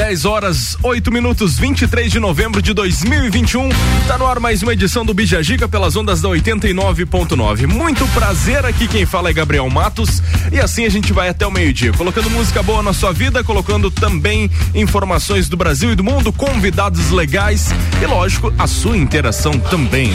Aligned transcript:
10 0.00 0.24
horas, 0.24 0.78
8 0.82 1.12
minutos, 1.12 1.58
23 1.58 2.10
de 2.10 2.18
novembro 2.18 2.62
de 2.62 2.72
2021. 2.72 3.68
Tá 4.08 4.16
no 4.16 4.26
ar 4.26 4.40
mais 4.40 4.62
uma 4.62 4.72
edição 4.72 5.04
do 5.04 5.12
Bija 5.12 5.42
Giga 5.42 5.68
pelas 5.68 5.94
ondas 5.94 6.22
da 6.22 6.28
89.9. 6.30 7.66
Muito 7.66 8.08
prazer 8.08 8.64
aqui, 8.64 8.88
quem 8.88 9.04
fala 9.04 9.28
é 9.28 9.32
Gabriel 9.34 9.68
Matos. 9.68 10.22
E 10.50 10.58
assim 10.58 10.86
a 10.86 10.88
gente 10.88 11.12
vai 11.12 11.28
até 11.28 11.46
o 11.46 11.50
meio-dia, 11.50 11.92
colocando 11.92 12.30
música 12.30 12.62
boa 12.62 12.82
na 12.82 12.94
sua 12.94 13.12
vida, 13.12 13.44
colocando 13.44 13.90
também 13.90 14.50
informações 14.74 15.50
do 15.50 15.56
Brasil 15.56 15.92
e 15.92 15.94
do 15.94 16.02
mundo, 16.02 16.32
convidados 16.32 17.10
legais 17.10 17.68
e, 18.02 18.06
lógico, 18.06 18.50
a 18.58 18.66
sua 18.66 18.96
interação 18.96 19.52
também. 19.58 20.10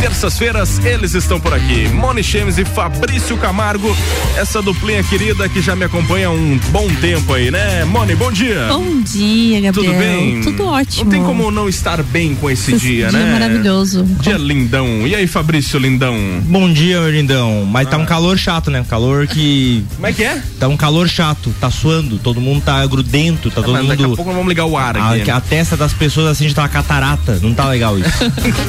Terças-feiras, 0.00 0.82
eles 0.86 1.12
estão 1.12 1.38
por 1.38 1.52
aqui. 1.52 1.86
Moni 1.88 2.24
Chemes 2.24 2.56
e 2.56 2.64
Fabrício 2.64 3.36
Camargo, 3.36 3.94
essa 4.38 4.62
duplinha 4.62 5.04
querida 5.04 5.50
que 5.50 5.60
já 5.60 5.76
me 5.76 5.84
acompanha 5.84 6.28
há 6.28 6.30
um 6.30 6.58
bom 6.70 6.88
tempo 6.94 7.34
aí, 7.34 7.50
né? 7.50 7.84
Moni, 7.84 8.14
bom 8.14 8.32
dia. 8.32 8.68
Bom 8.68 9.02
dia 9.02 9.17
dia, 9.18 9.60
Gabriel. 9.60 9.92
Tudo 9.92 9.98
bem? 9.98 10.40
Tudo 10.40 10.64
ótimo. 10.64 11.04
Não 11.04 11.10
tem 11.10 11.22
como 11.24 11.50
não 11.50 11.68
estar 11.68 12.02
bem 12.02 12.34
com 12.34 12.48
esse, 12.48 12.74
esse 12.74 12.86
dia, 12.86 13.08
dia 13.08 13.18
né? 13.18 13.32
maravilhoso. 13.32 14.04
Dia 14.20 14.36
lindão. 14.36 15.06
E 15.06 15.14
aí, 15.14 15.26
Fabrício 15.26 15.78
Lindão? 15.78 16.16
Bom 16.44 16.72
dia, 16.72 17.00
meu 17.00 17.10
lindão. 17.10 17.64
Mas 17.64 17.86
ah. 17.88 17.90
tá 17.90 17.98
um 17.98 18.02
ah. 18.02 18.06
calor 18.06 18.38
chato, 18.38 18.70
né? 18.70 18.80
Um 18.80 18.84
calor 18.84 19.26
que. 19.26 19.84
Como 19.96 20.06
é 20.06 20.12
que 20.12 20.22
é? 20.22 20.40
Tá 20.58 20.68
um 20.68 20.76
calor 20.76 21.08
chato, 21.08 21.52
tá 21.60 21.70
suando, 21.70 22.18
todo 22.18 22.40
mundo 22.40 22.62
tá 22.62 22.84
grudento, 22.86 23.50
tá 23.50 23.60
é, 23.60 23.64
todo 23.64 23.76
mundo. 23.76 23.88
Daqui 23.88 24.04
a 24.04 24.08
pouco 24.08 24.32
vamos 24.32 24.48
ligar 24.48 24.66
o 24.66 24.76
ar 24.76 24.96
aqui. 24.96 25.30
A, 25.30 25.36
a 25.36 25.40
testa 25.40 25.76
das 25.76 25.92
pessoas 25.92 26.28
assim 26.28 26.48
já 26.48 26.54
tá 26.54 26.62
uma 26.62 26.68
catarata. 26.68 27.38
Não 27.42 27.52
tá 27.52 27.68
legal 27.68 27.98
isso. 27.98 28.08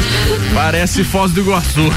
Parece 0.54 1.04
Foz 1.04 1.32
do 1.32 1.42
Iguaçu. 1.42 1.92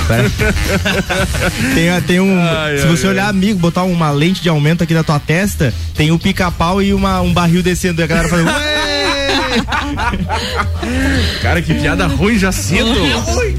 tem, 1.74 2.02
tem 2.06 2.20
um. 2.20 2.38
Ai, 2.38 2.78
se 2.78 2.84
ai, 2.84 2.90
você 2.90 3.06
ai. 3.06 3.12
olhar, 3.12 3.28
amigo, 3.28 3.58
botar 3.58 3.84
uma 3.84 4.10
lente 4.10 4.42
de 4.42 4.48
aumento 4.48 4.82
aqui 4.82 4.92
na 4.92 5.02
tua 5.02 5.18
testa, 5.18 5.72
tem 5.94 6.10
o 6.10 6.14
um 6.14 6.18
pica-pau 6.18 6.82
e 6.82 6.92
uma, 6.92 7.20
um 7.20 7.32
barril 7.32 7.62
descendo. 7.62 8.00
E 8.00 8.04
a 8.04 8.06
galera 8.06 8.28
fala, 8.44 9.21
Cara, 11.42 11.62
que 11.62 11.74
piada 11.74 12.06
ruim 12.06 12.38
já 12.38 12.52
cedo. 12.52 12.90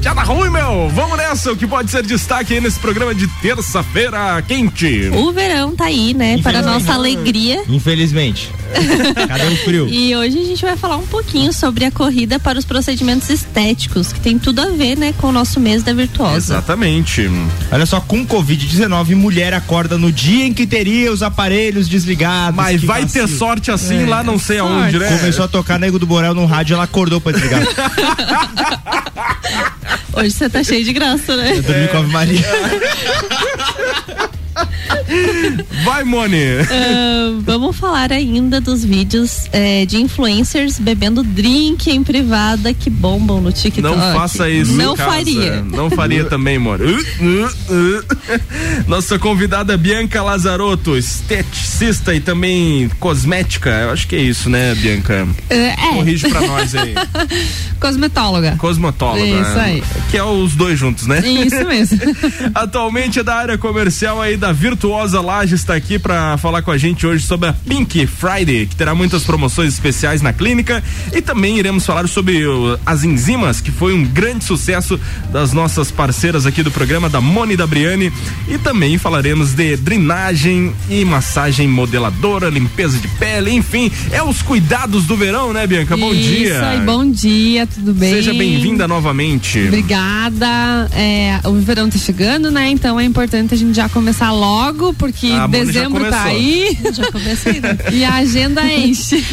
piada 0.00 0.22
ruim, 0.22 0.50
meu. 0.50 0.88
Vamos 0.90 1.16
nessa, 1.16 1.52
o 1.52 1.56
que 1.56 1.66
pode 1.66 1.90
ser 1.90 2.02
destaque 2.02 2.54
aí 2.54 2.60
nesse 2.60 2.78
programa 2.78 3.14
de 3.14 3.26
terça-feira 3.40 4.42
quente. 4.46 5.10
O 5.14 5.32
verão 5.32 5.74
tá 5.74 5.86
aí, 5.86 6.14
né? 6.14 6.38
Para 6.42 6.62
nossa 6.62 6.94
alegria. 6.94 7.62
Infelizmente. 7.68 8.50
Cadê 9.28 9.46
o 9.46 9.56
frio? 9.58 9.88
E 9.88 10.14
hoje 10.16 10.38
a 10.38 10.44
gente 10.44 10.62
vai 10.62 10.76
falar 10.76 10.96
um 10.96 11.06
pouquinho 11.06 11.52
sobre 11.52 11.84
a 11.84 11.90
corrida 11.90 12.38
para 12.38 12.58
os 12.58 12.64
procedimentos 12.64 13.30
estéticos, 13.30 14.12
que 14.12 14.20
tem 14.20 14.38
tudo 14.38 14.60
a 14.60 14.66
ver, 14.70 14.96
né, 14.96 15.14
com 15.18 15.28
o 15.28 15.32
nosso 15.32 15.60
mês 15.60 15.82
da 15.82 15.92
virtuosa. 15.92 16.36
Exatamente. 16.36 17.30
Olha 17.70 17.86
só, 17.86 18.00
com 18.00 18.26
Covid-19, 18.26 19.14
mulher 19.14 19.54
acorda 19.54 19.96
no 19.96 20.10
dia 20.10 20.44
em 20.46 20.52
que 20.52 20.66
teria 20.66 21.12
os 21.12 21.22
aparelhos 21.22 21.88
desligados. 21.88 22.56
Mas 22.56 22.82
vai 22.82 23.02
vacilo. 23.02 23.28
ter 23.28 23.34
sorte 23.34 23.70
assim 23.70 24.02
é, 24.02 24.06
lá 24.06 24.22
não 24.22 24.38
sei 24.38 24.58
sorte. 24.58 24.72
aonde, 24.74 24.98
né? 24.98 25.18
Começou 25.18 25.44
a 25.44 25.48
tocar 25.48 25.78
Nego 25.84 25.98
do 25.98 26.06
Borel 26.06 26.32
no 26.32 26.46
rádio, 26.46 26.72
ela 26.72 26.84
acordou 26.84 27.20
pra 27.20 27.32
desligar. 27.32 27.62
Hoje 30.14 30.30
você 30.30 30.48
tá 30.48 30.64
cheio 30.64 30.82
de 30.82 30.94
graça, 30.94 31.36
né? 31.36 31.58
Eu 31.58 31.62
dormi 31.62 31.88
com 31.88 31.96
a 31.98 32.02
Maria. 32.04 32.40
Vai, 35.84 36.04
Moni! 36.04 36.36
Uh, 36.36 37.40
vamos 37.40 37.76
falar 37.76 38.12
ainda 38.12 38.60
dos 38.60 38.84
vídeos 38.84 39.48
é, 39.52 39.84
de 39.84 39.98
influencers 39.98 40.78
bebendo 40.78 41.22
drink 41.22 41.90
em 41.90 42.02
privada 42.02 42.72
que 42.72 42.88
bombam 42.88 43.40
no 43.40 43.52
TikTok. 43.52 43.82
Não 43.82 44.12
faça 44.12 44.48
isso. 44.48 44.72
Não 44.72 44.96
faria. 44.96 45.62
Não 45.62 45.90
faria 45.90 46.24
também, 46.24 46.58
Moni. 46.58 46.84
Uh, 46.84 46.96
uh, 46.96 48.04
Nossa 48.86 49.18
convidada 49.18 49.76
Bianca 49.76 50.22
Lazarotto, 50.22 50.96
esteticista 50.96 52.14
e 52.14 52.20
também 52.20 52.90
cosmética. 53.00 53.70
Eu 53.70 53.90
acho 53.90 54.06
que 54.06 54.16
é 54.16 54.20
isso, 54.20 54.48
né, 54.48 54.74
Bianca? 54.74 55.26
É. 55.50 55.74
Corrige 55.94 56.28
pra 56.28 56.40
nós 56.40 56.74
aí. 56.74 56.94
Cosmetóloga. 57.80 58.56
Cosmetóloga. 58.56 59.24
Isso 59.24 59.58
aí. 59.58 59.82
Que 60.10 60.16
é 60.16 60.24
os 60.24 60.54
dois 60.54 60.78
juntos, 60.78 61.06
né? 61.06 61.20
Isso 61.20 61.64
mesmo. 61.66 61.98
Atualmente 62.54 63.18
é 63.18 63.22
da 63.22 63.34
área 63.34 63.58
comercial 63.58 64.20
aí 64.20 64.36
da 64.36 64.43
Virtuosa 64.52 65.20
Laje 65.20 65.54
está 65.54 65.74
aqui 65.74 65.98
para 65.98 66.36
falar 66.38 66.62
com 66.62 66.70
a 66.70 66.76
gente 66.76 67.06
hoje 67.06 67.26
sobre 67.26 67.48
a 67.48 67.52
Pink 67.52 68.06
Friday, 68.06 68.66
que 68.66 68.76
terá 68.76 68.94
muitas 68.94 69.24
promoções 69.24 69.72
especiais 69.72 70.20
na 70.20 70.32
clínica 70.32 70.82
e 71.12 71.22
também 71.22 71.58
iremos 71.58 71.86
falar 71.86 72.06
sobre 72.08 72.46
uh, 72.46 72.78
as 72.84 73.04
enzimas, 73.04 73.60
que 73.60 73.70
foi 73.70 73.94
um 73.94 74.04
grande 74.04 74.44
sucesso 74.44 75.00
das 75.32 75.52
nossas 75.52 75.90
parceiras 75.90 76.46
aqui 76.46 76.62
do 76.62 76.70
programa, 76.70 77.08
da 77.08 77.20
Moni 77.20 77.56
da 77.56 77.66
Briane, 77.66 78.12
e 78.48 78.58
também 78.58 78.98
falaremos 78.98 79.54
de 79.54 79.76
drenagem 79.76 80.74
e 80.90 81.04
massagem 81.04 81.66
modeladora, 81.66 82.48
limpeza 82.48 82.98
de 82.98 83.08
pele, 83.08 83.50
enfim, 83.52 83.90
é 84.10 84.22
os 84.22 84.42
cuidados 84.42 85.04
do 85.06 85.16
verão, 85.16 85.52
né, 85.52 85.66
Bianca? 85.66 85.96
Bom 85.96 86.12
Isso 86.12 86.22
dia. 86.22 86.54
Isso 86.54 86.64
aí, 86.64 86.80
bom 86.80 87.10
dia, 87.10 87.66
tudo 87.66 87.94
bem? 87.94 88.12
Seja 88.12 88.34
bem-vinda 88.34 88.86
novamente. 88.86 89.58
Obrigada. 89.68 90.46
É, 90.92 91.40
o 91.44 91.54
verão 91.54 91.88
tá 91.88 91.98
chegando, 91.98 92.50
né? 92.50 92.68
Então 92.68 92.98
é 92.98 93.04
importante 93.04 93.54
a 93.54 93.56
gente 93.56 93.74
já 93.74 93.88
começar 93.88 94.33
logo, 94.34 94.92
porque 94.94 95.30
ah, 95.32 95.46
dezembro 95.46 96.08
tá 96.10 96.24
aí. 96.24 96.76
Já 96.92 97.10
comecei, 97.10 97.60
né? 97.60 97.76
E 97.92 98.04
a 98.04 98.14
agenda 98.14 98.64
enche. 98.66 99.24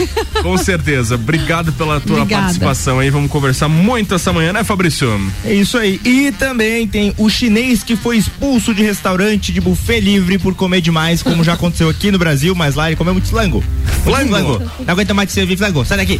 Com 0.41 0.57
certeza. 0.57 1.15
Obrigado 1.15 1.71
pela 1.73 1.99
tua 1.99 2.17
Obrigada. 2.17 2.43
participação 2.43 2.99
aí. 2.99 3.09
Vamos 3.09 3.29
conversar 3.31 3.67
muito 3.67 4.15
essa 4.15 4.31
manhã, 4.31 4.53
né, 4.53 4.63
Fabrício? 4.63 5.19
É 5.43 5.53
isso 5.53 5.77
aí. 5.77 5.99
E 6.05 6.31
também 6.31 6.87
tem 6.87 7.13
o 7.17 7.29
chinês 7.29 7.83
que 7.83 7.95
foi 7.95 8.17
expulso 8.17 8.73
de 8.73 8.83
restaurante 8.83 9.51
de 9.51 9.59
buffet 9.61 9.99
livre 9.99 10.37
por 10.37 10.55
comer 10.55 10.81
demais, 10.81 11.21
como 11.21 11.43
já 11.43 11.53
aconteceu 11.53 11.89
aqui 11.89 12.11
no 12.11 12.17
Brasil, 12.17 12.55
mas 12.55 12.75
lá 12.75 12.87
ele 12.87 12.95
comeu 12.95 13.13
muito 13.13 13.27
flango. 13.27 13.63
Flango? 14.03 14.29
flango. 14.29 14.71
Não 14.79 14.91
aguenta 14.93 15.13
mais 15.13 15.27
de 15.27 15.33
servir 15.33 15.57
flango. 15.57 15.85
Sai 15.85 15.97
daqui. 15.97 16.19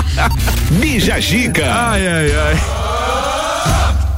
Bija 0.80 1.20
Gica. 1.20 1.72
Ai, 1.72 2.06
ai, 2.06 2.32
ai. 2.32 3.19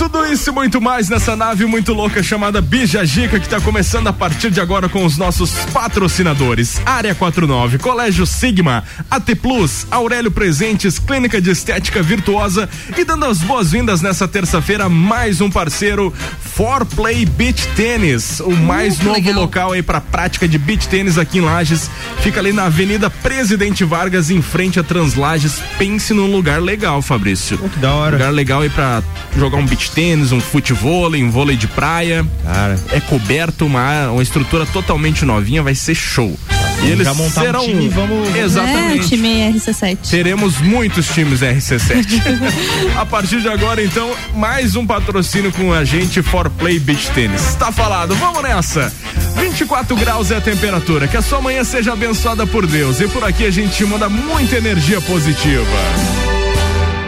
Tudo 0.03 0.27
isso 0.27 0.51
e 0.51 0.53
muito 0.53 0.81
mais 0.81 1.09
nessa 1.09 1.37
nave 1.37 1.65
muito 1.65 1.93
louca 1.93 2.25
chamada 2.25 2.61
Bija 2.61 3.07
Gica 3.07 3.39
que 3.39 3.47
está 3.47 3.61
começando 3.61 4.09
a 4.09 4.13
partir 4.13 4.51
de 4.51 4.61
agora 4.61 4.89
com 4.89 5.05
os 5.05 5.17
nossos 5.17 5.53
patrocinadores. 5.73 6.81
Área 6.85 7.15
49, 7.15 7.79
Colégio 7.79 8.27
Sigma, 8.27 8.83
AT 9.09 9.37
Plus, 9.41 9.87
Aurélio 9.93 10.33
Presentes, 10.33 10.99
Clínica 10.99 11.41
de 11.41 11.51
Estética 11.51 12.03
Virtuosa 12.03 12.69
e 12.99 13.05
dando 13.05 13.27
as 13.27 13.39
boas-vindas 13.39 14.03
nessa 14.03 14.27
terça-feira 14.27 14.89
mais 14.89 15.41
um 15.41 15.49
parceiro 15.49 16.13
For 16.41 16.85
Play 16.85 17.25
Beach 17.25 17.65
Tênis, 17.77 18.41
o 18.41 18.51
mais 18.51 18.99
uh, 18.99 19.05
novo 19.05 19.17
legal. 19.21 19.35
local 19.35 19.73
aí 19.73 19.85
para 19.85 20.01
prática 20.01 20.49
de 20.49 20.59
beach 20.59 20.89
tênis 20.89 21.17
aqui 21.17 21.39
em 21.39 21.43
Lages. 21.43 21.89
Fica 22.23 22.41
ali 22.41 22.53
na 22.53 22.65
Avenida 22.65 23.09
Presidente 23.09 23.85
Vargas 23.85 24.31
em 24.31 24.43
frente 24.43 24.81
a 24.81 24.83
Translages. 24.83 25.63
Pense 25.79 26.13
num 26.13 26.31
lugar 26.31 26.61
legal, 26.61 27.01
Fabrício. 27.01 27.59
Oh, 27.63 27.69
que 27.69 27.79
da 27.79 27.95
hora. 27.95 28.17
Lugar 28.17 28.33
legal 28.33 28.61
aí 28.63 28.69
para 28.69 29.01
jogar 29.37 29.59
um 29.59 29.65
beach 29.65 29.92
tênis, 29.95 30.33
um 30.33 30.41
futebol, 30.41 31.11
um 31.15 31.31
vôlei 31.31 31.57
de 31.57 31.67
praia. 31.67 32.25
Cara. 32.45 32.79
É 32.91 33.01
coberto, 33.01 33.67
uma, 33.67 34.11
uma 34.11 34.23
estrutura 34.23 34.67
totalmente 34.67 35.25
novinha, 35.25 35.63
vai 35.63 35.75
ser 35.75 35.95
show. 35.95 36.37
E 36.83 36.91
eles 36.91 37.07
Já 37.07 37.15
montar 37.15 37.43
serão 37.43 37.63
um 37.63 37.67
time, 37.67 37.89
vamos 37.89 38.35
exatamente. 38.35 39.05
É, 39.05 39.09
time 39.09 39.53
RC7. 39.53 39.99
Teremos 40.11 40.61
muitos 40.61 41.07
times 41.09 41.41
RC7. 41.41 42.21
a 42.99 43.07
partir 43.07 43.41
de 43.41 43.49
agora, 43.49 43.83
então, 43.83 44.13
mais 44.35 44.75
um 44.75 44.85
patrocínio 44.85 45.53
com 45.53 45.73
a 45.73 45.85
gente 45.85 46.23
For 46.23 46.51
Play 46.51 46.81
Beach 46.81 47.11
Tennis. 47.13 47.51
Está 47.51 47.71
falado, 47.71 48.17
vamos 48.17 48.43
nessa. 48.43 48.93
24 49.37 49.97
graus 49.97 50.31
é 50.31 50.37
a 50.37 50.41
temperatura. 50.41 51.07
Que 51.07 51.17
a 51.17 51.23
sua 51.23 51.41
manhã 51.41 51.63
seja 51.63 51.93
abençoada 51.93 52.47
por 52.47 52.67
Deus. 52.67 53.01
E 53.01 53.07
por 53.09 53.23
aqui 53.23 53.47
a 53.47 53.51
gente 53.51 53.85
manda 53.85 54.09
muita 54.09 54.57
energia 54.57 55.01
positiva. 55.01 55.67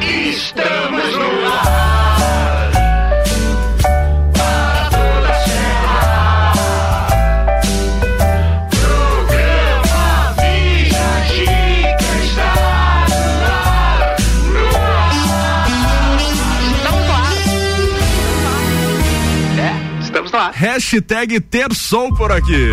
Estamos 0.01 1.13
no 1.19 1.34
Hashtag 20.57 21.41
ter 21.41 21.75
som 21.75 22.15
por 22.15 22.31
aqui. 22.31 22.71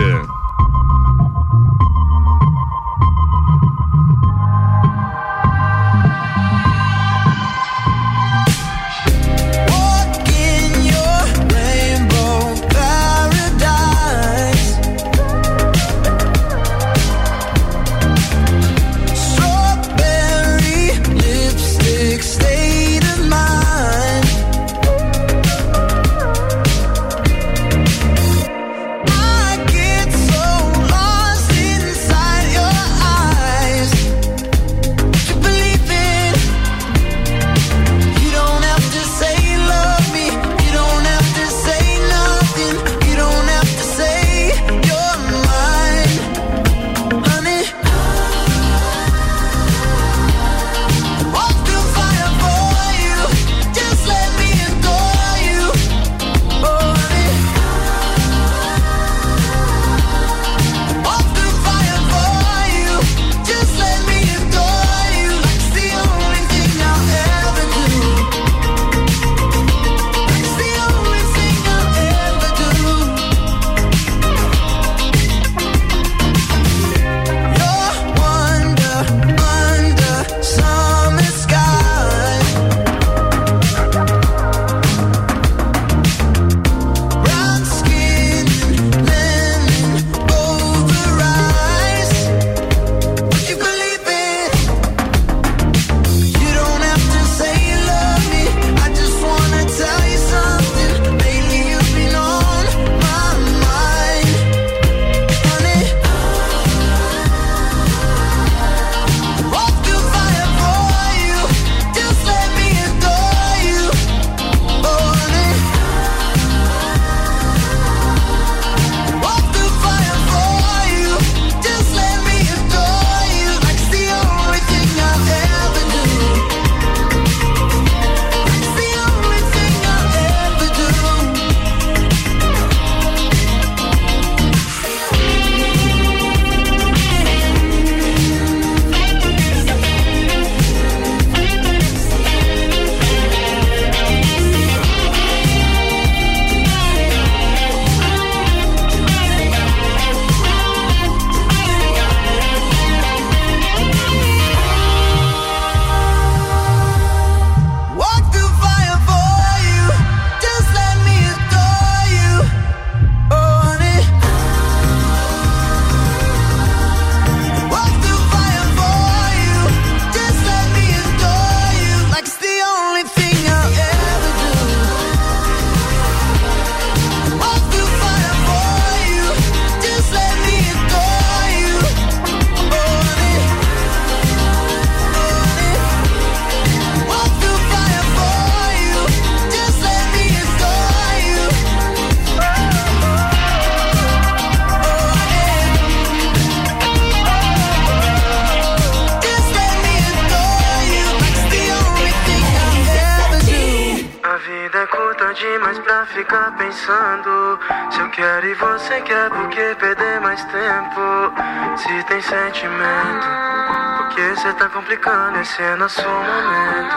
Esse 215.41 215.61
é 215.61 215.75
nosso 215.75 216.01
momento. 216.01 216.95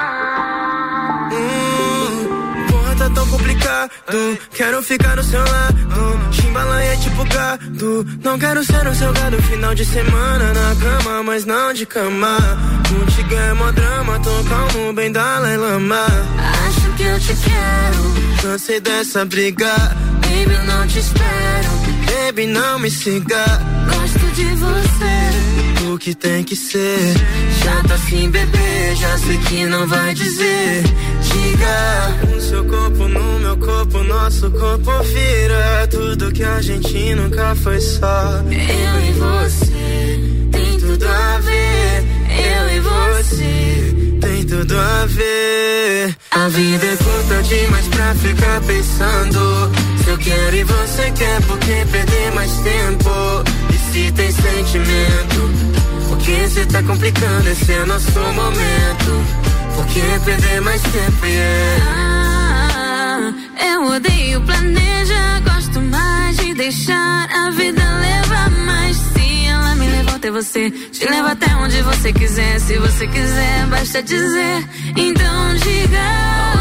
Hum, 1.32 2.66
porra, 2.70 2.96
tá 2.96 3.10
tão 3.10 3.26
complicado. 3.28 3.90
Quero 4.52 4.82
ficar 4.82 5.16
no 5.16 5.22
seu 5.22 5.40
lado. 5.40 6.32
Chimbala 6.32 6.82
é 6.82 6.96
tipo 6.96 7.24
gado. 7.24 8.06
Não 8.22 8.38
quero 8.38 8.62
ser 8.64 8.86
o 8.86 8.94
seu 8.94 9.12
gado. 9.12 9.42
Final 9.42 9.74
de 9.74 9.84
semana 9.84 10.52
na 10.52 10.76
cama, 10.76 11.22
mas 11.22 11.44
não 11.46 11.72
de 11.72 11.86
cama. 11.86 12.36
Contigo 12.88 13.34
é 13.34 13.54
mó 13.54 13.72
drama. 13.72 14.20
Tô 14.20 14.44
calmo, 14.44 14.92
bem 14.92 15.10
Dalai 15.10 15.56
Lama. 15.56 16.06
Acho 16.66 16.92
que 16.96 17.02
eu 17.02 17.18
te 17.20 17.34
quero. 17.34 18.42
Cansei 18.42 18.80
dessa 18.80 19.24
briga. 19.24 19.74
Baby, 20.20 20.66
não 20.66 20.86
te 20.86 20.98
espero. 20.98 21.70
Baby, 22.26 22.46
não 22.46 22.78
me 22.78 22.90
siga. 22.90 23.44
Gosto 23.88 24.34
de 24.34 24.44
você. 24.56 25.23
Que 26.00 26.14
tem 26.14 26.44
que 26.44 26.54
ser. 26.54 27.14
Já 27.64 27.82
tá 27.88 27.94
assim, 27.94 28.28
bebê. 28.28 28.94
Já 28.94 29.16
sei 29.16 29.38
que 29.38 29.64
não 29.64 29.86
vai 29.86 30.12
dizer. 30.12 30.82
Diga. 31.22 32.36
O 32.36 32.40
seu 32.40 32.64
corpo 32.64 33.08
no 33.08 33.38
meu 33.38 33.56
corpo. 33.56 34.02
Nosso 34.02 34.50
corpo 34.50 34.90
vira. 35.04 35.88
Tudo 35.90 36.30
que 36.32 36.42
a 36.42 36.60
gente 36.60 37.14
nunca 37.14 37.54
foi 37.54 37.80
só. 37.80 38.42
Eu 38.50 39.00
e 39.00 39.12
você. 39.12 40.20
Tem 40.52 40.78
tudo 40.78 41.06
a 41.08 41.38
ver. 41.38 42.04
Eu 42.28 42.76
e 42.76 42.80
você. 42.80 44.18
Tem 44.20 44.44
tudo 44.44 44.78
a 44.78 45.06
ver. 45.06 46.16
A 46.32 46.48
vida 46.48 46.86
é 46.86 46.96
curta 46.96 47.42
demais 47.44 47.88
pra 47.88 48.14
ficar 48.16 48.60
pensando. 48.62 49.70
Se 50.02 50.10
eu 50.10 50.18
quero 50.18 50.56
e 50.56 50.64
você 50.64 51.10
quer, 51.12 51.40
por 51.42 51.58
que 51.60 51.84
perder 51.86 52.32
mais 52.34 52.52
tempo? 52.58 53.10
E 53.70 53.92
se 53.92 54.12
tem 54.12 54.30
sentimento? 54.30 55.83
Porque 56.24 56.48
cê 56.48 56.64
tá 56.64 56.82
complicando, 56.82 57.50
esse 57.50 57.70
é 57.70 57.84
nosso 57.84 58.18
momento. 58.18 59.24
Por 59.76 59.86
que 59.88 60.00
perder 60.24 60.62
mais 60.62 60.80
tempo? 60.80 61.26
Yeah. 61.26 61.84
Ah, 61.86 63.32
eu 63.62 63.84
odeio 63.88 64.40
planejar, 64.40 65.42
gosto 65.42 65.82
mais 65.82 66.34
de 66.38 66.54
deixar 66.54 67.28
a 67.30 67.50
vida 67.50 67.82
levar 68.00 68.50
mais. 68.52 68.96
Se 68.96 69.46
ela 69.48 69.74
me 69.74 69.86
levou 69.86 70.14
até 70.14 70.30
você, 70.30 70.70
te 70.70 71.04
leva 71.04 71.32
até 71.32 71.54
onde 71.56 71.82
você 71.82 72.10
quiser. 72.10 72.58
Se 72.58 72.78
você 72.78 73.06
quiser, 73.06 73.66
basta 73.66 74.02
dizer. 74.02 74.66
Então 74.96 75.54
diga: 75.56 76.53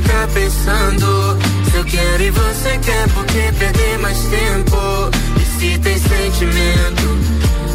ficar 0.00 0.26
pensando. 0.28 1.38
Se 1.70 1.76
eu 1.76 1.84
quero 1.84 2.22
e 2.22 2.30
você 2.30 2.78
quer, 2.78 3.08
por 3.10 3.24
que 3.26 3.52
perder 3.52 3.98
mais 3.98 4.18
tempo? 4.18 5.10
E 5.36 5.44
se 5.44 5.78
tem 5.78 5.98
sentimento? 5.98 7.20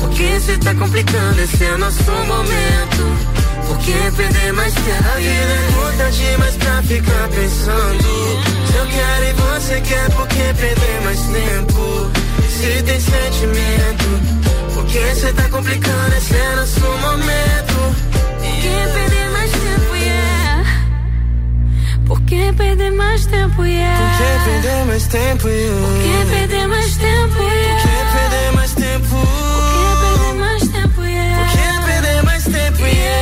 Porque 0.02 0.40
cê 0.40 0.58
tá 0.58 0.74
complicando, 0.76 1.42
esse 1.42 1.64
é 1.64 1.78
nosso 1.78 2.12
momento. 2.12 3.36
Por 3.68 3.78
que 3.80 3.94
perder 4.16 4.54
mais 4.54 4.74
tempo? 4.74 5.10
A 5.14 5.18
vida 5.18 5.54
é 5.54 5.72
curta 5.74 6.12
demais 6.12 6.56
pra 6.56 6.84
ficar 6.84 7.30
pensando. 7.30 8.44
Se 8.68 8.78
eu 8.78 8.86
quero 8.88 9.26
e 9.26 9.34
você 9.34 9.82
quer, 9.82 10.10
por 10.12 10.28
que 10.28 10.54
perder 10.54 11.02
mais 11.04 11.20
tempo? 11.20 12.12
Se 12.50 12.84
tem 12.84 13.00
sentimento, 13.00 14.74
por 14.74 14.86
que 14.86 15.16
cê 15.16 15.34
tá 15.34 15.50
complicando? 15.50 16.16
Esse 16.16 16.36
é 16.36 16.56
nosso 16.56 16.82
momento. 16.82 17.96
Por 18.40 18.56
que 18.62 18.94
perder 18.94 19.30
mais 19.32 19.52
tempo? 19.52 20.05
Por 22.08 22.22
que 22.22 22.54
perder 22.54 22.92
mais 22.92 23.26
tempo, 23.26 23.64
yeah? 23.64 23.98
Por 23.98 24.10
que 24.18 24.50
perder 24.50 24.86
mais 24.86 25.08
tempo, 25.08 25.48
yeah? 25.48 25.82
Por 25.82 25.98
que 26.04 26.26
perder 26.36 26.68
mais 26.68 26.98
tempo, 26.98 27.40
yeah? 27.42 27.82
Por 27.82 27.90
que 27.90 27.96
perder 28.16 28.52
mais 28.54 28.74
tempo? 28.74 29.08
Por 29.10 29.74
que 29.74 29.86
perder 30.02 30.34
mais 30.40 30.64
tempo, 30.68 31.02
yeah? 31.04 31.38
Por 31.38 31.48
que 31.52 31.68
perder 31.86 32.24
mais 32.24 32.44
tempo, 32.44 32.84
yeah? 32.86 33.16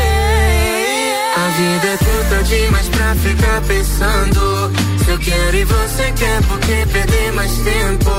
A 1.36 1.50
vida 1.58 1.88
é 1.88 1.98
curta 1.98 2.44
demais 2.44 2.90
pra 2.90 3.16
ficar 3.16 3.62
pensando 3.62 4.74
eu 5.14 5.20
quero 5.20 5.56
e 5.58 5.64
você 5.64 6.12
quer, 6.14 6.42
por 6.44 6.60
que 6.60 6.86
perder 6.88 7.32
mais 7.34 7.52
tempo? 7.60 8.12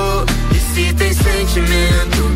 E 0.52 0.58
se 0.60 0.94
tem 0.94 1.12
sentimento? 1.12 2.30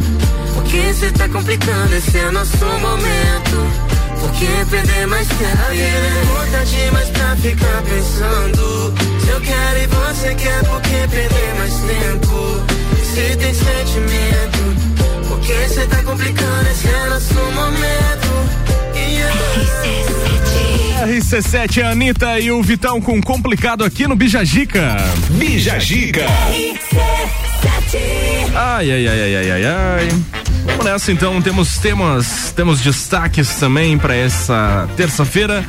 Porque 0.55 0.95
cê 0.95 1.13
tá 1.13 1.29
complicando, 1.29 1.95
esse 1.95 2.19
é 2.19 2.31
nosso 2.33 2.65
momento. 2.65 3.98
Por 4.21 4.31
que 4.33 4.47
perder 4.71 5.07
mais 5.07 5.29
tempo? 5.29 5.63
A 5.67 5.71
vida 5.71 5.85
é 5.85 6.27
curta 6.27 6.65
demais 6.65 7.09
pra 7.11 7.37
ficar 7.37 7.83
pensando. 7.83 8.95
Se 9.21 9.29
eu 9.29 9.41
quero 9.41 9.79
e 9.79 9.87
você 9.87 10.35
quer, 10.35 10.65
por 10.65 10.81
que 10.83 11.09
perder 11.09 11.55
mais 11.59 11.75
tempo? 11.75 12.65
Se 13.05 13.37
tem 13.37 13.55
sentimento, 13.55 14.59
porque 15.29 15.69
cê 15.69 15.87
tá 15.87 16.03
complicando, 16.03 16.69
esse 16.71 16.89
é 16.89 17.07
nosso 17.09 17.35
momento. 17.35 18.29
Yeah. 18.95 19.49
RC7, 21.07 21.83
a 21.85 21.91
Anitta 21.91 22.39
e 22.41 22.51
o 22.51 22.63
Vitão 22.63 23.01
com 23.01 23.21
complicado 23.21 23.85
aqui 23.85 24.07
no 24.07 24.17
Bijagica. 24.17 24.97
Bijagica. 25.31 26.27
Ai, 28.55 28.91
ai, 28.91 29.07
ai, 29.07 29.21
ai, 29.23 29.37
ai, 29.37 29.51
ai, 29.51 29.65
ai. 29.65 30.38
Vamos 30.69 30.85
nessa 30.85 31.13
então, 31.13 31.41
temos 31.43 31.79
temas, 31.79 32.53
temos 32.55 32.81
destaques 32.81 33.57
também 33.57 33.99
para 33.99 34.15
essa 34.15 34.89
terça-feira 34.97 35.65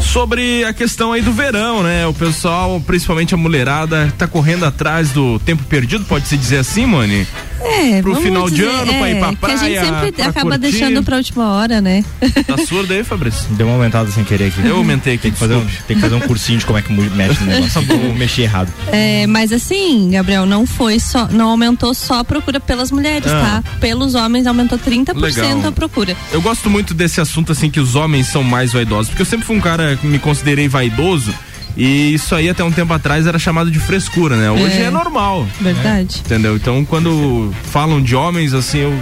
sobre 0.00 0.64
a 0.64 0.72
questão 0.72 1.12
aí 1.12 1.22
do 1.22 1.32
verão, 1.32 1.82
né? 1.82 2.06
O 2.06 2.14
pessoal, 2.14 2.80
principalmente 2.80 3.34
a 3.34 3.36
mulherada, 3.36 4.12
tá 4.18 4.26
correndo 4.26 4.64
atrás 4.64 5.10
do 5.10 5.38
tempo 5.40 5.62
perdido, 5.64 6.04
pode 6.04 6.26
se 6.26 6.36
dizer 6.36 6.58
assim, 6.58 6.86
Mani? 6.86 7.26
É, 7.62 8.00
pro 8.00 8.14
final 8.16 8.48
dizer, 8.48 8.62
de 8.62 8.68
ano, 8.68 8.92
é, 8.92 8.98
pra 8.98 9.10
ir 9.10 9.18
pra 9.18 9.32
praia. 9.34 9.58
Que 9.58 9.64
a 9.64 9.84
gente 9.84 10.04
sempre 10.04 10.22
acaba 10.22 10.50
curtir. 10.50 10.58
deixando 10.58 11.02
pra 11.02 11.16
última 11.16 11.52
hora, 11.52 11.80
né? 11.80 12.04
Tá 12.46 12.56
surdo 12.66 12.92
aí, 12.92 13.04
Fabrício? 13.04 13.46
Deu 13.50 13.66
uma 13.66 13.76
aumentada 13.76 14.10
sem 14.10 14.24
querer 14.24 14.46
aqui. 14.46 14.66
Eu 14.66 14.76
aumentei 14.78 15.14
aqui. 15.14 15.24
Tem 15.24 15.32
que, 15.32 15.38
fazer 15.38 15.54
um, 15.54 15.66
tem 15.86 15.96
que 15.96 16.02
fazer 16.02 16.14
um 16.14 16.20
cursinho 16.20 16.58
de 16.58 16.66
como 16.66 16.78
é 16.78 16.82
que 16.82 16.92
mexe 16.92 17.44
no 17.44 17.46
negócio. 17.46 17.82
Vou 17.82 18.14
mexer 18.14 18.42
errado. 18.42 18.72
É, 18.90 19.26
mas 19.26 19.52
assim, 19.52 20.10
Gabriel, 20.10 20.46
não 20.46 20.66
foi 20.66 20.98
só. 20.98 21.28
Não 21.28 21.48
aumentou 21.48 21.92
só 21.92 22.20
a 22.20 22.24
procura 22.24 22.58
pelas 22.58 22.90
mulheres, 22.90 23.30
ah. 23.30 23.62
tá? 23.62 23.78
Pelos 23.78 24.14
homens 24.14 24.46
aumentou 24.46 24.78
30% 24.78 25.14
Legal. 25.16 25.66
a 25.68 25.72
procura. 25.72 26.16
Eu 26.32 26.40
gosto 26.40 26.70
muito 26.70 26.94
desse 26.94 27.20
assunto, 27.20 27.52
assim, 27.52 27.70
que 27.70 27.80
os 27.80 27.94
homens 27.94 28.28
são 28.28 28.42
mais 28.42 28.72
vaidosos. 28.72 29.08
Porque 29.08 29.22
eu 29.22 29.26
sempre 29.26 29.46
fui 29.46 29.56
um 29.56 29.60
cara 29.60 29.89
me 30.02 30.18
considerei 30.18 30.68
vaidoso. 30.68 31.34
E 31.76 32.12
isso 32.12 32.34
aí 32.34 32.48
até 32.48 32.64
um 32.64 32.72
tempo 32.72 32.92
atrás 32.92 33.26
era 33.26 33.38
chamado 33.38 33.70
de 33.70 33.78
frescura, 33.78 34.36
né? 34.36 34.50
Hoje 34.50 34.78
é, 34.78 34.84
é 34.84 34.90
normal. 34.90 35.44
Né? 35.44 35.72
Verdade. 35.72 36.16
Né? 36.16 36.22
Entendeu? 36.24 36.56
Então 36.56 36.84
quando 36.84 37.54
falam 37.64 38.02
de 38.02 38.16
homens, 38.16 38.52
assim, 38.52 38.78
eu 38.78 38.98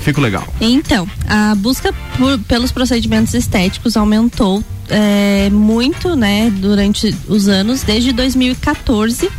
fico 0.00 0.20
legal. 0.20 0.46
Então, 0.60 1.08
a 1.28 1.54
busca 1.54 1.92
por, 2.16 2.38
pelos 2.40 2.72
procedimentos 2.72 3.34
estéticos 3.34 3.96
aumentou 3.96 4.62
é, 4.88 5.48
muito, 5.50 6.16
né, 6.16 6.50
durante 6.50 7.14
os 7.28 7.48
anos, 7.48 7.82
desde 7.82 8.12
2014 8.12 9.30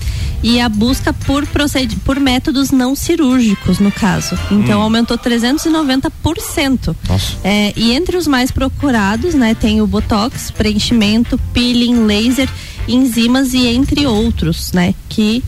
e 0.44 0.60
a 0.60 0.68
busca 0.68 1.14
por, 1.14 1.46
proced... 1.48 1.96
por 2.04 2.20
métodos 2.20 2.72
não 2.72 2.96
cirúrgicos, 2.96 3.80
no 3.80 3.92
caso. 3.92 4.38
Então 4.50 4.80
hum. 4.80 4.84
aumentou 4.84 5.18
390%. 5.18 6.96
Nossa. 7.08 7.38
É, 7.44 7.74
e 7.76 7.92
entre 7.92 8.18
os 8.18 8.26
mais 8.26 8.50
procurados, 8.50 9.36
né, 9.36 9.54
tem 9.54 9.82
o 9.82 9.88
Botox, 9.88 10.50
preenchimento, 10.52 11.40
peeling, 11.54 12.06
laser, 12.06 12.50
enzimas 12.88 13.54
e 13.54 13.68
entre 13.68 14.08
outros, 14.08 14.72
né, 14.72 14.96
que 15.08 15.44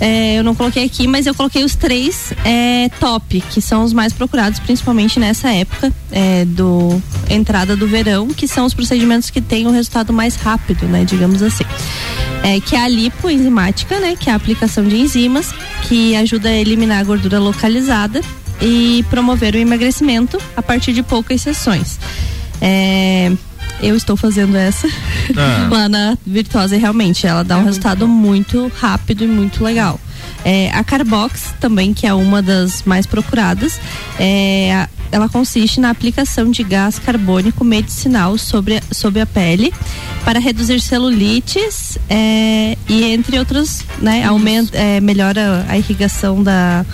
é, 0.00 0.38
eu 0.38 0.44
não 0.44 0.54
coloquei 0.54 0.84
aqui, 0.84 1.06
mas 1.08 1.26
eu 1.26 1.34
coloquei 1.34 1.64
os 1.64 1.74
três 1.74 2.32
é, 2.44 2.88
top, 3.00 3.40
que 3.50 3.60
são 3.60 3.82
os 3.82 3.92
mais 3.92 4.12
procurados, 4.12 4.60
principalmente 4.60 5.18
nessa 5.18 5.50
época 5.50 5.92
é, 6.12 6.44
do 6.44 7.02
entrada 7.28 7.76
do 7.76 7.86
verão, 7.86 8.28
que 8.28 8.46
são 8.46 8.64
os 8.64 8.74
procedimentos 8.74 9.30
que 9.30 9.40
têm 9.40 9.66
o 9.66 9.70
resultado 9.70 10.12
mais 10.12 10.36
rápido, 10.36 10.86
né? 10.86 11.04
Digamos 11.04 11.42
assim. 11.42 11.64
É, 12.44 12.60
que 12.60 12.76
é 12.76 12.80
a 12.80 12.88
lipoenzimática, 12.88 13.98
né? 13.98 14.14
Que 14.18 14.30
é 14.30 14.32
a 14.32 14.36
aplicação 14.36 14.86
de 14.86 14.96
enzimas, 14.96 15.52
que 15.88 16.14
ajuda 16.14 16.48
a 16.48 16.52
eliminar 16.52 17.00
a 17.00 17.04
gordura 17.04 17.40
localizada 17.40 18.20
e 18.62 19.04
promover 19.10 19.54
o 19.54 19.58
emagrecimento 19.58 20.38
a 20.56 20.62
partir 20.62 20.92
de 20.92 21.02
poucas 21.02 21.40
sessões. 21.40 21.98
É, 22.60 23.32
eu 23.82 23.96
estou 23.96 24.16
fazendo 24.16 24.56
essa 24.56 24.88
ah. 25.36 25.68
lá 25.70 25.88
na 25.88 26.18
Virtuosa 26.26 26.76
e 26.76 26.78
realmente 26.78 27.26
ela 27.26 27.42
dá 27.42 27.56
um 27.58 27.64
resultado 27.64 28.06
muito 28.06 28.70
rápido 28.76 29.24
e 29.24 29.26
muito 29.26 29.62
legal. 29.62 30.00
É, 30.44 30.70
a 30.72 30.84
Carbox 30.84 31.54
também, 31.60 31.92
que 31.92 32.06
é 32.06 32.14
uma 32.14 32.40
das 32.40 32.82
mais 32.84 33.06
procuradas, 33.06 33.80
é, 34.18 34.86
ela 35.10 35.28
consiste 35.28 35.80
na 35.80 35.90
aplicação 35.90 36.50
de 36.50 36.62
gás 36.62 36.98
carbônico 36.98 37.64
medicinal 37.64 38.36
sobre, 38.36 38.80
sobre 38.92 39.20
a 39.20 39.26
pele 39.26 39.72
para 40.24 40.38
reduzir 40.38 40.80
celulites 40.80 41.98
é, 42.08 42.76
e 42.88 43.04
entre 43.04 43.38
outros, 43.38 43.84
né, 44.00 44.24
aumenta, 44.24 44.76
é, 44.76 45.00
melhora 45.00 45.64
a 45.68 45.78
irrigação 45.78 46.42
da 46.42 46.84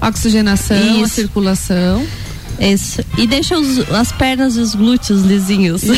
oxigenação, 0.00 0.76
a 0.76 1.02
Isso. 1.02 1.14
circulação. 1.14 2.06
Isso. 2.60 3.02
E 3.18 3.26
deixa 3.26 3.58
os- 3.58 3.90
as 3.90 4.12
pernas 4.12 4.56
e 4.56 4.60
os 4.60 4.74
glúteos 4.74 5.22
lisinhos. 5.22 5.82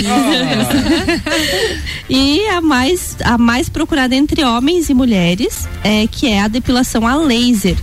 e 2.08 2.46
a 2.48 2.60
mais, 2.60 3.16
a 3.24 3.38
mais 3.38 3.68
procurada 3.68 4.14
entre 4.14 4.44
homens 4.44 4.88
e 4.88 4.94
mulheres 4.94 5.68
é 5.84 6.06
que 6.06 6.28
é 6.28 6.40
a 6.40 6.48
depilação 6.48 7.06
a 7.06 7.16
laser. 7.16 7.76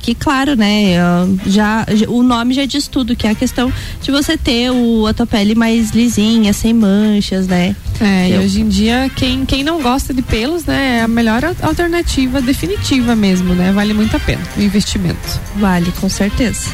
Que 0.00 0.16
claro, 0.16 0.56
né? 0.56 0.94
Já, 1.46 1.86
já- 1.94 2.08
o 2.08 2.24
nome 2.24 2.54
já 2.54 2.66
diz 2.66 2.88
tudo, 2.88 3.14
que 3.14 3.24
é 3.24 3.30
a 3.30 3.34
questão 3.36 3.72
de 4.02 4.10
você 4.10 4.36
ter 4.36 4.68
o, 4.72 5.06
a 5.06 5.14
tua 5.14 5.26
pele 5.26 5.54
mais 5.54 5.92
lisinha, 5.92 6.52
sem 6.52 6.74
manchas, 6.74 7.46
né? 7.46 7.76
É, 8.00 8.28
e 8.28 8.32
Eu- 8.32 8.40
hoje 8.42 8.62
em 8.62 8.68
dia, 8.68 9.08
quem, 9.14 9.46
quem 9.46 9.62
não 9.62 9.80
gosta 9.80 10.12
de 10.12 10.20
pelos, 10.20 10.64
né, 10.64 10.98
é 10.98 11.02
a 11.02 11.08
melhor 11.08 11.44
al- 11.44 11.54
alternativa 11.62 12.42
definitiva 12.42 13.14
mesmo, 13.14 13.54
né? 13.54 13.70
Vale 13.70 13.94
muito 13.94 14.16
a 14.16 14.18
pena 14.18 14.42
o 14.56 14.60
investimento. 14.62 15.40
Vale, 15.54 15.92
com 16.00 16.08
certeza. 16.08 16.68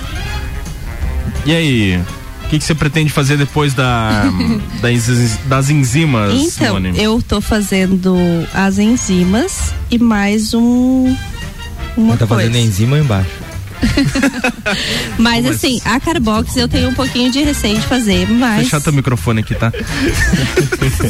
E 1.46 1.54
aí? 1.54 2.00
O 2.44 2.48
que, 2.48 2.58
que 2.58 2.64
você 2.64 2.74
pretende 2.74 3.12
fazer 3.12 3.36
depois 3.36 3.74
da, 3.74 4.24
da 4.80 4.90
enzi- 4.90 5.38
das 5.46 5.68
enzimas, 5.68 6.32
Então, 6.32 6.76
Simone? 6.76 6.92
eu 6.98 7.20
tô 7.26 7.40
fazendo 7.42 8.16
as 8.54 8.78
enzimas 8.78 9.74
e 9.90 9.98
mais 9.98 10.54
um. 10.54 11.14
Uma 11.96 12.16
Tá 12.16 12.26
coisa. 12.26 12.44
fazendo 12.44 12.56
enzima 12.64 12.98
embaixo. 12.98 13.30
Mas 15.18 15.42
Como 15.42 15.54
assim, 15.54 15.80
a 15.84 15.98
Carbox 16.00 16.56
eu 16.56 16.68
tenho 16.68 16.90
um 16.90 16.94
pouquinho 16.94 17.30
de 17.30 17.42
receio 17.42 17.78
de 17.78 17.86
fazer, 17.86 18.28
mas. 18.30 18.64
Fechar 18.64 18.80
teu 18.80 18.92
microfone 18.92 19.40
aqui, 19.40 19.54
tá? 19.54 19.72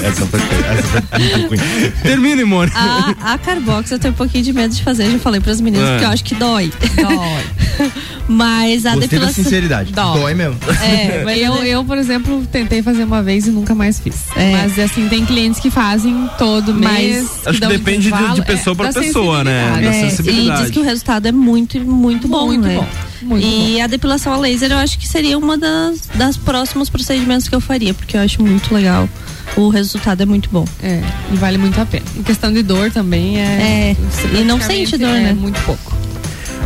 Essa 0.04 0.26
foi, 0.26 0.40
essa 0.40 1.02
foi 1.02 1.18
muito 1.18 1.48
ruim. 1.48 1.90
Termine, 2.02 2.38
Simone. 2.48 2.72
A, 2.74 3.34
a 3.34 3.38
Carbox 3.38 3.90
eu 3.90 3.98
tenho 3.98 4.14
um 4.14 4.16
pouquinho 4.16 4.44
de 4.44 4.52
medo 4.52 4.74
de 4.74 4.82
fazer, 4.82 5.10
já 5.10 5.18
falei 5.18 5.40
pras 5.40 5.60
meninas, 5.60 5.86
É. 5.88 5.92
porque 5.92 6.04
eu 6.04 6.08
acho 6.10 6.24
que 6.24 6.34
dói. 6.34 6.72
Dói. 6.96 7.88
Mas 8.28 8.84
a 8.84 8.90
Gostei 8.90 8.94
da 8.94 9.00
depilação. 9.00 9.44
sinceridade. 9.44 9.92
Dói. 9.92 10.20
Dói 10.20 10.34
mesmo. 10.34 10.56
É, 10.82 11.22
mas 11.24 11.40
Eu, 11.40 11.54
eu, 11.64 11.82
por 11.84 11.96
exemplo, 11.96 12.44
tentei 12.52 12.82
fazer 12.82 13.04
uma 13.04 13.22
vez 13.22 13.46
e 13.46 13.50
nunca 13.50 13.74
mais 13.74 13.98
fiz. 13.98 14.16
É. 14.36 14.52
Mas 14.52 14.78
assim, 14.78 15.08
tem 15.08 15.24
clientes 15.24 15.58
que 15.60 15.70
fazem 15.70 16.28
todo 16.36 16.74
Mas- 16.74 16.92
mês. 16.92 17.30
Acho 17.46 17.54
que 17.54 17.60
dão 17.60 17.70
depende 17.70 18.10
de- 18.12 18.34
de 18.34 18.42
pessoa 18.42 18.76
pra 18.76 18.90
da 18.90 19.00
pessoa, 19.00 19.42
né? 19.44 19.62
sensibilidade. 19.62 19.82
Da 19.82 19.88
É, 19.88 20.06
e 20.06 20.10
sensibilidade. 20.10 20.62
diz 20.62 20.70
que 20.72 20.78
o 20.78 20.82
resultado 20.82 21.26
é 21.26 21.32
muito, 21.32 21.80
muito 21.80 22.28
bom, 22.28 22.46
Muito 22.48 22.57
né? 22.66 22.76
bom, 22.76 22.88
muito 23.22 23.46
e 23.46 23.80
a 23.80 23.86
depilação 23.86 24.32
a 24.32 24.36
laser 24.36 24.70
eu 24.70 24.78
acho 24.78 24.98
que 24.98 25.06
seria 25.06 25.38
uma 25.38 25.56
das, 25.56 26.08
das 26.14 26.36
próximos 26.36 26.88
procedimentos 26.88 27.48
que 27.48 27.54
eu 27.54 27.60
faria, 27.60 27.94
porque 27.94 28.16
eu 28.16 28.20
acho 28.20 28.42
muito 28.42 28.72
legal. 28.74 29.08
O 29.56 29.68
resultado 29.70 30.22
é 30.22 30.26
muito 30.26 30.48
bom. 30.50 30.64
É, 30.82 31.02
e 31.32 31.36
vale 31.36 31.58
muito 31.58 31.80
a 31.80 31.86
pena. 31.86 32.04
Em 32.16 32.22
questão 32.22 32.52
de 32.52 32.62
dor 32.62 32.90
também 32.90 33.40
é. 33.40 33.96
É, 34.32 34.38
e 34.38 34.44
não 34.44 34.60
sente 34.60 34.96
dor, 34.96 35.08
é 35.08 35.20
né? 35.20 35.32
Muito 35.32 35.60
pouco. 35.62 35.96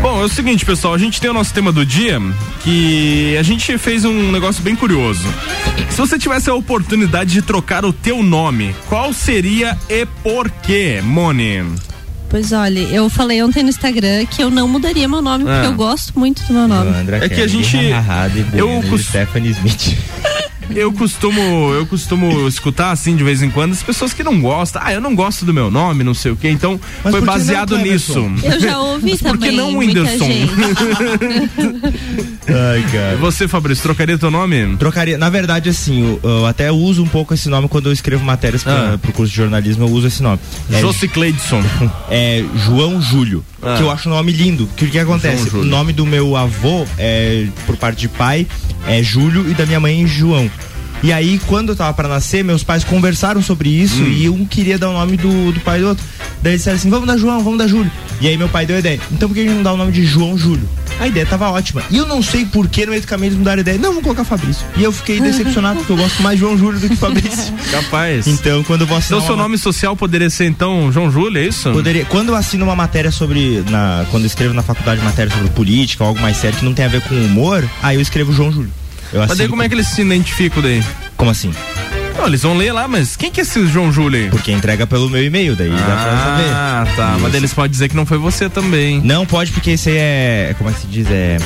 Bom, 0.02 0.20
é 0.20 0.25
o 0.25 0.28
seguinte, 0.28 0.64
pessoal, 0.64 0.94
a 0.94 0.99
gente 0.99 1.20
tem 1.20 1.30
o 1.30 1.32
nosso 1.32 1.54
tema 1.54 1.70
do 1.70 1.87
dia 1.87 2.20
que 2.64 3.37
a 3.38 3.42
gente 3.44 3.78
fez 3.78 4.04
um 4.04 4.32
negócio 4.32 4.61
bem 4.61 4.75
curioso. 4.75 5.22
Se 5.90 5.96
você 5.96 6.18
tivesse 6.18 6.50
a 6.50 6.54
oportunidade 6.54 7.32
de 7.32 7.40
trocar 7.40 7.84
o 7.84 7.92
teu 7.92 8.20
nome, 8.20 8.75
qual 8.88 9.12
seria 9.12 9.78
e 9.88 10.04
por 10.04 10.50
quê, 10.50 11.00
Moni? 11.04 11.91
Pois 12.33 12.51
olha, 12.51 12.81
eu 12.81 13.11
falei 13.11 13.43
ontem 13.43 13.62
no 13.62 13.69
Instagram 13.69 14.25
que 14.25 14.43
eu 14.43 14.51
não 14.51 14.67
mudaria 14.67 15.07
meu 15.07 15.21
nome, 15.21 15.45
porque 15.45 15.67
Ah. 15.67 15.71
eu 15.71 15.75
gosto 15.75 16.19
muito 16.19 16.43
do 16.47 16.55
meu 16.55 16.67
nome. 16.67 16.89
Andra 16.91 17.19
É 17.23 17.29
que 17.29 17.41
a 17.43 17.47
gente- 17.47 17.77
eu 18.55 18.67
Bueno, 18.69 18.89
cos- 18.91 19.05
Stephanie 19.05 19.51
Smith. 19.51 19.99
Eu 20.75 20.93
costumo, 20.93 21.73
eu 21.75 21.87
costumo 21.87 22.47
escutar 22.49 22.91
assim 22.91 23.17
de 23.17 23.25
vez 23.25 23.43
em 23.43 23.50
quando 23.50 23.73
as 23.73 23.83
pessoas 23.83 24.12
que 24.12 24.23
não 24.23 24.41
gostam. 24.41 24.83
Ah, 24.85 24.93
eu 24.93 25.00
não 25.00 25.14
gosto 25.14 25.45
do 25.45 25.52
meu 25.55 25.71
nome, 25.71 26.02
não 26.05 26.14
sei 26.14 26.33
o 26.33 26.37
quê. 26.37 26.50
Então 26.50 26.81
Mas 27.05 27.12
foi 27.12 27.21
que 27.21 27.26
não, 27.26 27.33
baseado 27.35 27.79
nisso. 27.79 28.31
Eu 28.43 28.61
já 28.61 28.79
ouvi 28.81 29.11
Mas 29.12 29.23
por 29.23 29.38
que 29.38 29.50
também. 29.50 29.57
não, 29.57 29.76
Whindersson? 29.79 30.29
Ai, 32.49 32.85
cara. 32.93 33.17
Você, 33.19 33.47
Fabrício, 33.49 33.83
trocaria 33.83 34.19
teu 34.19 34.31
nome? 34.31 34.76
Trocaria, 34.76 35.17
na 35.19 35.31
verdade, 35.31 35.69
assim, 35.69 36.02
eu, 36.02 36.21
eu 36.23 36.47
até 36.47 36.71
uso 36.73 37.02
um 37.02 37.09
pouco 37.09 37.35
esse 37.35 37.49
nome 37.49 37.69
quando 37.69 37.87
eu 37.87 37.93
escrevo 37.93 38.25
matérias 38.25 38.62
pra, 38.62 38.95
Ah. 38.95 38.99
pro 38.99 39.12
curso 39.12 39.31
de 39.31 39.37
jornalismo, 39.37 39.85
eu 39.85 39.91
uso 39.91 40.07
esse 40.07 40.23
nome. 40.23 40.38
É, 40.71 40.81
Josi 40.81 41.09
Cleidson. 41.09 41.62
é 42.11 42.45
João 42.67 43.00
Júlio, 43.00 43.45
Ah. 43.62 43.76
que 43.76 43.83
eu 43.83 43.91
acho 43.91 44.09
um 44.09 44.12
nome 44.12 44.33
lindo. 44.33 44.69
Que 44.76 44.85
o 44.85 44.88
que 44.88 44.99
acontece? 44.99 45.55
O 45.57 45.64
nome 45.64 45.93
do 45.93 46.05
meu 46.07 46.37
avô, 46.37 46.85
é, 46.99 47.47
por 47.67 47.76
parte 47.76 48.00
de 48.00 48.09
pai, 48.09 48.47
é 48.87 49.02
Júlio 49.02 49.49
e 49.50 49.55
da 49.55 49.67
minha 49.67 49.81
mãe 49.81 50.07
João. 50.07 50.50
E 51.02 51.12
aí, 51.12 51.40
quando 51.47 51.71
eu 51.71 51.76
tava 51.76 51.92
pra 51.94 52.09
nascer, 52.09 52.44
meus 52.44 52.62
pais 52.62 52.85
conversaram 52.85 53.42
sobre 53.42 53.68
isso 53.68 54.02
Hum. 54.02 54.06
e 54.09 54.28
um 54.28 54.44
queria 54.44 54.78
dar 54.78 54.88
o 54.90 54.92
nome 54.92 55.16
do, 55.16 55.50
do 55.52 55.61
pai 55.61 55.80
do 55.80 55.88
outro. 55.88 56.04
Daí 56.42 56.52
eles 56.52 56.61
disseram 56.61 56.76
assim: 56.76 56.90
vamos 56.90 57.06
dar 57.06 57.16
João, 57.16 57.42
vamos 57.42 57.59
dar 57.59 57.66
Júlio. 57.66 57.90
E 58.21 58.28
aí 58.28 58.37
meu 58.37 58.49
pai 58.49 58.66
deu 58.66 58.76
a 58.76 58.78
ideia: 58.78 59.00
então 59.11 59.28
por 59.28 59.35
que 59.35 59.40
a 59.40 59.44
gente 59.44 59.54
não 59.54 59.62
dá 59.62 59.73
o 59.73 59.76
nome 59.76 59.90
de 59.92 60.04
João 60.04 60.38
Júlio? 60.38 60.68
A 61.00 61.09
ideia 61.09 61.26
tava 61.26 61.50
ótima. 61.50 61.82
E 61.90 61.97
eu 61.97 62.06
não 62.06 62.23
sei 62.23 62.44
por 62.44 62.68
que 62.68 62.85
no 62.85 62.90
meio 62.90 63.02
do 63.02 63.09
caminho 63.09 63.28
eles 63.30 63.38
mudaram 63.38 63.59
a 63.59 63.61
ideia. 63.62 63.78
Não, 63.78 63.88
vamos 63.88 64.02
colocar 64.04 64.23
Fabrício. 64.25 64.64
E 64.76 64.85
eu 64.85 64.92
fiquei 64.92 65.21
decepcionado 65.21 65.78
porque 65.78 65.92
eu 65.92 65.97
gosto 65.97 66.23
mais 66.23 66.37
de 66.37 66.40
João 66.44 66.56
Júlio 66.56 66.78
do 66.78 66.88
que 66.88 66.94
Fabrício. 66.97 67.52
Capaz. 67.73 68.26
Então, 68.28 68.62
quando 68.62 68.82
eu 68.82 68.87
vou 68.87 68.97
assinar 68.97 69.18
Então 69.18 69.26
seu 69.26 69.35
uma- 69.35 69.42
nome 69.44 69.59
social 69.59 69.97
poderia 69.97 70.30
ser 70.30 70.44
então 70.47 70.92
João 70.92 71.11
Júlio, 71.11 71.42
é 71.42 71.47
isso? 71.47 71.71
Poderia, 71.73 72.04
quando 72.04 72.28
eu 72.28 72.37
assino 72.37 72.64
uma 72.64 72.76
matéria 72.76 73.11
sobre. 73.11 73.64
Na, 73.68 74.04
quando 74.12 74.23
eu 74.25 74.26
escrevo 74.28 74.54
na 74.54 74.62
faculdade 74.62 75.00
matéria 75.02 75.32
sobre 75.32 75.49
política 75.50 76.04
ou 76.04 76.09
algo 76.11 76.21
mais 76.21 76.37
sério 76.37 76.56
que 76.59 76.64
não 76.64 76.75
tem 76.75 76.85
a 76.85 76.88
ver 76.88 77.00
com 77.02 77.14
humor, 77.16 77.68
aí 77.82 77.97
eu 77.97 78.00
escrevo 78.00 78.32
João 78.32 78.52
Júlio. 78.52 78.71
Eu 79.12 79.21
Mas 79.26 79.37
daí 79.38 79.49
como 79.49 79.62
é 79.62 79.69
que 79.69 79.75
eles 79.75 79.87
se 79.88 80.02
identificam 80.02 80.62
daí? 80.62 80.83
Como 81.16 81.31
assim? 81.31 81.52
Não, 82.16 82.26
eles 82.26 82.42
vão 82.42 82.54
ler 82.57 82.73
lá, 82.73 82.87
mas 82.87 83.16
quem 83.16 83.31
que 83.33 83.40
é 83.40 83.42
esse 83.42 83.66
João 83.66 83.90
Júlio 83.90 84.21
aí? 84.25 84.31
Porque 84.31 84.52
entrega 84.52 84.87
pelo 84.87 85.09
meu 85.09 85.25
e-mail, 85.25 85.57
daí 85.57 85.71
dá 85.71 85.76
pra 85.76 86.19
saber. 86.19 86.50
Ah, 86.52 86.87
tá. 86.95 87.12
Isso. 87.12 87.21
Mas 87.23 87.35
eles 87.35 87.54
podem 87.54 87.71
dizer 87.71 87.88
que 87.88 87.97
não 87.97 88.04
foi 88.04 88.19
você 88.19 88.49
também. 88.50 89.00
Não 89.02 89.25
pode, 89.25 89.50
porque 89.50 89.71
esse 89.73 89.88
aí 89.88 89.97
é. 89.97 90.54
Como 90.59 90.69
é 90.69 90.73
que 90.75 90.81
se 90.83 90.87
diz? 90.87 91.07
É. 91.11 91.38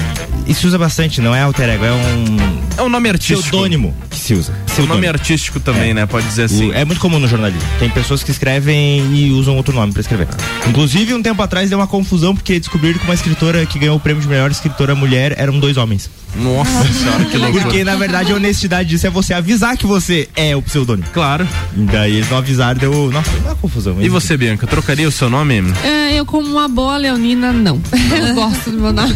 Isso 0.46 0.66
usa 0.66 0.76
bastante, 0.76 1.20
não 1.20 1.34
é 1.34 1.40
alter 1.42 1.68
ego, 1.70 1.84
é 1.84 1.92
um 1.92 2.36
É 2.78 2.82
um 2.82 2.88
nome 2.88 3.08
artístico. 3.08 3.42
pseudônimo 3.48 3.94
que 4.10 4.18
se 4.18 4.34
usa. 4.34 4.52
É 4.76 4.82
um 4.82 4.86
nome 4.86 5.06
artístico 5.06 5.60
também, 5.60 5.90
É. 5.90 5.94
né? 5.94 6.06
Pode 6.06 6.26
dizer 6.26 6.44
assim. 6.44 6.68
O- 6.70 6.74
é 6.74 6.84
muito 6.84 7.00
comum 7.00 7.18
no 7.20 7.28
jornalismo. 7.28 7.62
Tem 7.78 7.88
pessoas 7.88 8.22
que 8.24 8.30
escrevem 8.32 9.00
e 9.14 9.30
usam 9.30 9.56
outro 9.56 9.74
nome 9.74 9.92
pra 9.92 10.00
escrever. 10.00 10.26
Inclusive, 10.68 11.14
um 11.14 11.22
tempo 11.22 11.40
atrás 11.42 11.70
deu 11.70 11.78
uma 11.78 11.86
confusão 11.86 12.34
porque 12.34 12.58
descobriram 12.58 12.98
que 12.98 13.04
uma 13.04 13.14
escritora 13.14 13.64
que 13.66 13.78
ganhou 13.78 13.96
o 13.96 14.00
prêmio 14.00 14.20
de 14.20 14.28
melhor 14.28 14.50
escritora 14.50 14.94
mulher 14.96 15.34
eram 15.38 15.58
dois 15.60 15.76
homens. 15.76 16.10
Nossa 16.38 16.84
senhora, 16.92 17.24
que 17.24 17.36
loucura. 17.38 17.62
Porque, 17.64 17.84
na 17.84 17.96
verdade, 17.96 18.32
a 18.32 18.36
honestidade 18.36 18.88
disso 18.88 19.06
é 19.06 19.10
você 19.10 19.32
avisar 19.34 19.76
que 19.76 19.86
você 19.86 20.28
é 20.36 20.54
o 20.56 20.62
pseudônimo. 20.62 21.08
Claro. 21.12 21.46
E 21.76 21.80
daí 21.82 22.16
eles 22.16 22.30
não 22.30 22.38
avisaram, 22.38 22.78
deu. 22.78 23.10
Nossa, 23.10 23.30
deu 23.30 23.40
uma 23.42 23.54
confusão. 23.56 23.96
E 24.00 24.08
você, 24.08 24.36
Bianca, 24.36 24.66
trocaria 24.66 25.08
o 25.08 25.12
seu 25.12 25.28
nome? 25.30 25.62
É, 25.84 26.14
eu, 26.18 26.26
como 26.26 26.48
uma 26.48 26.68
boa 26.68 26.96
leonina, 26.96 27.52
não. 27.52 27.80
Eu 28.28 28.34
gosto 28.34 28.70
do 28.70 28.78
meu 28.80 28.92
nome. 28.92 29.14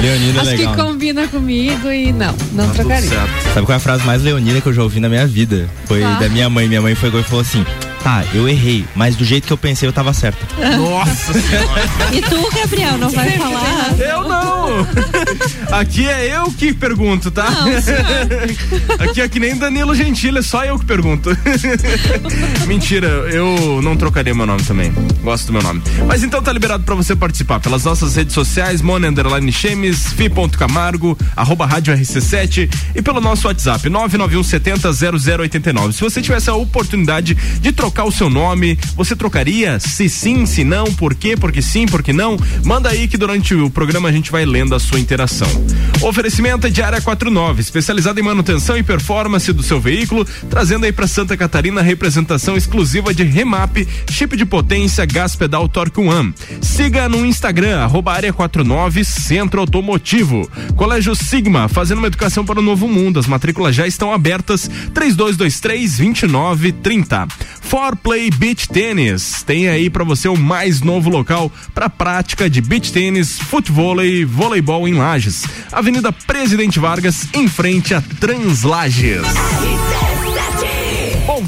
Leonina 0.00 0.38
é 0.38 0.40
Acho 0.42 0.50
legal. 0.50 0.74
que 0.74 0.82
combina 0.82 1.28
comigo 1.28 1.90
e 1.90 2.12
não, 2.12 2.34
não 2.52 2.64
Tudo 2.66 2.74
trocaria. 2.76 3.08
certo. 3.08 3.30
Sabe 3.54 3.66
qual 3.66 3.74
é 3.74 3.76
a 3.76 3.80
frase 3.80 4.04
mais 4.04 4.22
leonina 4.22 4.60
que 4.60 4.68
eu 4.68 4.72
já 4.72 4.82
ouvi 4.82 5.00
na 5.00 5.08
minha 5.08 5.26
vida? 5.26 5.68
Foi 5.86 6.02
Ah. 6.02 6.18
da 6.20 6.28
minha 6.28 6.48
mãe. 6.48 6.68
Minha 6.68 6.80
mãe 6.82 6.94
foi 6.94 7.08
e 7.10 7.22
falou 7.22 7.40
assim: 7.42 7.64
Tá, 8.02 8.24
eu 8.34 8.48
errei, 8.48 8.84
mas 8.96 9.14
do 9.14 9.24
jeito 9.24 9.46
que 9.46 9.52
eu 9.52 9.56
pensei 9.56 9.88
eu 9.88 9.92
tava 9.92 10.12
certa. 10.12 10.44
Nossa 10.76 11.32
senhora. 11.38 11.82
E 12.12 12.20
tu, 12.20 12.50
Gabriel, 12.50 12.98
não 12.98 13.08
vai 13.08 13.30
falar? 13.38 13.94
Eu 13.96 14.28
não! 14.28 14.86
Aqui 15.78 16.08
é 16.08 16.36
eu 16.36 16.50
que 16.50 16.72
pergunto, 16.74 17.30
tá? 17.30 17.46
Aqui 18.98 19.20
é 19.20 19.28
que 19.28 19.38
nem 19.38 19.56
Danilo 19.56 19.94
Gentili, 19.94 20.38
é 20.38 20.42
só 20.42 20.64
eu 20.64 20.78
que 20.78 20.84
pergunto. 20.84 21.30
Mentira, 22.66 23.06
eu 23.06 23.80
não 23.82 23.96
trocaria 23.96 24.34
meu 24.34 24.46
nome 24.46 24.62
também. 24.64 24.92
Gosto 25.22 25.46
do 25.46 25.52
meu 25.52 25.62
nome. 25.62 25.80
Mas 26.06 26.24
então 26.24 26.42
tá 26.42 26.52
liberado 26.52 26.82
pra 26.82 26.96
você 26.96 27.14
participar 27.14 27.60
pelas 27.60 27.84
nossas 27.84 28.16
redes 28.16 28.34
sociais, 28.34 28.82
Mone 28.82 29.06
Underline 29.06 29.52
Chemes, 29.52 30.12
Fi.camargo, 30.12 31.16
arroba 31.36 31.66
Rádio 31.66 31.94
RC7 31.94 32.68
e 32.96 33.02
pelo 33.02 33.20
nosso 33.20 33.46
WhatsApp, 33.46 33.88
991 33.88 34.42
70 34.42 34.92
0089. 34.92 35.92
Se 35.92 36.00
você 36.00 36.20
tivesse 36.20 36.50
a 36.50 36.54
oportunidade 36.54 37.34
de 37.34 37.72
trocar 37.72 37.91
o 38.00 38.10
seu 38.10 38.30
nome, 38.30 38.78
você 38.96 39.14
trocaria? 39.14 39.78
Se 39.78 40.08
sim, 40.08 40.46
se 40.46 40.64
não, 40.64 40.86
por 40.94 41.14
quê? 41.14 41.36
Porque 41.36 41.60
sim, 41.60 41.84
porque 41.84 42.12
não? 42.12 42.38
Manda 42.64 42.88
aí 42.88 43.06
que 43.06 43.18
durante 43.18 43.54
o 43.54 43.68
programa 43.68 44.08
a 44.08 44.12
gente 44.12 44.30
vai 44.30 44.46
lendo 44.46 44.74
a 44.74 44.80
sua 44.80 44.98
interação. 44.98 45.48
Oferecimento 46.00 46.66
é 46.66 46.70
de 46.70 46.80
Área 46.82 47.00
49, 47.00 47.60
especializada 47.60 48.18
em 48.18 48.22
manutenção 48.22 48.76
e 48.76 48.82
performance 48.82 49.52
do 49.52 49.62
seu 49.62 49.80
veículo, 49.80 50.24
trazendo 50.48 50.86
aí 50.86 50.92
para 50.92 51.06
Santa 51.06 51.36
Catarina 51.36 51.80
a 51.80 51.84
representação 51.84 52.56
exclusiva 52.56 53.12
de 53.12 53.24
Remap, 53.24 53.76
chip 54.10 54.36
de 54.36 54.46
potência, 54.46 55.04
gás 55.04 55.36
pedal 55.36 55.68
Torque 55.68 56.00
One. 56.00 56.32
Siga 56.60 57.08
no 57.08 57.26
Instagram, 57.26 57.80
arroba 57.80 58.12
Área 58.12 58.32
49 58.32 59.04
Centro 59.04 59.60
Automotivo. 59.60 60.48
Colégio 60.76 61.14
Sigma, 61.14 61.68
fazendo 61.68 61.98
uma 61.98 62.06
educação 62.06 62.44
para 62.44 62.60
o 62.60 62.62
novo 62.62 62.88
mundo. 62.88 63.18
As 63.18 63.26
matrículas 63.26 63.74
já 63.74 63.86
estão 63.86 64.12
abertas. 64.12 64.70
3223 64.94 65.98
2930. 65.98 67.26
For 67.60 67.81
Play 67.96 68.30
Beach 68.30 68.68
Tênis. 68.68 69.42
Tem 69.42 69.68
aí 69.68 69.90
para 69.90 70.04
você 70.04 70.28
o 70.28 70.36
mais 70.36 70.80
novo 70.80 71.10
local 71.10 71.50
para 71.74 71.90
prática 71.90 72.48
de 72.48 72.60
beach 72.60 72.92
tênis, 72.92 73.38
futebol 73.38 74.00
e 74.02 74.24
voleibol 74.24 74.86
em 74.86 74.94
Lages. 74.94 75.44
Avenida 75.72 76.12
Presidente 76.12 76.78
Vargas, 76.78 77.26
em 77.34 77.48
frente 77.48 77.94
a 77.94 78.00
Translages. 78.20 79.22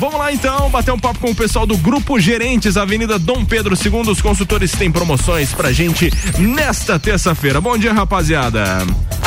Vamos 0.04 0.18
lá 0.18 0.30
então, 0.30 0.68
bater 0.68 0.92
um 0.92 0.98
papo 0.98 1.18
com 1.18 1.30
o 1.30 1.34
pessoal 1.34 1.66
do 1.66 1.78
Grupo 1.78 2.20
Gerentes, 2.20 2.76
Avenida 2.76 3.18
Dom 3.18 3.42
Pedro 3.42 3.74
II. 3.74 4.10
Os 4.10 4.20
consultores 4.20 4.72
têm 4.72 4.92
promoções 4.92 5.54
pra 5.54 5.72
gente 5.72 6.12
nesta 6.38 6.98
terça-feira. 6.98 7.58
Bom 7.58 7.78
dia, 7.78 7.90
rapaziada. 7.90 8.84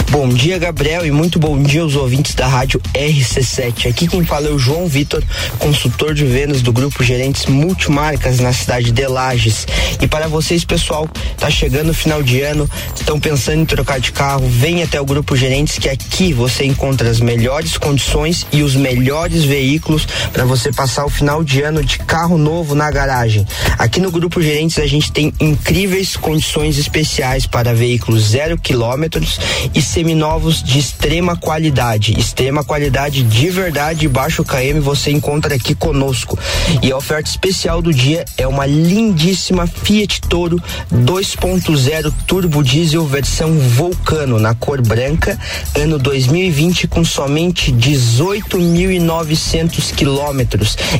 Bom 0.10 0.30
dia, 0.30 0.58
Gabriel, 0.58 1.06
e 1.06 1.12
muito 1.12 1.38
bom 1.38 1.62
dia 1.62 1.82
aos 1.82 1.96
ouvintes 1.96 2.34
da 2.34 2.48
rádio 2.48 2.80
RC7. 2.94 3.90
Aqui 3.90 4.08
quem 4.08 4.24
fala 4.24 4.48
é 4.48 4.52
o 4.52 4.58
João 4.58 4.88
Vitor, 4.88 5.22
consultor 5.60 6.13
de 6.13 6.26
vendas 6.26 6.62
do 6.62 6.72
Grupo 6.72 7.04
Gerentes 7.04 7.46
Multimarcas 7.46 8.40
na 8.40 8.54
cidade 8.54 8.92
de 8.92 9.06
Lages. 9.06 9.68
E 10.00 10.08
para 10.08 10.28
vocês, 10.28 10.63
pessoal, 10.63 11.10
tá 11.38 11.50
chegando 11.50 11.90
o 11.90 11.94
final 11.94 12.24
de 12.24 12.42
ano, 12.42 12.70
estão 12.96 13.20
pensando 13.20 13.62
em 13.62 13.66
trocar 13.66 14.00
de 14.00 14.13
carro, 14.13 14.48
vem 14.48 14.82
até 14.82 15.00
o 15.00 15.06
Grupo 15.06 15.36
Gerentes 15.36 15.78
que 15.78 15.90
aqui 15.90 16.32
você 16.32 16.63
encontra 16.63 17.10
as 17.10 17.20
melhores 17.20 17.78
condições 17.78 18.48
e 18.52 18.63
os 18.63 18.76
melhores 18.76 19.44
veículos 19.44 20.08
para 20.32 20.46
você 20.46 20.67
passar 20.74 21.06
o 21.06 21.10
final 21.10 21.44
de 21.44 21.62
ano 21.62 21.84
de 21.84 22.00
carro 22.00 22.38
novo 22.38 22.76
na 22.76 22.90
garagem. 22.90 23.46
Aqui 23.78 24.00
no 24.00 24.12
Grupo 24.12 24.42
Gerentes 24.42 24.80
a 24.80 24.88
gente 24.88 25.12
tem 25.12 25.34
incríveis 25.40 26.16
condições 26.16 26.78
especiais 26.78 27.46
para 27.46 27.74
veículos 27.74 28.30
zero 28.30 28.58
quilômetros 28.58 29.40
e 29.74 29.82
seminovos 29.82 30.64
de 30.64 30.80
extrema 30.80 31.36
qualidade. 31.36 32.20
Extrema 32.20 32.64
qualidade 32.64 33.24
de 33.24 33.50
verdade 33.50 34.08
baixo 34.08 34.44
KM 34.44 34.80
você 34.80 35.12
encontra 35.12 35.56
aqui 35.56 35.76
conosco. 35.76 36.38
E 36.82 36.92
a 36.92 36.98
oferta 36.98 37.30
especial 37.30 37.82
do 37.82 37.94
dia 37.94 38.26
é 38.38 38.48
uma 38.48 38.66
lindíssima 38.66 39.68
Fiat 39.68 40.22
Toro 40.22 40.62
2.0 40.94 42.14
turbo 42.26 42.64
diesel 42.64 43.06
versão 43.06 43.58
Vulcano 43.58 44.40
na 44.40 44.54
cor 44.54 44.82
branca, 44.82 45.38
ano 45.76 46.00
2020 46.00 46.88
com 46.88 47.04
somente 47.04 47.72
18.900 47.72 49.94
quilômetros. 49.94 50.47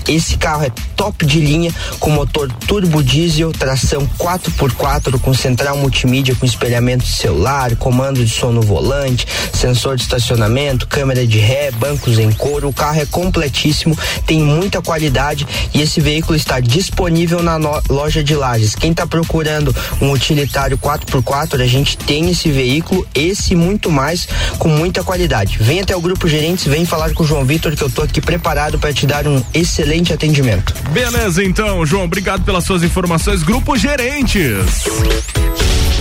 Esse 0.08 0.38
carro 0.38 0.66
é 0.66 0.72
top 0.96 1.26
de 1.26 1.40
linha 1.40 1.74
com 2.00 2.10
motor 2.10 2.52
turbo 2.68 3.04
diesel, 3.04 3.52
tração 3.52 4.08
4x4 4.18 5.20
com 5.20 5.34
central 5.34 5.78
multimídia 5.78 6.36
com 6.36 6.46
espelhamento 6.46 7.06
celular, 7.06 7.76
comando 7.76 8.24
de 8.24 8.32
som 8.32 8.52
no 8.52 8.62
volante 8.62 9.26
sensor 9.54 9.96
de 9.96 10.04
estacionamento, 10.04 10.88
câmera 10.88 11.26
de 11.26 11.40
ré, 11.40 11.72
bancos 11.72 12.20
em 12.20 12.32
couro. 12.32 12.70
O 12.70 12.74
carro 12.74 13.00
é 13.00 13.06
completíssimo, 13.06 13.98
tem 14.26 14.40
muita 14.40 14.82
qualidade 14.82 15.48
e 15.74 15.82
esse 15.82 16.00
veículo 16.00 16.36
está 16.36 16.60
disponível 16.60 17.42
na 17.42 17.58
loja 17.90 18.24
de 18.24 18.36
Lages. 18.36 18.76
Quem 18.76 18.92
está 18.92 19.08
procurando 19.08 19.76
um 20.02 20.12
utilitário 20.12 20.78
4x4, 20.78 21.62
a 21.62 21.68
gente 21.68 21.98
tem 21.98 22.30
esse 22.30 22.52
veículo, 22.52 23.08
esse 23.14 23.54
e 23.54 23.56
muito 23.56 23.92
mais 23.92 24.28
com 24.58 24.70
muita 24.70 25.04
qualidade. 25.04 25.58
Vem 25.60 25.80
até 25.80 25.96
o 25.96 26.02
grupo 26.02 26.28
Gerentes, 26.28 26.66
vem 26.66 26.86
falar 26.86 27.14
com 27.14 27.24
o 27.24 27.28
João 27.28 27.46
Vitor 27.46 27.76
que 27.76 27.84
eu 27.84 27.88
estou 27.88 28.04
aqui 28.04 28.22
preparado 28.22 28.80
para 28.80 28.94
te 28.94 29.06
dar 29.06 29.28
um 29.28 29.37
excelente 29.54 30.14
atendimento. 30.14 30.74
Beleza, 30.92 31.44
então, 31.44 31.86
João, 31.86 32.06
obrigado 32.06 32.44
pelas 32.44 32.64
suas 32.64 32.84
informações. 32.84 33.44
Grupo 33.44 33.78
Gerentes. 33.78 34.86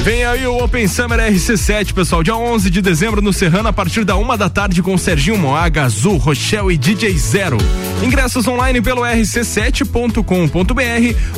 Vem 0.07 0.25
aí 0.25 0.47
o 0.47 0.63
Open 0.63 0.87
Summer 0.87 1.19
RC7, 1.19 1.93
pessoal, 1.93 2.23
dia 2.23 2.37
11 2.37 2.71
de 2.71 2.81
dezembro 2.81 3.21
no 3.21 3.33
Serrano, 3.33 3.71
a 3.71 3.73
partir 3.73 4.05
da 4.05 4.15
uma 4.15 4.39
da 4.39 4.49
tarde 4.49 4.81
com 4.81 4.97
Serginho 4.97 5.37
Moaga, 5.37 5.83
Azul, 5.83 6.17
Rochelle 6.17 6.73
e 6.73 6.79
DJ 6.79 7.19
Zero. 7.19 7.59
Ingressos 8.01 8.47
online 8.47 8.81
pelo 8.81 9.03
rc7.com.br 9.03 10.23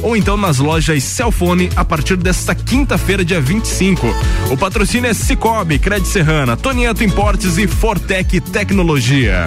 ou 0.03 0.15
então 0.15 0.37
nas 0.37 0.59
lojas 0.59 1.03
Celfone 1.03 1.71
a 1.75 1.83
partir 1.83 2.19
desta 2.19 2.55
quinta-feira, 2.55 3.25
dia 3.25 3.41
25. 3.41 4.07
O 4.51 4.57
patrocínio 4.59 5.09
é 5.09 5.15
Cicobi, 5.15 5.79
Cred 5.79 6.07
Serrana, 6.07 6.55
Tonieto 6.55 7.03
Importes 7.03 7.57
e 7.57 7.67
Fortec 7.67 8.39
Tecnologia. 8.39 9.47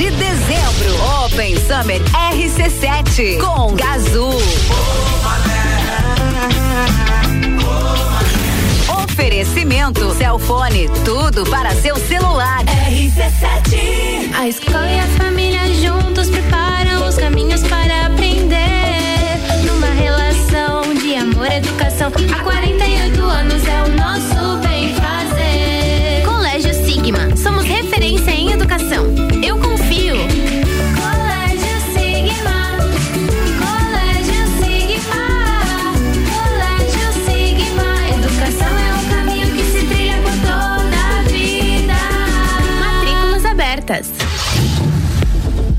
De 0.00 0.10
dezembro. 0.10 1.24
Open 1.24 1.56
Summer 1.56 2.00
RC7 2.32 3.38
com 3.38 3.74
Gazul. 3.74 4.34
Oferecimento 9.04 10.14
Celfone, 10.14 10.90
tudo 11.04 11.44
para 11.46 11.70
seu 11.76 11.96
celular. 11.96 12.62
RC7. 12.64 14.34
A 14.34 14.48
escola 14.48 14.90
e 14.90 14.98
a 14.98 15.06
família 15.06 15.60
juntos 15.74 16.28
preparam 16.28 17.06
os 17.08 17.16
caminhos 17.16 17.62
para 17.68 18.06
aprender. 18.06 18.56
Numa 19.66 19.88
relação 19.88 20.94
de 20.94 21.14
amor 21.14 21.50
e 21.50 21.56
educação. 21.56 22.10
Há 22.34 22.42
48 22.42 22.69
educação. 28.70 29.06
Eu 29.42 29.58
confio. 29.58 30.14
Colégio 30.94 31.76
Sigma. 31.92 32.78
Colégio 33.58 34.42
Sigma. 34.62 35.24
Colégio 36.30 37.08
Sigma. 37.24 37.88
Educação 38.16 38.78
é 38.78 38.94
um 38.94 39.08
caminho 39.08 39.48
que 39.56 39.64
se 39.64 39.86
trilha 39.86 40.18
por 40.22 40.32
toda 40.42 41.18
a 41.18 41.22
vida. 41.22 41.98
Matrículas 42.78 43.44
abertas. 43.44 44.19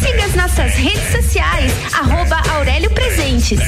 Siga 0.00 0.24
as 0.24 0.34
nossas 0.34 0.74
redes 0.74 1.10
sociais, 1.10 1.72
arroba 1.92 2.40
Aurélio 2.54 2.90
Presentes. 2.90 3.58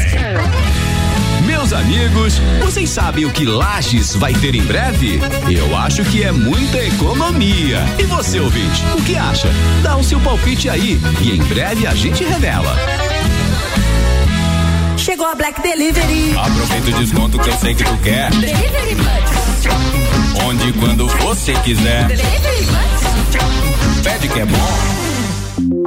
Meus 1.45 1.73
amigos, 1.73 2.41
vocês 2.61 2.89
sabem 2.89 3.25
o 3.25 3.31
que 3.31 3.45
Lages 3.45 4.15
vai 4.15 4.33
ter 4.35 4.55
em 4.55 4.63
breve? 4.63 5.21
Eu 5.51 5.77
acho 5.77 6.05
que 6.05 6.23
é 6.23 6.31
muita 6.31 6.79
economia. 6.79 7.81
E 7.99 8.05
você, 8.05 8.39
ouvinte, 8.39 8.85
o 8.97 9.03
que 9.03 9.17
acha? 9.17 9.49
Dá 9.83 9.97
o 9.97 10.05
seu 10.05 10.21
palpite 10.21 10.69
aí 10.69 11.01
e 11.21 11.33
em 11.33 11.43
breve 11.43 11.87
a 11.87 11.95
gente 11.95 12.23
revela. 12.23 12.77
Chegou 14.97 15.27
a 15.27 15.35
Black 15.35 15.61
Delivery. 15.61 16.37
Aproveita 16.37 16.91
o 16.91 17.01
desconto 17.01 17.39
que 17.39 17.49
eu 17.49 17.59
sei 17.59 17.75
que 17.75 17.83
tu 17.83 17.97
quer. 17.99 18.31
Delivery 18.31 18.95
Bucks. 18.95 20.45
Onde 20.45 20.69
e 20.69 20.73
quando 20.75 21.09
você 21.09 21.55
quiser. 21.55 22.07
Delivery 22.07 22.67
Bucks. 22.67 24.03
Pede 24.05 24.29
que 24.29 24.41
é 24.41 24.45
bom. 24.45 25.00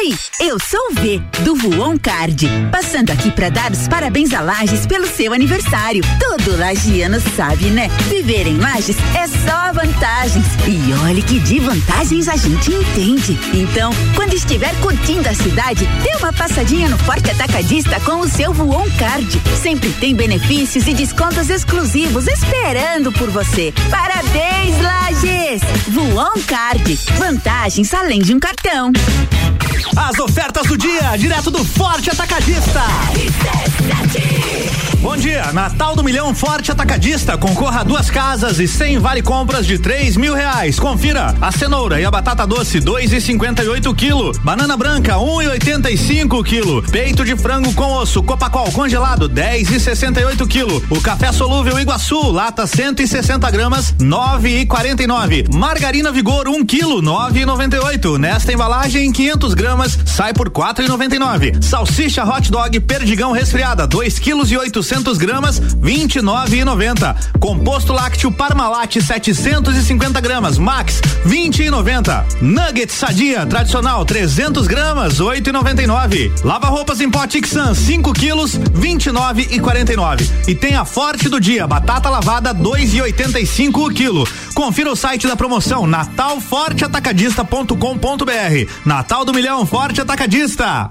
Oi, 0.00 0.14
eu 0.38 0.60
sou 0.60 0.78
o 0.92 0.94
V, 0.94 1.20
do 1.40 1.56
Voon 1.56 1.98
Card. 1.98 2.48
Passando 2.70 3.10
aqui 3.10 3.32
para 3.32 3.48
dar 3.48 3.72
os 3.72 3.88
parabéns 3.88 4.32
a 4.32 4.40
Lages 4.40 4.86
pelo 4.86 5.08
seu 5.08 5.32
aniversário. 5.32 6.04
Todo 6.20 6.56
lagiano 6.56 7.20
sabe, 7.34 7.64
né? 7.70 7.88
Viver 8.08 8.46
em 8.46 8.58
Lages 8.58 8.96
é 9.12 9.26
só 9.26 9.72
vantagens. 9.72 10.46
E 10.68 10.92
olhe 11.04 11.20
que 11.20 11.40
de 11.40 11.58
vantagens 11.58 12.28
a 12.28 12.36
gente 12.36 12.72
entende. 12.72 13.36
Então, 13.52 13.90
quando 14.14 14.34
estiver 14.34 14.72
curtindo 14.80 15.28
a 15.28 15.34
cidade, 15.34 15.84
dê 16.04 16.14
uma 16.18 16.32
passadinha 16.32 16.88
no 16.88 16.98
Forte 16.98 17.32
Atacadista 17.32 17.98
com 18.02 18.20
o 18.20 18.28
seu 18.28 18.52
Voon 18.52 18.88
Card. 19.00 19.42
Sempre 19.60 19.90
tem 19.94 20.14
benefícios 20.14 20.86
e 20.86 20.94
descontos 20.94 21.50
exclusivos 21.50 22.28
esperando 22.28 23.10
por 23.10 23.30
você. 23.30 23.74
Parabéns, 23.90 24.80
Lages! 24.80 25.62
Voon 25.88 26.40
Card. 26.46 26.96
Vantagens 27.18 27.92
além 27.92 28.20
de 28.20 28.32
um 28.32 28.38
cartão. 28.38 28.92
As 29.96 30.18
ofertas 30.18 30.66
do 30.66 30.76
dia, 30.76 31.16
direto 31.16 31.50
do 31.50 31.64
Forte 31.64 32.10
Atacadista. 32.10 32.82
Bom 35.00 35.16
dia, 35.16 35.52
Natal 35.52 35.94
do 35.94 36.02
Milhão 36.02 36.34
Forte 36.34 36.72
Atacadista. 36.72 37.38
Concorra 37.38 37.80
a 37.80 37.84
duas 37.84 38.10
casas 38.10 38.58
e 38.58 38.66
100 38.66 38.98
vale 38.98 39.22
compras 39.22 39.64
de 39.64 39.78
três 39.78 40.16
mil 40.16 40.34
reais. 40.34 40.80
Confira 40.80 41.36
a 41.40 41.52
cenoura 41.52 42.00
e 42.00 42.04
a 42.04 42.10
batata 42.10 42.44
doce, 42.44 42.80
dois 42.80 43.12
e 43.12 43.20
cinquenta 43.20 43.62
e 43.62 43.68
oito 43.68 43.94
quilo. 43.94 44.32
Banana 44.42 44.76
branca, 44.76 45.16
um 45.18 45.40
e 45.40 45.46
oitenta 45.46 45.88
e 45.88 45.96
cinco 45.96 46.42
quilo. 46.42 46.82
Peito 46.82 47.24
de 47.24 47.36
frango 47.36 47.72
com 47.74 47.92
osso, 47.92 48.24
Copacol 48.24 48.72
congelado, 48.72 49.28
dez 49.28 49.70
e 49.70 49.78
sessenta 49.78 50.20
e 50.20 50.24
oito 50.24 50.48
quilo. 50.48 50.82
O 50.90 51.00
café 51.00 51.30
solúvel 51.30 51.78
Iguaçu, 51.78 52.32
lata 52.32 52.66
160 52.66 53.48
gramas, 53.52 53.94
nove 54.00 54.62
e 54.62 54.66
quarenta 54.66 55.04
e 55.04 55.06
nove. 55.06 55.44
Margarina 55.54 56.10
Vigor, 56.10 56.48
um 56.48 56.66
quilo, 56.66 57.00
nove 57.00 57.42
e 57.42 57.46
noventa 57.46 57.76
e 57.76 57.78
oito. 57.78 58.18
Nesta 58.18 58.52
embalagem, 58.52 59.12
500 59.12 59.54
gramas, 59.54 59.96
sai 60.04 60.34
por 60.34 60.50
quatro 60.50 60.84
e 60.84 60.88
noventa 60.88 61.14
e 61.14 61.20
nove. 61.20 61.52
Salsicha 61.60 62.24
hot 62.24 62.50
dog 62.50 62.80
perdigão 62.80 63.30
resfriada, 63.30 63.86
2 63.86 64.18
quilos 64.18 64.50
e 64.50 64.56
800 64.88 65.18
gramas, 65.18 65.60
29,90. 65.60 67.14
Composto 67.38 67.92
lácteo 67.92 68.32
Parmalat 68.32 68.98
750 68.98 70.18
gramas, 70.20 70.56
Max 70.56 71.02
20,90. 71.26 72.24
Nuggets 72.40 72.94
Sadia 72.94 73.44
tradicional 73.44 74.06
300 74.06 74.66
gramas, 74.66 75.20
8,99. 75.20 76.32
Lava 76.42 76.68
roupas 76.68 77.02
em 77.02 77.10
pote 77.10 77.46
Xan 77.46 77.74
5 77.74 78.14
quilos, 78.14 78.56
29,49. 78.56 80.26
E 80.48 80.54
tem 80.54 80.74
a 80.74 80.86
forte 80.86 81.28
do 81.28 81.38
dia, 81.38 81.66
batata 81.66 82.08
lavada 82.08 82.54
2,85 82.54 83.86
o 83.86 83.90
quilo. 83.90 84.26
Confira 84.54 84.90
o 84.90 84.96
site 84.96 85.26
da 85.26 85.36
promoção 85.36 85.86
natalforteatacadista.com.br. 85.86 88.70
Natal 88.86 89.26
do 89.26 89.34
Milhão 89.34 89.66
Forte 89.66 90.00
Atacadista. 90.00 90.90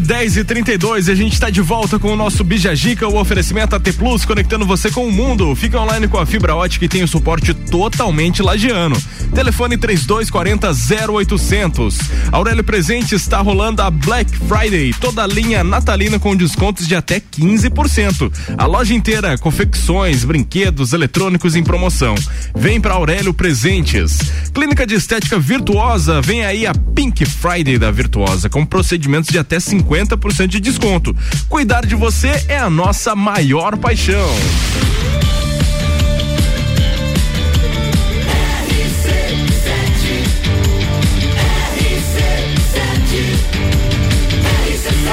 10 0.00 0.38
e 0.38 0.44
32 0.44 1.08
e 1.08 1.10
a 1.10 1.14
gente 1.14 1.34
está 1.34 1.50
de 1.50 1.60
volta 1.60 1.98
com 1.98 2.08
o 2.10 2.16
nosso 2.16 2.42
Bijagica, 2.42 3.06
o 3.06 3.20
oferecimento 3.20 3.76
AT 3.76 3.92
Plus, 3.92 4.24
conectando 4.24 4.64
você 4.64 4.90
com 4.90 5.06
o 5.06 5.12
mundo. 5.12 5.54
Fica 5.54 5.78
online 5.78 6.08
com 6.08 6.18
a 6.18 6.24
fibra 6.24 6.56
ótica 6.56 6.86
e 6.86 6.88
tem 6.88 7.02
o 7.02 7.08
suporte 7.08 7.52
totalmente 7.52 8.40
lagiano. 8.40 8.96
Telefone 9.34 9.76
3240 9.76 10.70
0800. 11.12 11.98
Aurélio 12.32 12.64
Presente 12.64 13.14
está 13.14 13.40
rolando 13.40 13.82
a 13.82 13.90
Black 13.90 14.30
Friday, 14.48 14.94
toda 14.98 15.22
a 15.22 15.26
linha 15.26 15.62
natalina 15.62 16.18
com 16.18 16.34
descontos 16.34 16.88
de 16.88 16.94
até 16.94 17.20
15%. 17.20 18.32
A 18.56 18.64
loja 18.64 18.94
inteira, 18.94 19.36
confecções, 19.36 20.24
brinquedos, 20.24 20.94
eletrônicos 20.94 21.54
em 21.54 21.62
promoção. 21.62 22.14
Vem 22.54 22.80
para 22.80 22.94
Aurélio 22.94 23.34
Presentes. 23.34 24.18
Clínica 24.54 24.86
de 24.86 24.94
Estética 24.94 25.38
Virtuosa, 25.38 26.22
vem 26.22 26.42
aí 26.44 26.66
a 26.66 26.74
Pink 26.74 27.26
Friday 27.26 27.76
da 27.76 27.90
Virtuosa, 27.90 28.48
com 28.48 28.64
procedimentos 28.64 29.09
de 29.32 29.38
até 29.38 29.56
50% 29.56 30.46
de 30.46 30.60
desconto. 30.60 31.14
Cuidar 31.48 31.84
de 31.84 31.94
você 31.94 32.30
é 32.48 32.58
a 32.58 32.70
nossa 32.70 33.16
maior 33.16 33.76
paixão. 33.76 34.30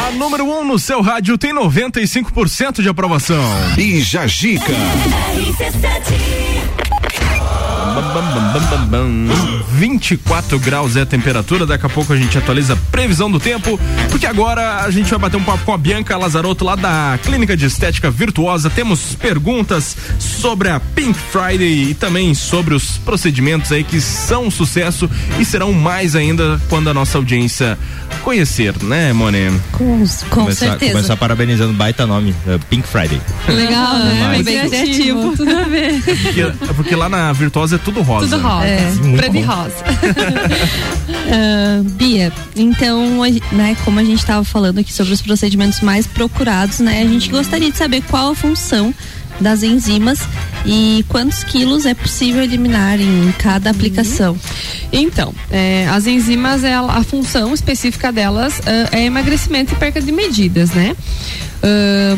A 0.08 0.12
número 0.12 0.46
1 0.46 0.60
um 0.60 0.66
no 0.66 0.80
seu 0.80 1.02
rádio 1.02 1.38
tem 1.38 1.54
95% 1.54 2.82
de 2.82 2.88
aprovação. 2.88 3.44
Bija 3.76 4.26
Gica. 4.28 4.74
24 9.72 10.60
graus 10.60 10.96
é 10.96 11.02
a 11.02 11.06
temperatura. 11.06 11.66
Daqui 11.66 11.86
a 11.86 11.90
pouco 11.90 12.14
a 12.14 12.18
gente 12.18 12.38
atualiza 12.38 12.74
a 12.74 12.78
previsão 12.92 13.30
do 13.30 13.40
tempo, 13.40 13.80
porque 14.10 14.26
agora 14.26 14.84
a 14.84 14.92
gente 14.92 15.10
vai 15.10 15.20
bater 15.20 15.38
um 15.38 15.44
papo 15.44 15.64
com 15.66 15.74
a 15.74 15.78
Bianca 15.78 16.18
Lazarotto 16.18 16.64
lá 16.66 16.76
da 16.76 17.20
Clínica 17.24 17.56
de 17.56 17.66
Estética 17.66 18.10
Virtuosa. 18.10 18.70
Temos 18.70 19.16
perguntas 19.16 19.96
sobre 20.20 20.70
a 20.70 20.80
Pink 20.80 21.18
Friday 21.18 21.90
e 21.90 21.94
também 21.94 22.34
sobre 22.34 22.74
os 22.74 22.98
procedimentos 23.00 23.72
aí 23.72 23.84
que 23.84 24.00
são 24.02 24.46
um 24.48 24.52
sucesso 24.52 25.10
e 25.40 25.46
serão 25.46 25.74
mais 25.74 26.16
ainda 26.16 26.60
quando 26.70 26.90
a 26.90 26.94
nossa 26.94 27.18
audiência 27.18 27.78
conhecer, 28.24 28.74
né, 28.84 29.14
Mone? 29.14 29.38
Com, 29.72 30.04
com 30.30 30.42
começar, 30.42 30.68
certeza. 30.72 30.92
Começar 30.92 31.18
parabenizando 31.18 31.74
baita 31.74 32.06
nome, 32.06 32.32
uh, 32.46 32.60
Pink 32.70 32.88
Friday. 32.88 33.22
Legal, 33.48 34.00
né? 34.00 34.28
Mas- 34.28 34.46
Bem 34.46 34.70
criativo. 34.70 35.36
Tudo 35.36 35.58
a 35.58 35.64
ver. 35.64 36.02
Porque, 36.02 36.74
porque 36.76 36.96
lá 36.96 37.10
na 37.10 37.32
Virtuosa 37.34 37.76
é 37.76 37.80
tudo 37.92 38.02
rosa. 38.02 38.26
Tudo 38.38 38.42
rosa. 38.48 38.66
É. 38.68 38.92
Preto 39.18 39.38
e 39.38 39.42
rosa. 39.42 39.76
Ah, 41.30 41.82
Bia, 41.84 42.32
então, 42.56 43.22
a- 43.24 43.56
né, 43.56 43.76
como 43.84 44.00
a 44.00 44.04
gente 44.04 44.20
estava 44.20 44.44
falando 44.46 44.80
aqui 44.80 44.94
sobre 44.94 45.14
os 45.14 45.22
procedimentos 45.22 45.82
mais 45.82 46.08
procurados, 46.08 46.80
né, 46.80 47.02
a 47.02 47.06
gente 47.06 47.30
gostaria 47.30 47.70
de 47.70 47.78
saber 47.78 48.02
qual 48.10 48.32
a 48.32 48.36
função 48.36 48.94
das 49.40 49.62
enzimas 49.62 50.20
e 50.66 51.04
quantos 51.10 51.44
quilos 51.44 51.86
é 51.86 51.94
possível 51.94 52.42
eliminar 52.44 53.00
em 53.00 53.32
cada 53.38 53.70
aplicação. 53.70 54.38
Então, 54.92 55.34
é, 55.52 55.86
as 55.90 56.08
enzimas, 56.08 56.64
ela- 56.64 56.94
a 56.94 57.04
função 57.04 57.54
específica 57.54 58.12
delas 58.12 58.62
ah, 58.66 58.90
é 58.96 59.04
emagrecimento 59.06 59.74
e 59.74 59.76
perca 59.76 60.02
de 60.02 60.12
medidas, 60.12 60.72
né? 60.72 60.96
Ah, 61.64 62.18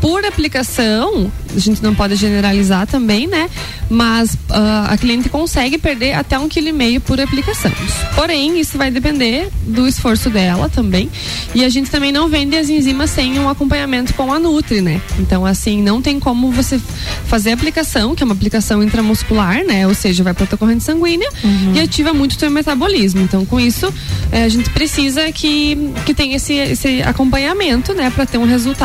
por 0.00 0.24
aplicação, 0.24 1.32
a 1.54 1.58
gente 1.58 1.82
não 1.82 1.94
pode 1.94 2.14
generalizar 2.16 2.86
também, 2.86 3.26
né? 3.26 3.48
Mas 3.88 4.36
ah, 4.50 4.88
a 4.90 4.96
cliente 4.96 5.28
consegue 5.28 5.78
perder 5.78 6.12
até 6.12 6.38
um 6.38 6.48
quilo 6.48 6.68
e 6.68 6.72
meio 6.72 7.00
por 7.00 7.20
aplicação. 7.20 7.72
Porém, 8.14 8.60
isso 8.60 8.76
vai 8.76 8.90
depender 8.90 9.48
do 9.62 9.86
esforço 9.86 10.28
dela 10.30 10.68
também. 10.68 11.10
E 11.54 11.64
a 11.64 11.68
gente 11.68 11.90
também 11.90 12.12
não 12.12 12.28
vende 12.28 12.56
as 12.56 12.68
enzimas 12.68 13.10
sem 13.10 13.38
um 13.38 13.48
acompanhamento 13.48 14.12
com 14.14 14.32
a 14.32 14.38
Nutri, 14.38 14.80
né? 14.80 15.00
Então, 15.18 15.46
assim, 15.46 15.82
não 15.82 16.02
tem 16.02 16.20
como 16.20 16.52
você 16.52 16.80
fazer 17.26 17.50
a 17.50 17.54
aplicação, 17.54 18.14
que 18.14 18.22
é 18.22 18.26
uma 18.26 18.34
aplicação 18.34 18.82
intramuscular, 18.82 19.64
né? 19.64 19.86
Ou 19.86 19.94
seja, 19.94 20.22
vai 20.22 20.34
para 20.34 20.44
a 20.44 20.56
corrente 20.56 20.84
sanguínea 20.84 21.28
e 21.74 21.80
ativa 21.80 22.12
muito 22.12 22.34
o 22.34 22.38
teu 22.38 22.50
metabolismo. 22.50 23.22
Então, 23.22 23.44
com 23.46 23.58
isso, 23.58 23.92
eh, 24.30 24.44
a 24.44 24.48
gente 24.48 24.70
precisa 24.70 25.32
que, 25.32 25.92
que 26.04 26.14
tenha 26.14 26.36
esse, 26.36 26.54
esse 26.54 27.02
acompanhamento, 27.02 27.94
né? 27.94 28.10
Para 28.10 28.26
ter 28.26 28.38
um 28.38 28.46
resultado. 28.46 28.75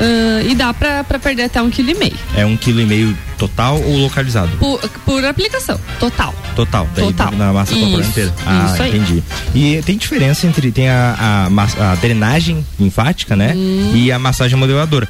Ah, 0.00 0.42
e 0.48 0.54
dá 0.54 0.72
para 0.72 1.18
perder 1.18 1.44
até 1.44 1.60
um 1.60 1.70
quilo 1.70 1.90
e 1.90 1.94
meio. 1.94 2.16
É 2.36 2.46
um 2.46 2.56
quilo 2.56 2.80
e 2.80 2.86
meio 2.86 3.16
total 3.36 3.80
ou 3.80 3.98
localizado? 3.98 4.50
Por, 4.58 4.80
por 5.04 5.24
aplicação, 5.24 5.78
total. 5.98 6.34
Total, 6.54 6.88
daí 6.94 7.06
Total. 7.06 7.32
na 7.32 7.52
massa 7.52 7.74
corporal 7.74 8.00
inteira. 8.00 8.34
Ah, 8.46 8.70
isso 8.72 8.82
aí. 8.82 8.96
entendi. 8.96 9.22
E 9.54 9.82
tem 9.82 9.96
diferença 9.96 10.46
entre 10.46 10.70
tem 10.70 10.88
a, 10.88 11.48
a, 11.48 11.92
a 11.92 11.94
drenagem 11.96 12.64
linfática, 12.78 13.34
né? 13.36 13.54
Hum. 13.56 13.92
E 13.94 14.12
a 14.12 14.18
massagem 14.18 14.58
modeladora. 14.58 15.08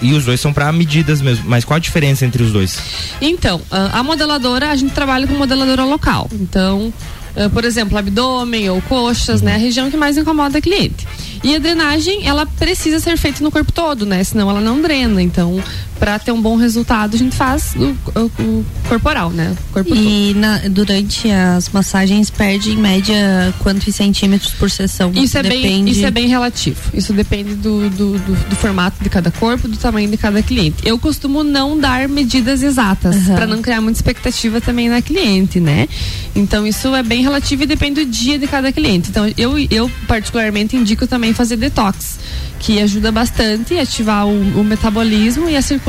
E 0.00 0.12
os 0.12 0.24
dois 0.24 0.40
são 0.40 0.52
para 0.52 0.70
medidas 0.70 1.20
mesmo. 1.20 1.44
Mas 1.48 1.64
qual 1.64 1.76
a 1.76 1.80
diferença 1.80 2.24
entre 2.24 2.42
os 2.42 2.52
dois? 2.52 2.78
Então, 3.20 3.60
a 3.70 4.00
modeladora, 4.02 4.70
a 4.70 4.76
gente 4.76 4.92
trabalha 4.92 5.26
com 5.26 5.34
modeladora 5.34 5.84
local. 5.84 6.28
Então, 6.32 6.92
ah, 7.36 7.48
por 7.48 7.64
exemplo, 7.64 7.96
abdômen 7.98 8.70
ou 8.70 8.80
coxas, 8.82 9.42
né? 9.42 9.54
A 9.54 9.58
região 9.58 9.90
que 9.90 9.96
mais 9.96 10.16
incomoda 10.16 10.58
a 10.58 10.60
cliente. 10.60 11.06
E 11.42 11.54
a 11.54 11.58
drenagem, 11.58 12.26
ela 12.26 12.44
precisa 12.46 12.98
ser 12.98 13.16
feita 13.16 13.42
no 13.42 13.50
corpo 13.50 13.70
todo, 13.70 14.04
né? 14.04 14.22
Senão 14.24 14.50
ela 14.50 14.60
não 14.60 14.80
drena. 14.80 15.22
Então, 15.22 15.62
Pra 15.98 16.16
ter 16.18 16.30
um 16.30 16.40
bom 16.40 16.54
resultado, 16.56 17.16
a 17.16 17.18
gente 17.18 17.34
faz 17.34 17.74
o, 17.74 17.96
o- 18.20 18.30
o 18.42 18.66
corporal, 18.88 19.30
né? 19.30 19.54
O 19.70 19.72
corpo 19.72 19.94
E 19.94 20.32
na- 20.34 20.58
durante 20.70 21.28
as 21.30 21.68
massagens 21.70 22.30
perde 22.30 22.70
em 22.70 22.76
média 22.76 23.52
quantos 23.58 23.92
centímetros 23.96 24.52
por 24.52 24.70
sessão? 24.70 25.10
Isso 25.12 25.36
é, 25.36 25.42
Depende. 25.42 25.62
bem, 25.62 25.88
isso 25.88 26.06
é 26.06 26.10
bem 26.10 26.28
relativo. 26.28 26.78
Isso 26.94 27.12
depende 27.12 27.54
do, 27.56 27.90
do, 27.90 28.16
do- 28.18 28.48
do 28.48 28.56
formato 28.56 29.02
de 29.02 29.10
cada 29.10 29.32
corpo, 29.32 29.66
do 29.66 29.76
tamanho 29.76 30.08
de 30.08 30.16
cada 30.16 30.40
cliente. 30.40 30.76
Eu 30.84 30.98
costumo 31.00 31.42
não 31.42 31.76
dar 31.76 32.08
medidas 32.08 32.62
exatas, 32.62 33.16
Aham. 33.16 33.34
pra 33.34 33.46
não 33.46 33.60
criar 33.60 33.80
muita 33.80 33.98
expectativa 33.98 34.60
também 34.60 34.88
na 34.88 35.02
cliente, 35.02 35.58
né? 35.58 35.88
Então 36.34 36.64
isso 36.64 36.94
é 36.94 37.02
bem 37.02 37.22
relativo 37.22 37.64
e 37.64 37.66
depende 37.66 38.04
do 38.04 38.10
dia 38.10 38.38
de 38.38 38.46
cada 38.46 38.70
cliente. 38.70 39.10
Então 39.10 39.26
eu, 39.36 39.58
eu 39.68 39.90
particularmente 40.06 40.76
indico 40.76 41.08
também 41.08 41.34
fazer 41.34 41.56
detox, 41.56 42.20
que 42.60 42.80
ajuda 42.80 43.10
bastante 43.10 43.76
a 43.76 43.82
ativar 43.82 44.26
o, 44.28 44.60
o 44.60 44.62
metabolismo 44.64 45.48
e 45.48 45.56
a 45.56 45.62
circulação 45.62 45.87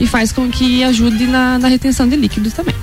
e 0.00 0.06
faz 0.06 0.32
com 0.32 0.50
que 0.50 0.82
ajude 0.84 1.26
na, 1.26 1.58
na 1.58 1.68
retenção 1.68 2.08
de 2.08 2.16
líquidos 2.16 2.52
também. 2.52 2.74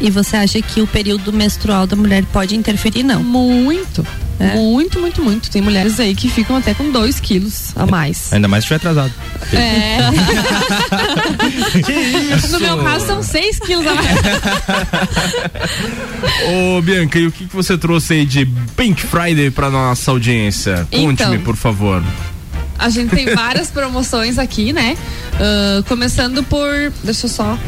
E 0.00 0.10
você 0.10 0.36
acha 0.36 0.60
que 0.60 0.80
o 0.82 0.86
período 0.86 1.32
menstrual 1.32 1.86
da 1.86 1.96
mulher 1.96 2.22
pode 2.26 2.54
interferir? 2.54 3.02
Não. 3.02 3.22
Muito. 3.22 4.06
É. 4.38 4.54
Muito, 4.54 5.00
muito, 5.00 5.22
muito. 5.22 5.50
Tem 5.50 5.62
mulheres 5.62 5.98
aí 5.98 6.14
que 6.14 6.28
ficam 6.28 6.56
até 6.56 6.74
com 6.74 6.90
2 6.90 7.18
quilos 7.20 7.72
a 7.74 7.86
mais. 7.86 8.30
Ainda 8.30 8.46
mais 8.46 8.64
se 8.64 8.74
estiver 8.74 8.90
atrasado. 8.90 9.12
É. 9.54 9.96
isso? 12.36 12.52
No 12.52 12.60
meu 12.60 12.76
caso 12.84 13.06
são 13.06 13.22
6 13.22 13.58
quilos 13.60 13.86
a 13.86 13.94
mais. 13.94 14.08
Ô, 16.76 16.82
Bianca, 16.82 17.18
e 17.18 17.26
o 17.26 17.32
que, 17.32 17.46
que 17.46 17.56
você 17.56 17.78
trouxe 17.78 18.12
aí 18.12 18.26
de 18.26 18.44
Pink 18.76 19.00
Friday 19.06 19.50
pra 19.50 19.70
nossa 19.70 20.10
audiência? 20.10 20.86
Conte-me, 20.90 21.36
Então. 21.36 21.40
por 21.40 21.56
favor. 21.56 22.02
A 22.78 22.88
gente 22.88 23.10
tem 23.14 23.34
várias 23.34 23.68
promoções 23.70 24.38
aqui, 24.38 24.72
né? 24.72 24.96
Ah, 25.40 25.82
começando 25.88 26.42
por. 26.44 26.92
Deixa 27.02 27.26
eu 27.26 27.30
só. 27.30 27.58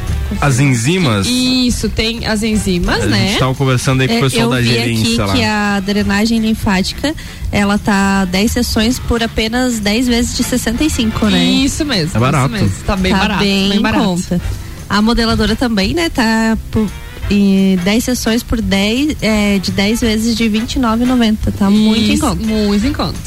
As 0.42 0.60
enzimas? 0.60 1.26
Isso, 1.26 1.88
tem 1.88 2.26
as 2.26 2.42
enzimas, 2.42 3.02
A 3.02 3.06
né? 3.06 3.28
gente 3.28 3.38
tava 3.38 3.54
conversando 3.54 4.02
aí 4.02 4.08
com 4.08 4.14
o 4.14 4.18
É, 4.18 4.20
pessoal 4.20 4.42
eu 4.44 4.50
da 4.50 4.60
vi 4.60 4.66
gerência 4.66 5.06
aqui 5.06 5.16
lá. 5.18 5.32
que 5.32 5.42
a 5.44 5.80
drenagem 5.80 6.38
linfática, 6.38 7.14
ela 7.50 7.78
tá 7.78 8.26
10 8.26 8.52
sessões 8.52 8.98
por 8.98 9.22
apenas 9.22 9.78
10 9.80 10.06
vezes 10.06 10.36
de 10.36 10.44
65, 10.44 11.26
né? 11.30 11.42
Isso 11.44 11.82
mesmo. 11.84 12.14
É 12.16 12.20
barato. 12.20 12.54
Isso 12.54 12.64
mesmo. 12.64 12.84
Tá 12.84 12.96
bem 12.96 13.12
tá 13.12 13.18
barato. 13.18 13.40
bem, 13.40 13.68
bem 13.70 13.78
em 13.78 13.82
barato. 13.82 14.04
conta. 14.04 14.40
A 14.90 15.00
modeladora 15.00 15.56
também, 15.56 15.94
né, 15.94 16.10
tá 16.10 16.56
por, 16.70 16.86
e 17.30 17.78
10 17.84 18.04
sessões 18.04 18.42
por 18.42 18.60
10, 18.60 19.16
é, 19.22 19.58
de 19.58 19.70
10 19.70 20.00
vezes 20.02 20.36
de 20.36 20.44
29,90. 20.44 21.36
Tá 21.58 21.70
muito 21.70 22.00
em 22.10 22.12
Isso, 22.14 22.22
conta. 22.22 22.46
Muito 22.46 22.86
em 22.86 22.92
conta. 22.92 23.18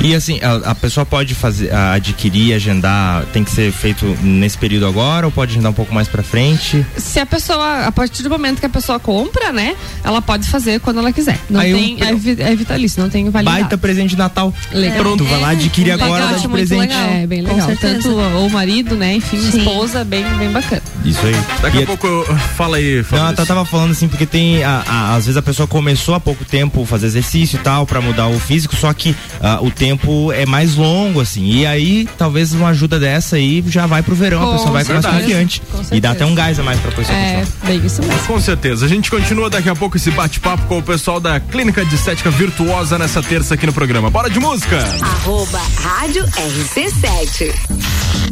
E 0.00 0.14
assim, 0.14 0.38
a, 0.42 0.70
a 0.70 0.74
pessoa 0.74 1.04
pode 1.04 1.34
fazer, 1.34 1.74
adquirir, 1.74 2.54
agendar, 2.54 3.24
tem 3.32 3.42
que 3.42 3.50
ser 3.50 3.72
feito 3.72 4.04
nesse 4.22 4.56
período 4.56 4.86
agora 4.86 5.26
ou 5.26 5.32
pode 5.32 5.52
agendar 5.52 5.72
um 5.72 5.74
pouco 5.74 5.92
mais 5.92 6.06
pra 6.06 6.22
frente? 6.22 6.86
Se 6.96 7.18
a 7.18 7.26
pessoa, 7.26 7.84
a 7.86 7.90
partir 7.92 8.22
do 8.22 8.30
momento 8.30 8.60
que 8.60 8.66
a 8.66 8.70
pessoa 8.70 9.00
compra, 9.00 9.52
né? 9.52 9.74
Ela 10.04 10.22
pode 10.22 10.48
fazer 10.48 10.78
quando 10.80 10.98
ela 11.00 11.12
quiser. 11.12 11.38
Não 11.50 11.60
Aí 11.60 11.72
tem. 11.74 11.96
um- 11.96 12.44
é, 12.44 12.52
é 12.52 12.54
vitalício, 12.56 13.02
não 13.02 13.10
tem 13.10 13.28
validade. 13.28 13.60
Baita 13.60 13.76
presente 13.76 14.10
de 14.10 14.16
Natal. 14.18 14.54
Legal. 14.72 14.98
Pronto, 14.98 15.24
vai 15.24 15.40
lá, 15.40 15.48
adquire 15.50 15.90
agora, 15.90 16.12
legal, 16.12 16.28
dá 16.30 16.36
de 16.38 16.48
presente. 16.48 16.80
legal. 16.80 17.08
É, 17.10 17.26
bem 17.26 17.40
legal. 17.42 17.68
Tanto 17.80 18.08
o 18.10 18.46
o 18.46 18.50
marido, 18.50 18.94
né? 18.94 19.14
Enfim, 19.14 19.38
Sim. 19.40 19.58
esposa, 19.58 20.04
bem, 20.04 20.24
bem 20.38 20.50
bacana. 20.50 20.80
Isso 21.08 21.24
aí. 21.26 21.34
Daqui 21.62 21.78
E 21.78 21.82
a 21.82 21.86
pouco, 21.86 22.06
eu- 22.06 22.26
fala 22.56 22.76
aí, 22.76 22.96
Não, 22.96 23.04
fala 23.04 23.34
eu 23.36 23.46
tava 23.46 23.64
falando 23.64 23.92
assim, 23.92 24.08
porque 24.08 24.26
tem. 24.26 24.62
a- 24.62 24.82
a- 24.86 25.14
às 25.16 25.24
vezes 25.26 25.36
a 25.36 25.42
pessoa 25.42 25.66
começou 25.66 26.14
há 26.14 26.20
pouco 26.20 26.44
tempo 26.44 26.84
fazer 26.84 27.06
exercício 27.06 27.56
e 27.56 27.60
tal, 27.60 27.86
pra 27.86 28.00
mudar 28.00 28.28
o 28.28 28.38
físico, 28.38 28.76
só 28.76 28.92
que 28.92 29.16
ah, 29.40 29.58
o 29.62 29.70
tempo 29.70 30.32
é 30.32 30.44
mais 30.44 30.74
longo, 30.74 31.20
assim. 31.20 31.44
E 31.46 31.66
aí, 31.66 32.08
talvez 32.18 32.52
uma 32.52 32.68
ajuda 32.68 32.98
dessa 33.00 33.36
aí 33.36 33.64
já 33.68 33.86
vai 33.86 34.02
pro 34.02 34.14
verão, 34.14 34.42
a 34.42 34.46
Com 34.46 34.52
pessoa 34.52 34.70
vai 34.72 34.84
com 34.84 34.92
mais 34.92 35.04
certeza. 35.04 35.22
confiante. 35.22 35.62
Com 35.72 35.94
E 35.96 36.00
dá 36.00 36.10
até 36.10 36.26
um 36.26 36.34
gás 36.34 36.58
a 36.58 36.62
mais 36.62 36.78
pra 36.80 36.90
pessoa. 36.92 37.16
É, 37.16 37.44
bem 37.64 37.80
isso 37.84 38.02
mesmo. 38.02 38.18
Com 38.26 38.40
certeza. 38.40 38.84
A 38.84 38.88
gente 38.88 39.10
continua 39.10 39.48
daqui 39.48 39.68
a 39.68 39.74
pouco 39.74 39.96
esse 39.96 40.10
bate-papo 40.10 40.66
com 40.66 40.78
o 40.78 40.82
pessoal 40.82 41.18
da 41.20 41.40
Clínica 41.40 41.84
de 41.84 41.94
Estética 41.94 42.30
Virtuosa 42.30 42.98
nessa 42.98 43.22
terça 43.22 43.54
aqui 43.54 43.66
no 43.66 43.72
programa. 43.72 44.10
Bora 44.10 44.28
de 44.28 44.38
música! 44.38 44.78
Arroba 45.02 45.60
Rádio 45.82 46.24
RC7. 46.26 48.27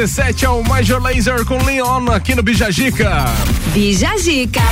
RC7 0.00 0.44
é 0.44 0.48
o 0.48 0.62
Major 0.62 1.02
Laser 1.02 1.44
com 1.44 1.62
Leon 1.62 2.10
aqui 2.10 2.34
no 2.34 2.42
Bijagica. 2.42 3.26
Bijagica. 3.74 4.62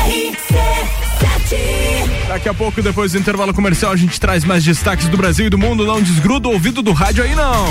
Daqui 2.26 2.48
a 2.48 2.54
pouco, 2.54 2.80
depois 2.80 3.12
do 3.12 3.18
intervalo 3.18 3.52
comercial, 3.52 3.92
a 3.92 3.96
gente 3.96 4.18
traz 4.18 4.42
mais 4.42 4.64
destaques 4.64 5.06
do 5.08 5.18
Brasil 5.18 5.46
e 5.46 5.50
do 5.50 5.58
mundo. 5.58 5.84
Não 5.84 6.00
desgruda 6.00 6.48
o 6.48 6.52
ouvido 6.52 6.80
do 6.80 6.92
rádio 6.92 7.24
aí, 7.24 7.34
não. 7.34 7.66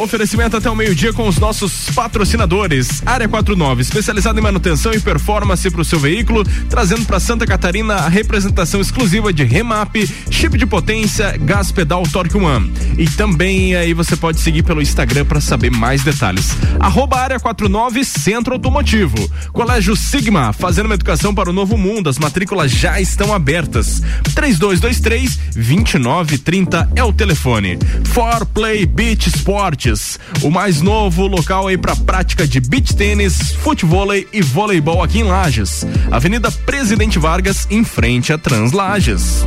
Oferecimento 0.00 0.56
até 0.56 0.70
o 0.70 0.76
meio-dia 0.76 1.12
com 1.12 1.26
os 1.26 1.38
nossos 1.38 1.85
patrocinadores. 1.96 3.02
Área 3.06 3.26
49, 3.26 3.80
especializada 3.80 4.38
em 4.38 4.42
manutenção 4.42 4.92
e 4.92 5.00
performance 5.00 5.70
para 5.70 5.80
o 5.80 5.84
seu 5.84 5.98
veículo, 5.98 6.44
trazendo 6.68 7.06
para 7.06 7.18
Santa 7.18 7.46
Catarina 7.46 7.94
a 7.94 8.08
representação 8.08 8.82
exclusiva 8.82 9.32
de 9.32 9.42
Remap, 9.44 9.96
chip 10.30 10.58
de 10.58 10.66
potência, 10.66 11.34
gás 11.38 11.72
pedal 11.72 12.02
Torque 12.02 12.36
One. 12.36 12.70
E 12.98 13.08
também 13.08 13.74
aí 13.74 13.94
você 13.94 14.14
pode 14.14 14.40
seguir 14.40 14.62
pelo 14.62 14.82
Instagram 14.82 15.24
para 15.24 15.40
saber 15.40 15.70
mais 15.70 16.04
detalhes. 16.04 16.54
Arroba 16.78 17.16
Área 17.16 17.40
49 17.40 18.04
Centro 18.04 18.52
Automotivo. 18.52 19.16
Colégio 19.50 19.96
Sigma, 19.96 20.52
fazendo 20.52 20.86
uma 20.86 20.96
educação 20.96 21.34
para 21.34 21.48
o 21.48 21.52
novo 21.54 21.78
mundo. 21.78 22.10
As 22.10 22.18
matrículas 22.18 22.70
já 22.70 23.00
estão 23.00 23.32
abertas. 23.32 24.02
3223 24.34 25.36
2930 25.54 26.90
é 26.94 27.02
o 27.02 27.10
telefone. 27.10 27.78
For 28.04 28.44
Play 28.44 28.84
Beach 28.84 29.30
Sports, 29.30 30.20
o 30.42 30.50
mais 30.50 30.82
novo 30.82 31.26
local 31.26 31.68
aí 31.68 31.78
para 31.86 31.94
prática 31.94 32.48
de 32.48 32.58
beach 32.58 32.96
tênis, 32.96 33.52
futevôlei 33.62 34.26
e 34.32 34.42
voleibol 34.42 35.04
aqui 35.04 35.20
em 35.20 35.22
Lages. 35.22 35.86
Avenida 36.10 36.50
Presidente 36.50 37.16
Vargas, 37.16 37.64
em 37.70 37.84
frente 37.84 38.32
a 38.32 38.38
Translages. 38.38 39.44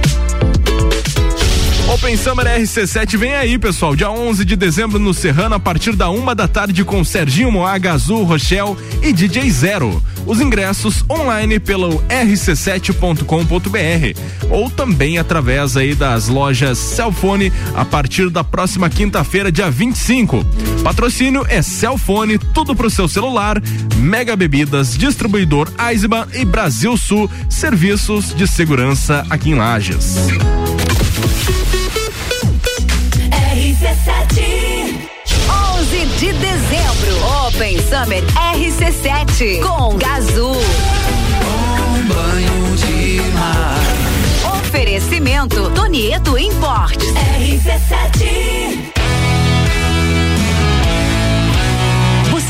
Open 1.93 2.15
Summer 2.15 2.45
RC7 2.45 3.17
vem 3.17 3.33
aí, 3.33 3.59
pessoal. 3.59 3.93
Dia 3.93 4.09
11 4.09 4.45
de 4.45 4.55
dezembro 4.55 4.99
no 4.99 5.13
Serrano, 5.13 5.55
a 5.55 5.59
partir 5.59 5.97
da 5.97 6.09
uma 6.09 6.33
da 6.33 6.47
tarde, 6.47 6.85
com 6.85 7.03
Serginho 7.03 7.51
Moaga, 7.51 7.91
Azul, 7.91 8.23
Rochelle 8.23 8.77
e 9.01 9.11
DJ 9.11 9.49
Zero. 9.51 10.01
Os 10.29 10.39
ingressos 10.39 11.03
online 11.09 11.59
pelo 11.59 12.03
rc7.com.br 12.03 13.25
ou 14.51 14.69
também 14.69 15.17
através 15.17 15.75
aí 15.75 15.95
das 15.95 16.27
lojas 16.27 16.77
Cellfone 16.77 17.51
a 17.73 17.83
partir 17.83 18.29
da 18.29 18.43
próxima 18.43 18.91
quinta-feira, 18.91 19.51
dia 19.51 19.71
25. 19.71 20.45
Patrocínio 20.83 21.43
é 21.49 21.63
Cellfone, 21.63 22.37
tudo 22.37 22.75
pro 22.75 22.91
seu 22.91 23.07
celular, 23.07 23.59
Mega 23.95 24.35
Bebidas, 24.35 24.95
distribuidor 24.95 25.67
Eisenbahn 25.79 26.27
e 26.31 26.45
Brasil 26.45 26.95
Sul, 26.95 27.27
serviços 27.49 28.31
de 28.35 28.47
segurança 28.47 29.25
aqui 29.31 29.49
em 29.49 29.55
Lages. 29.55 30.15
RC7. 33.31 34.59
11 35.79 36.05
de 36.19 36.33
dezembro, 36.33 37.17
Open 37.59 37.77
Summer 37.77 38.23
RC7 38.55 39.61
com 39.61 39.97
Gazul. 39.97 40.55
Um 40.55 42.07
banho 42.07 42.75
de 42.77 43.21
mar. 43.33 44.59
Oferecimento 44.61 45.69
Tonieto 45.71 46.37
Importes. 46.37 47.09
RC7. 47.37 48.98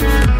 Bye. 0.00 0.39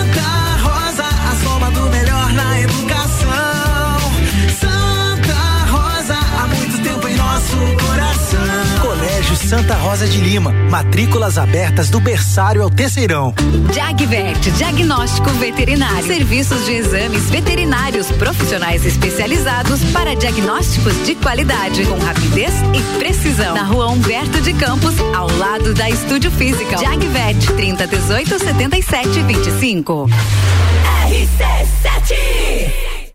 Santa 9.51 9.75
Rosa 9.75 10.07
de 10.07 10.21
Lima. 10.21 10.53
Matrículas 10.69 11.37
abertas 11.37 11.89
do 11.89 11.99
berçário 11.99 12.63
ao 12.63 12.69
terceirão. 12.69 13.33
Jagvet, 13.73 14.49
diagnóstico 14.51 15.29
veterinário. 15.31 16.07
Serviços 16.07 16.65
de 16.65 16.71
exames 16.71 17.29
veterinários 17.29 18.09
profissionais 18.13 18.85
especializados 18.85 19.83
para 19.91 20.15
diagnósticos 20.15 20.93
de 21.05 21.15
qualidade, 21.15 21.85
com 21.85 21.99
rapidez 21.99 22.53
e 22.73 22.97
precisão. 22.97 23.53
Na 23.53 23.63
rua 23.63 23.89
Humberto 23.89 24.39
de 24.39 24.53
Campos, 24.53 24.95
ao 25.13 25.29
lado 25.35 25.73
da 25.73 25.89
Estúdio 25.89 26.31
Física. 26.31 26.77
Jagvet, 26.77 27.51
30 27.53 27.87
18 27.87 28.39
77 28.39 29.21
25. 29.21 30.09
RC7 31.09 32.50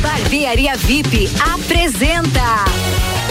Barbearia 0.00 0.76
VIP 0.76 1.30
apresenta 1.52 2.64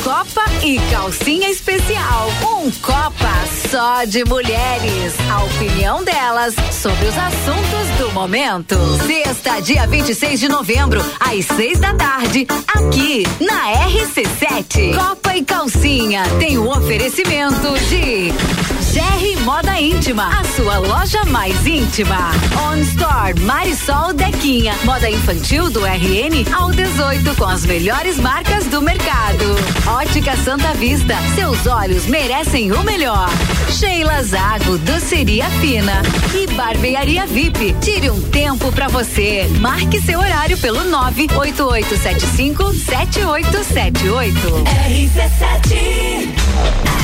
Copa 0.03 0.43
e 0.61 0.79
Calcinha 0.91 1.49
Especial. 1.49 2.29
Um 2.41 2.69
Copa 2.81 3.33
só 3.69 4.03
de 4.03 4.25
mulheres. 4.25 5.13
A 5.31 5.43
opinião 5.43 6.03
delas 6.03 6.55
sobre 6.71 7.05
os 7.07 7.17
assuntos 7.17 7.92
momento. 8.13 8.75
Sexta, 9.07 9.59
dia 9.59 9.87
26 9.87 10.39
de 10.39 10.47
novembro, 10.47 11.03
às 11.19 11.45
seis 11.45 11.79
da 11.79 11.93
tarde, 11.95 12.47
aqui 12.67 13.23
na 13.41 13.73
RC7. 13.89 14.95
Copa 14.95 15.35
e 15.35 15.43
Calcinha 15.43 16.23
tem 16.39 16.57
o 16.57 16.65
um 16.65 16.69
oferecimento 16.69 17.73
de 17.89 18.31
GR 18.93 19.41
Moda 19.43 19.81
Íntima, 19.81 20.29
a 20.39 20.43
sua 20.43 20.77
loja 20.77 21.25
mais 21.25 21.65
íntima. 21.65 22.29
On 22.69 22.77
Store 22.77 23.39
Marisol 23.39 24.13
Dequinha, 24.13 24.75
moda 24.83 25.09
infantil 25.09 25.71
do 25.71 25.83
RN 25.83 26.45
ao 26.53 26.71
18 26.71 27.35
com 27.35 27.45
as 27.45 27.65
melhores 27.65 28.17
marcas 28.17 28.65
do 28.65 28.81
mercado. 28.81 29.45
Ótica 29.87 30.37
Santa 30.37 30.73
Vista, 30.73 31.15
seus 31.33 31.65
olhos 31.65 32.05
merecem 32.05 32.71
o 32.71 32.83
melhor. 32.83 33.29
Sheila 33.71 34.21
Zago, 34.21 34.77
doceria 34.77 35.45
fina 35.59 36.03
e 36.35 36.45
barbearia 36.53 37.25
VIP. 37.25 37.75
Tire 37.81 38.02
um 38.09 38.21
tempo 38.21 38.71
para 38.71 38.87
você. 38.87 39.47
Marque 39.59 40.01
seu 40.01 40.19
horário 40.19 40.57
pelo 40.57 40.83
98875 40.83 42.73
7878. 42.73 44.39
RC7 44.89 46.33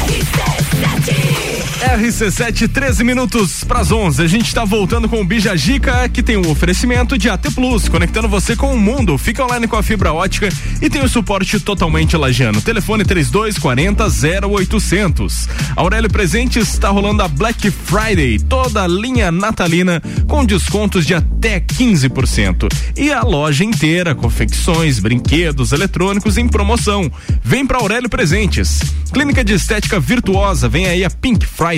RC7 0.08 1.59
RC7, 1.80 2.68
13 2.68 3.06
minutos 3.06 3.64
para 3.64 3.80
as 3.80 3.90
11. 3.90 4.22
A 4.22 4.28
gente 4.28 4.48
está 4.48 4.66
voltando 4.66 5.08
com 5.08 5.22
o 5.22 5.24
Bija 5.24 5.56
Gica, 5.56 6.10
que 6.10 6.22
tem 6.22 6.36
um 6.36 6.52
oferecimento 6.52 7.18
de 7.18 7.30
AT 7.30 7.52
Plus, 7.56 7.88
conectando 7.88 8.28
você 8.28 8.54
com 8.54 8.74
o 8.74 8.78
mundo. 8.78 9.18
Fica 9.18 9.46
online 9.46 9.66
com 9.66 9.78
a 9.78 9.84
fibra 9.84 10.12
ótica 10.12 10.50
e 10.82 10.90
tem 10.90 11.02
o 11.02 11.08
suporte 11.08 11.58
totalmente 11.58 12.18
lagiano. 12.18 12.62
Telefone 12.62 13.06
3240 13.06 14.04
0800. 14.46 15.48
Aurélio 15.74 16.10
Presentes 16.10 16.68
está 16.68 16.90
rolando 16.90 17.24
a 17.24 17.30
Black 17.30 17.72
Friday, 17.72 18.40
toda 18.40 18.84
a 18.84 18.88
linha 18.88 19.32
natalina 19.32 20.04
com 20.28 20.44
descontos 20.44 21.06
de 21.06 21.16
até 21.16 21.62
15%. 21.62 22.68
E 22.98 23.14
a 23.14 23.22
loja 23.22 23.64
inteira, 23.64 24.14
confecções, 24.14 25.00
brinquedos, 25.00 25.72
eletrônicos 25.72 26.38
em 26.38 26.48
promoção. 26.48 27.10
Vem 27.42 27.66
para 27.66 27.78
Aurélio 27.78 28.10
Presentes. 28.10 28.82
Clínica 29.14 29.44
de 29.44 29.54
Estética 29.54 30.00
Virtuosa, 30.00 30.70
vem 30.70 30.86
aí 30.86 31.04
a 31.04 31.10
Pink 31.10 31.46
Friday 31.46 31.68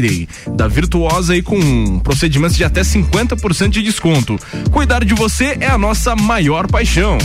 da 0.55 0.67
Virtuosa 0.67 1.35
e 1.35 1.41
com 1.41 1.99
procedimentos 1.99 2.55
de 2.55 2.63
até 2.63 2.81
50% 2.81 3.69
de 3.69 3.81
desconto. 3.81 4.39
Cuidar 4.71 5.03
de 5.03 5.13
você 5.13 5.57
é 5.59 5.67
a 5.67 5.77
nossa 5.77 6.15
maior 6.15 6.67
paixão. 6.67 7.17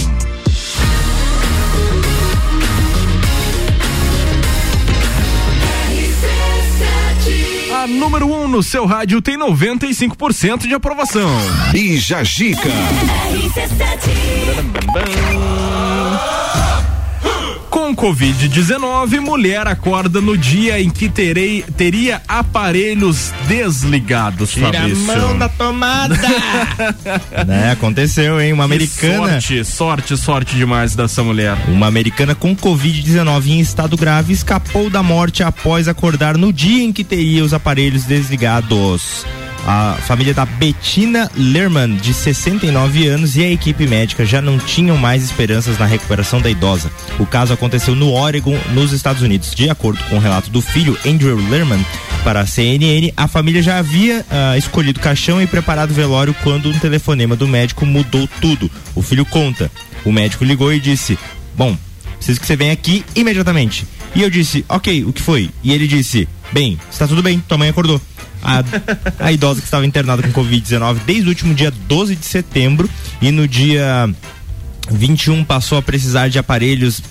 A 7.86 7.86
número 7.86 8.26
1 8.26 8.42
um 8.42 8.48
no 8.48 8.62
seu 8.62 8.84
rádio 8.84 9.22
tem 9.22 9.38
95% 9.38 10.66
de 10.66 10.74
aprovação. 10.74 11.30
Bija 11.70 12.24
Gica. 12.24 12.70
Com 17.96 18.14
Covid-19, 18.14 19.20
mulher 19.20 19.66
acorda 19.66 20.20
no 20.20 20.36
dia 20.36 20.80
em 20.80 20.90
que 20.90 21.08
terei, 21.08 21.64
teria 21.76 22.20
aparelhos 22.28 23.32
desligados, 23.48 24.52
Tira 24.52 24.72
Fabrício. 24.72 25.10
a 25.10 25.16
mão 25.16 25.38
da 25.38 25.48
tomada. 25.48 26.16
né, 27.46 27.72
aconteceu, 27.72 28.40
hein? 28.40 28.52
Uma 28.52 28.68
Que 28.68 28.74
americana. 28.74 29.40
Sorte, 29.40 29.64
sorte, 29.64 30.16
sorte 30.16 30.56
demais 30.56 30.94
dessa 30.94 31.24
mulher. 31.24 31.56
Uma 31.68 31.86
americana 31.86 32.34
com 32.34 32.54
Covid-19 32.54 33.46
em 33.48 33.60
estado 33.60 33.96
grave 33.96 34.32
escapou 34.32 34.90
da 34.90 35.02
morte 35.02 35.42
após 35.42 35.88
acordar 35.88 36.36
no 36.36 36.52
dia 36.52 36.84
em 36.84 36.92
que 36.92 37.02
teria 37.02 37.42
os 37.42 37.54
aparelhos 37.54 38.04
desligados. 38.04 39.24
A 39.66 39.94
família 39.94 40.32
da 40.32 40.46
Bettina 40.46 41.28
Lerman, 41.36 41.96
de 41.96 42.14
69 42.14 43.08
anos, 43.08 43.36
e 43.36 43.42
a 43.42 43.50
equipe 43.50 43.84
médica 43.84 44.24
já 44.24 44.40
não 44.40 44.58
tinham 44.58 44.96
mais 44.96 45.24
esperanças 45.24 45.76
na 45.76 45.84
recuperação 45.84 46.40
da 46.40 46.48
idosa. 46.48 46.88
O 47.18 47.26
caso 47.26 47.52
aconteceu 47.52 47.96
no 47.96 48.12
Oregon, 48.12 48.56
nos 48.72 48.92
Estados 48.92 49.22
Unidos. 49.22 49.52
De 49.56 49.68
acordo 49.68 49.98
com 50.04 50.16
o 50.16 50.20
relato 50.20 50.50
do 50.50 50.60
filho, 50.60 50.96
Andrew 51.04 51.36
Lerman, 51.50 51.84
para 52.22 52.42
a 52.42 52.46
CNN, 52.46 53.12
a 53.16 53.26
família 53.26 53.60
já 53.60 53.78
havia 53.78 54.24
ah, 54.30 54.56
escolhido 54.56 55.00
caixão 55.00 55.42
e 55.42 55.48
preparado 55.48 55.90
o 55.90 55.94
velório 55.94 56.34
quando 56.44 56.68
um 56.68 56.78
telefonema 56.78 57.34
do 57.34 57.48
médico 57.48 57.84
mudou 57.84 58.28
tudo. 58.40 58.70
O 58.94 59.02
filho 59.02 59.26
conta. 59.26 59.68
O 60.04 60.12
médico 60.12 60.44
ligou 60.44 60.72
e 60.72 60.78
disse: 60.78 61.18
Bom, 61.56 61.76
preciso 62.18 62.38
que 62.38 62.46
você 62.46 62.54
venha 62.54 62.72
aqui 62.72 63.04
imediatamente. 63.16 63.84
E 64.14 64.22
eu 64.22 64.30
disse: 64.30 64.64
Ok, 64.68 65.04
o 65.04 65.12
que 65.12 65.22
foi? 65.22 65.50
E 65.64 65.72
ele 65.72 65.88
disse: 65.88 66.28
Bem, 66.52 66.78
está 66.88 67.08
tudo 67.08 67.20
bem, 67.20 67.40
tua 67.48 67.58
mãe 67.58 67.68
acordou. 67.68 68.00
A, 68.42 68.62
a 69.18 69.32
idosa 69.32 69.60
que 69.60 69.66
estava 69.66 69.86
internada 69.86 70.22
com 70.22 70.42
Covid-19 70.42 70.98
desde 71.06 71.24
o 71.24 71.28
último 71.28 71.54
dia 71.54 71.70
12 71.70 72.16
de 72.16 72.26
setembro 72.26 72.88
e 73.20 73.30
no 73.30 73.48
dia 73.48 74.08
21 74.90 75.44
passou 75.44 75.78
a 75.78 75.82
precisar 75.82 76.28
de 76.28 76.38
aparelhos 76.38 77.02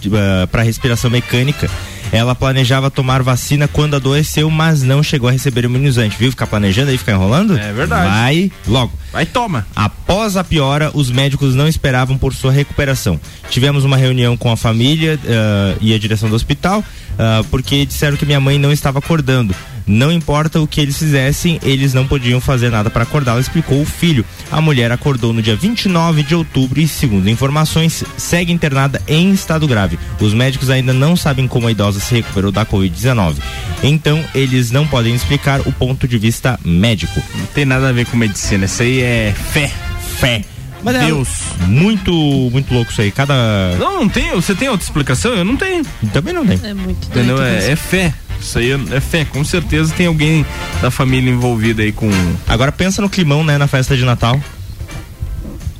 para 0.51 0.63
respiração 0.63 1.09
mecânica. 1.09 1.69
Ela 2.11 2.35
planejava 2.35 2.91
tomar 2.91 3.21
vacina 3.23 3.67
quando 3.67 3.95
adoeceu, 3.95 4.49
mas 4.49 4.83
não 4.83 5.01
chegou 5.01 5.29
a 5.29 5.31
receber 5.31 5.65
o 5.65 5.69
imunizante. 5.69 6.17
Viu? 6.17 6.31
Ficar 6.31 6.47
planejando 6.47 6.91
aí, 6.91 6.97
ficar 6.97 7.13
enrolando? 7.13 7.57
É 7.57 7.73
verdade. 7.73 8.09
Vai 8.09 8.51
logo. 8.67 8.93
Vai, 9.11 9.25
toma. 9.25 9.65
Após 9.75 10.37
a 10.37 10.43
piora, 10.43 10.91
os 10.93 11.09
médicos 11.09 11.55
não 11.55 11.67
esperavam 11.67 12.17
por 12.17 12.33
sua 12.33 12.51
recuperação. 12.51 13.19
Tivemos 13.49 13.83
uma 13.83 13.97
reunião 13.97 14.35
com 14.35 14.51
a 14.51 14.57
família 14.57 15.19
ah, 15.25 15.75
e 15.81 15.93
a 15.93 15.99
direção 15.99 16.29
do 16.29 16.35
hospital, 16.35 16.83
ah, 17.17 17.43
porque 17.49 17.85
disseram 17.85 18.17
que 18.17 18.25
minha 18.25 18.39
mãe 18.39 18.57
não 18.57 18.71
estava 18.71 18.99
acordando. 18.99 19.55
Não 19.87 20.11
importa 20.11 20.59
o 20.59 20.67
que 20.67 20.81
eles 20.81 20.97
fizessem, 20.97 21.59
eles 21.61 21.93
não 21.93 22.07
podiam 22.07 22.41
fazer 22.41 22.71
nada 22.71 22.89
para 22.89 23.03
acordá-la, 23.03 23.39
explicou 23.39 23.81
o 23.81 23.85
filho. 23.85 24.25
A 24.51 24.59
mulher 24.59 24.91
acordou 24.91 25.31
no 25.31 25.43
dia 25.43 25.55
29 25.55 26.23
de 26.23 26.33
outubro 26.33 26.81
e, 26.81 26.87
segundo 26.87 27.29
informações, 27.29 28.03
segue 28.17 28.51
internada 28.51 28.99
em 29.07 29.31
estado 29.31 29.67
grave. 29.67 29.99
Os 30.19 30.33
médicos 30.33 30.71
ainda 30.71 30.91
não 30.91 31.15
sabem 31.15 31.47
como 31.47 31.67
a 31.67 31.71
idosa 31.71 31.94
se 31.99 32.13
recuperou 32.15 32.51
da 32.51 32.65
Covid-19. 32.65 33.35
Então, 33.83 34.23
eles 34.33 34.71
não 34.71 34.87
podem 34.87 35.13
explicar 35.13 35.61
o 35.61 35.71
ponto 35.71 36.07
de 36.07 36.17
vista 36.17 36.59
médico. 36.63 37.21
Não 37.35 37.45
tem 37.47 37.65
nada 37.65 37.89
a 37.89 37.91
ver 37.91 38.05
com 38.05 38.17
medicina, 38.17 38.65
isso 38.65 38.81
aí 38.81 39.01
é 39.01 39.33
fé. 39.51 39.71
Fé. 40.19 40.43
Mas 40.83 40.95
é 40.95 41.05
Deus. 41.05 41.29
muito, 41.67 42.11
muito 42.51 42.71
louco 42.71 42.91
isso 42.91 43.01
aí. 43.01 43.11
Cada. 43.11 43.33
Não, 43.79 44.01
não 44.01 44.09
tem. 44.09 44.31
Você 44.35 44.53
tem 44.53 44.69
outra 44.69 44.85
explicação? 44.85 45.33
Eu 45.33 45.43
não 45.43 45.57
tenho. 45.57 45.83
Também 46.13 46.31
não 46.31 46.45
tem. 46.45 46.59
É 46.63 46.73
muito 46.75 47.07
Entendeu? 47.07 47.41
É, 47.41 47.71
é 47.71 47.75
fé. 47.75 48.13
Isso 48.39 48.59
aí 48.59 48.71
é, 48.71 48.79
é 48.91 48.99
fé. 48.99 49.25
Com 49.25 49.43
certeza 49.43 49.91
tem 49.95 50.05
alguém 50.05 50.45
da 50.83 50.91
família 50.91 51.31
envolvida 51.31 51.81
aí 51.81 51.91
com. 51.91 52.07
Agora 52.47 52.71
pensa 52.71 53.01
no 53.01 53.09
climão, 53.09 53.43
né, 53.43 53.57
na 53.57 53.67
festa 53.67 53.97
de 53.97 54.05
Natal. 54.05 54.39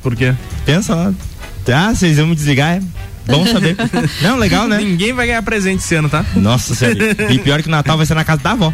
Por 0.02 0.16
quê? 0.16 0.34
Pensa 0.66 0.96
lá. 0.96 1.14
Ah, 1.68 1.94
vocês 1.94 2.18
vão 2.18 2.28
me 2.28 2.36
desligar? 2.36 2.82
Bom 3.28 3.46
saber. 3.48 3.76
Não, 4.22 4.38
legal, 4.38 4.68
né? 4.68 4.78
Ninguém 4.80 5.14
vai 5.14 5.28
ganhar 5.28 5.42
presente 5.42 5.80
esse 5.80 5.96
ano, 5.96 6.08
tá? 6.10 6.24
Nossa 6.36 6.76
senhora. 6.76 7.32
E 7.34 7.40
pior 7.40 7.62
que 7.62 7.68
o 7.68 7.72
Natal 7.72 7.98
vai 7.98 8.06
ser 8.06 8.14
na 8.14 8.24
casa 8.24 8.42
da 8.42 8.52
avó. 8.52 8.74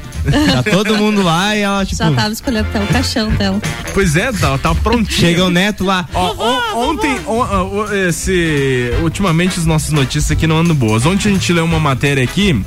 Tá 0.53 0.63
todo 0.63 0.95
mundo 0.97 1.21
lá 1.23 1.55
e 1.55 1.61
ela, 1.61 1.85
tipo. 1.85 1.97
Já 1.97 2.11
tava 2.11 2.33
escolhendo 2.33 2.67
até 2.69 2.79
o 2.83 2.87
caixão 2.87 3.29
dela. 3.31 3.59
Pois 3.93 4.15
é, 4.15 4.31
tá, 4.31 4.57
tá 4.57 4.75
prontinho. 4.75 5.09
Chega 5.19 5.45
o 5.45 5.49
neto 5.49 5.83
lá. 5.85 6.07
Ó, 6.13 6.33
on- 6.33 6.89
ontem, 6.89 7.15
on- 7.27 7.85
esse, 8.07 8.91
ultimamente 9.01 9.59
as 9.59 9.65
nossas 9.65 9.91
notícias 9.91 10.31
aqui 10.31 10.45
não 10.47 10.57
andam 10.59 10.75
boas. 10.75 11.05
Ontem 11.05 11.29
a 11.29 11.31
gente 11.33 11.51
leu 11.53 11.65
uma 11.65 11.79
matéria 11.79 12.23
aqui 12.23 12.61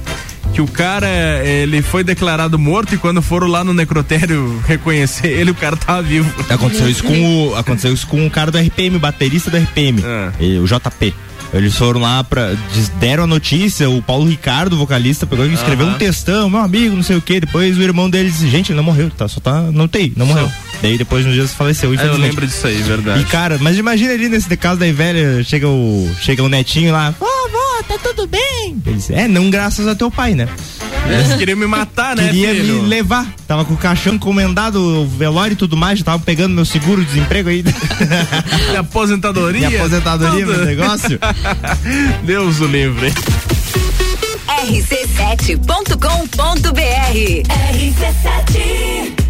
que 0.53 0.61
o 0.61 0.66
cara, 0.68 1.09
ele 1.45 1.82
foi 1.82 2.05
declarado 2.05 2.57
morto 2.59 2.95
e 2.95 2.99
quando 2.99 3.20
foram 3.20 3.49
lá 3.49 3.64
no 3.64 3.74
necrotério 3.74 4.62
reconhecer 4.68 5.26
ele, 5.28 5.51
o 5.51 5.55
cara 5.55 5.76
tava 5.76 6.01
vivo. 6.03 6.32
Aconteceu 6.49 6.89
isso 6.89 7.03
com 7.03 7.49
o, 7.49 7.57
aconteceu 7.57 7.93
isso 7.93 8.07
com 8.07 8.24
o 8.24 8.30
cara 8.30 8.51
do 8.53 8.59
RPM, 8.59 8.97
o 8.97 9.01
baterista 9.01 9.51
do 9.51 9.57
RPM, 9.57 10.01
É. 10.05 10.61
o 10.61 10.64
JP. 10.66 11.12
Eles 11.55 11.77
foram 11.77 12.01
lá 12.01 12.23
pra. 12.25 12.53
diz- 12.73 12.89
deram 13.01 13.25
a 13.25 13.27
notícia, 13.27 13.89
o 13.89 14.03
Paulo 14.03 14.29
Ricardo, 14.29 14.77
vocalista, 14.77 15.27
pegou 15.27 15.47
e 15.47 15.55
escreveu 15.55 15.87
Aham. 15.87 15.95
um 15.95 15.99
textão, 15.99 16.51
meu 16.51 16.61
amigo, 16.61 16.97
não 16.97 17.03
sei 17.03 17.17
o 17.17 17.23
que. 17.23 17.41
Depois 17.41 17.79
o 17.79 17.83
irmão 17.83 18.11
dele 18.11 18.29
disse, 18.31 18.49
gente, 18.51 18.71
ele 18.73 18.77
não 18.77 18.85
morreu, 18.85 19.09
tá? 19.11 19.29
Só 19.29 19.41
tá. 19.41 19.61
Não 19.73 19.87
tem, 19.89 20.13
não 20.17 20.27
morreu. 20.27 20.51
Daí 20.83 20.99
depois 20.99 21.25
nos 21.25 21.35
dias 21.35 21.55
faleceu, 21.55 21.95
É, 21.99 22.07
eu 22.07 22.17
lembro 22.17 22.47
disso 22.47 22.67
aí, 22.67 22.77
verdade. 22.83 23.21
E 23.21 23.25
cara, 23.25 23.57
mas 23.61 23.79
imagina 23.79 24.13
ali 24.13 24.29
nesse 24.29 24.55
caso 24.57 24.79
daí, 24.81 24.93
velho, 24.93 25.45
chega 25.45 25.69
o. 25.69 26.11
Chega 26.21 26.43
o 26.43 26.49
netinho 26.49 26.93
lá, 26.93 27.11
vovó, 27.19 27.54
tá 27.85 27.99
tudo 27.99 28.26
bem? 28.26 28.76
Ele 28.87 28.97
disse, 28.97 29.14
é, 29.14 29.28
não 29.28 29.51
graças 29.51 29.87
a 29.87 29.95
teu 29.95 30.11
pai, 30.11 30.35
né? 30.35 30.49
Eles 31.07 31.35
queriam 31.37 31.59
me 31.59 31.66
matar, 31.66 32.16
né, 32.16 32.28
Queria 32.28 32.55
filho? 32.55 32.82
me 32.82 32.89
levar. 32.89 33.26
Tava 33.47 33.64
com 33.64 33.74
o 33.74 33.76
caixão 33.76 34.14
encomendado, 34.14 34.80
o 34.80 35.07
velório 35.07 35.53
e 35.53 35.57
tudo 35.57 35.76
mais, 35.76 35.99
já 35.99 36.05
tava 36.05 36.22
pegando 36.22 36.55
meu 36.55 36.64
seguro 36.64 37.05
desemprego 37.05 37.51
aí. 37.51 37.62
Minha 38.68 38.80
aposentadoria. 38.80 39.68
Minha 39.68 39.80
aposentadoria, 39.80 40.47
tudo. 40.47 40.57
meu 40.57 40.64
negócio. 40.64 41.18
Deus 42.24 42.61
o 42.61 42.66
livre. 42.66 43.12
rc7.com.br 44.47 45.95
RC7 47.74 49.24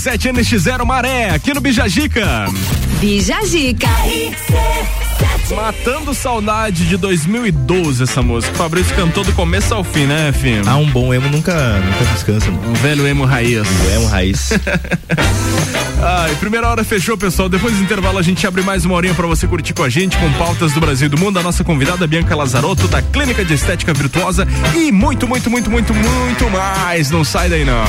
RC7 0.00 0.32
NX0 0.32 0.86
Maré, 0.86 1.28
aqui 1.28 1.52
no 1.52 1.60
Bijagica. 1.60 2.46
Bijagica. 3.00 3.86
Matando 5.54 6.14
saudade 6.14 6.86
de 6.88 6.96
2012 6.96 8.04
essa 8.04 8.22
música. 8.22 8.50
O 8.54 8.56
Fabrício 8.56 8.96
cantou 8.96 9.22
do 9.22 9.32
começo 9.34 9.74
ao 9.74 9.84
fim, 9.84 10.06
né, 10.06 10.32
filho? 10.32 10.62
Ah, 10.66 10.76
um 10.76 10.90
bom 10.90 11.12
emo 11.12 11.28
nunca, 11.28 11.52
nunca 11.80 12.04
descansa. 12.14 12.50
Um 12.50 12.72
velho 12.74 13.06
emo 13.06 13.26
raiz. 13.26 13.60
Um 13.60 13.94
emo 13.94 14.06
raiz. 14.06 14.50
Ai, 16.02 16.34
primeira 16.36 16.66
hora 16.66 16.82
fechou, 16.82 17.18
pessoal. 17.18 17.50
Depois 17.50 17.76
do 17.76 17.82
intervalo 17.82 18.16
a 18.16 18.22
gente 18.22 18.46
abre 18.46 18.62
mais 18.62 18.86
uma 18.86 18.94
horinha 18.94 19.12
pra 19.12 19.26
você 19.26 19.46
curtir 19.46 19.74
com 19.74 19.82
a 19.82 19.90
gente, 19.90 20.16
com 20.16 20.32
pautas 20.32 20.72
do 20.72 20.80
Brasil 20.80 21.08
e 21.08 21.10
do 21.10 21.18
mundo. 21.18 21.38
A 21.38 21.42
nossa 21.42 21.62
convidada 21.62 22.06
Bianca 22.06 22.34
Lazarotto, 22.34 22.88
da 22.88 23.02
Clínica 23.02 23.44
de 23.44 23.52
Estética 23.52 23.92
Virtuosa 23.92 24.48
e 24.74 24.90
muito, 24.90 25.28
muito, 25.28 25.50
muito, 25.50 25.70
muito, 25.70 25.92
muito 25.92 26.48
mais. 26.48 27.10
Não 27.10 27.22
sai 27.22 27.50
daí 27.50 27.66
não. 27.66 27.84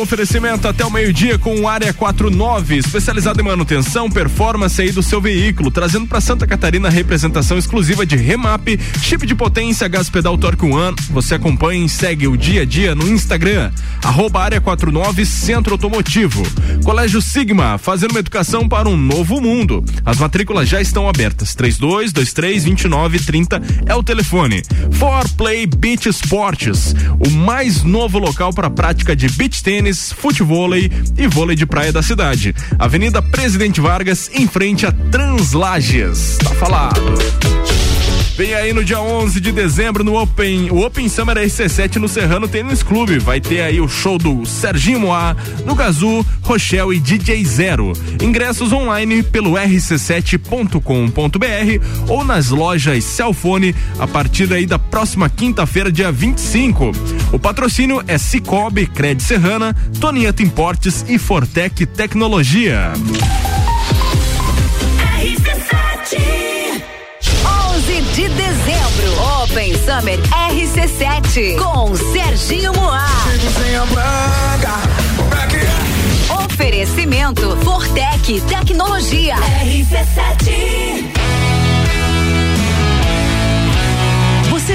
Oferecimento 0.00 0.66
até 0.66 0.84
o 0.84 0.90
meio-dia 0.90 1.38
com 1.38 1.68
Área 1.68 1.92
49, 1.92 2.78
especializado 2.78 3.38
em 3.38 3.44
manutenção, 3.44 4.10
performance 4.10 4.80
aí 4.80 4.90
do 4.90 5.02
seu 5.02 5.20
veículo, 5.20 5.70
trazendo 5.70 6.06
para 6.06 6.22
Santa 6.22 6.46
Catarina 6.46 6.88
representação 6.88 7.58
exclusiva 7.58 8.06
de 8.06 8.16
Remap, 8.16 8.66
chip 9.02 9.26
de 9.26 9.34
potência, 9.34 9.86
gás 9.88 10.08
pedal 10.08 10.38
Torque 10.38 10.64
One. 10.64 10.96
Você 11.10 11.34
acompanha 11.34 11.84
e 11.84 11.88
segue 11.88 12.26
o 12.26 12.36
dia 12.36 12.62
a 12.62 12.64
dia 12.64 12.94
no 12.94 13.06
Instagram, 13.08 13.70
arroba 14.02 14.40
Área 14.40 14.60
49 14.60 15.26
Centro 15.26 15.74
Automotivo. 15.74 16.42
Colégio 16.82 17.20
Sigma, 17.20 17.76
fazendo 17.76 18.12
uma 18.12 18.20
educação 18.20 18.66
para 18.66 18.88
um 18.88 18.96
novo 18.96 19.38
mundo. 19.40 19.84
As 20.04 20.18
matrículas 20.18 20.68
já 20.68 20.80
estão 20.80 21.08
abertas. 21.08 21.54
32 21.54 22.12
23 22.12 22.64
29 22.64 23.18
30 23.18 23.62
é 23.86 23.94
o 23.94 24.02
telefone. 24.02 24.62
For 24.92 25.28
Play 25.36 25.66
Beach 25.66 26.08
Sports, 26.08 26.94
o 27.18 27.30
mais 27.30 27.82
novo 27.82 28.18
local 28.18 28.52
para 28.52 28.70
prática 28.70 29.14
de 29.14 29.28
beach 29.28 29.62
tênis, 29.62 29.89
futevôlei 29.92 30.90
e 31.18 31.26
vôlei 31.26 31.56
de 31.56 31.66
praia 31.66 31.92
da 31.92 32.02
cidade. 32.02 32.54
Avenida 32.78 33.20
Presidente 33.20 33.80
Vargas, 33.80 34.30
em 34.32 34.46
frente 34.46 34.86
a 34.86 34.92
Translages. 34.92 36.38
Tá 36.42 36.50
falado. 36.50 37.89
Vem 38.40 38.54
aí 38.54 38.72
no 38.72 38.82
dia 38.82 38.98
11 38.98 39.38
de 39.38 39.52
dezembro 39.52 40.02
no 40.02 40.18
Open, 40.18 40.70
o 40.70 40.82
Open 40.82 41.10
Summer 41.10 41.36
RC7 41.36 41.96
no 41.96 42.08
Serrano 42.08 42.48
Tênis 42.48 42.82
Clube. 42.82 43.18
Vai 43.18 43.38
ter 43.38 43.60
aí 43.60 43.82
o 43.82 43.86
show 43.86 44.16
do 44.16 44.46
Serginho 44.46 44.98
Moá, 44.98 45.36
no 45.66 45.74
Gazu, 45.74 46.24
Rochelle 46.40 46.96
e 46.96 46.98
DJ 46.98 47.44
Zero. 47.44 47.92
Ingressos 48.18 48.72
online 48.72 49.22
pelo 49.22 49.52
rc7.com.br 49.52 50.80
ou 52.08 52.24
nas 52.24 52.48
lojas 52.48 53.04
Cellfone 53.04 53.74
a 53.98 54.06
partir 54.06 54.50
aí 54.54 54.64
da 54.64 54.78
próxima 54.78 55.28
quinta-feira, 55.28 55.92
dia 55.92 56.10
25. 56.10 56.92
O 57.34 57.38
patrocínio 57.38 58.02
é 58.08 58.16
Cicobi, 58.16 58.86
Cred 58.86 59.22
Serrana, 59.22 59.76
Tonieto 60.00 60.42
Importes 60.42 61.04
e 61.06 61.18
Fortec 61.18 61.84
Tecnologia. 61.84 62.94
Open 69.50 69.74
Summer 69.74 70.16
RC7 70.52 71.58
com 71.58 71.92
Serginho 71.96 72.72
Moá. 72.72 73.04
Oferecimento 76.44 77.56
Fortec 77.64 78.40
Tecnologia. 78.42 79.34
RC7. 79.64 81.19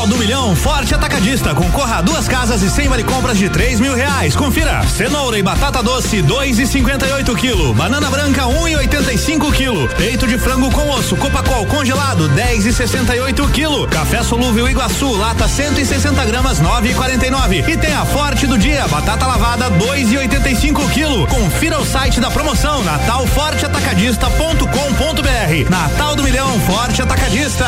Natal 0.00 0.16
do 0.16 0.16
Milhão 0.16 0.56
Forte 0.56 0.94
Atacadista. 0.94 1.54
Concorra 1.54 1.98
a 1.98 2.00
duas 2.00 2.26
casas 2.26 2.62
e 2.62 2.70
cem 2.70 2.88
vale 2.88 3.04
compras 3.04 3.36
de 3.36 3.50
três 3.50 3.78
mil 3.78 3.94
reais. 3.94 4.34
Confira. 4.34 4.82
Cenoura 4.86 5.38
e 5.38 5.42
batata 5.42 5.82
doce, 5.82 6.22
dois 6.22 6.58
e 6.58 6.66
cinquenta 6.66 7.06
e 7.06 7.12
oito 7.12 7.36
quilo. 7.36 7.74
Banana 7.74 8.08
branca, 8.08 8.46
um 8.46 8.66
e 8.66 8.74
oitenta 8.76 9.12
e 9.12 9.18
cinco 9.18 9.52
quilo. 9.52 9.86
Peito 9.88 10.26
de 10.26 10.38
frango 10.38 10.70
com 10.70 10.88
osso, 10.88 11.16
Copacol 11.16 11.66
congelado, 11.66 12.28
dez 12.28 12.64
e 12.64 12.72
sessenta 12.72 13.14
e 13.14 13.20
oito 13.20 13.46
quilo. 13.48 13.86
Café 13.88 14.22
solúvel 14.22 14.70
Iguaçu, 14.70 15.14
lata 15.16 15.46
160 15.46 16.24
gramas, 16.24 16.60
nove 16.60 16.92
e 16.92 16.94
quarenta 16.94 17.26
e 17.26 17.30
nove. 17.30 17.62
E 17.68 17.76
tem 17.76 17.92
a 17.92 18.06
Forte 18.06 18.46
do 18.46 18.56
dia, 18.56 18.88
batata 18.88 19.26
lavada, 19.26 19.68
dois 19.68 20.10
e 20.10 20.16
oitenta 20.16 20.48
e 20.48 20.56
cinco 20.56 20.88
quilo. 20.88 21.26
Confira 21.26 21.78
o 21.78 21.84
site 21.84 22.20
da 22.20 22.30
promoção, 22.30 22.82
natalforteatacadista.com.br. 22.84 25.68
Natal 25.68 26.16
do 26.16 26.22
Milhão 26.22 26.58
Forte 26.60 27.02
Atacadista. 27.02 27.66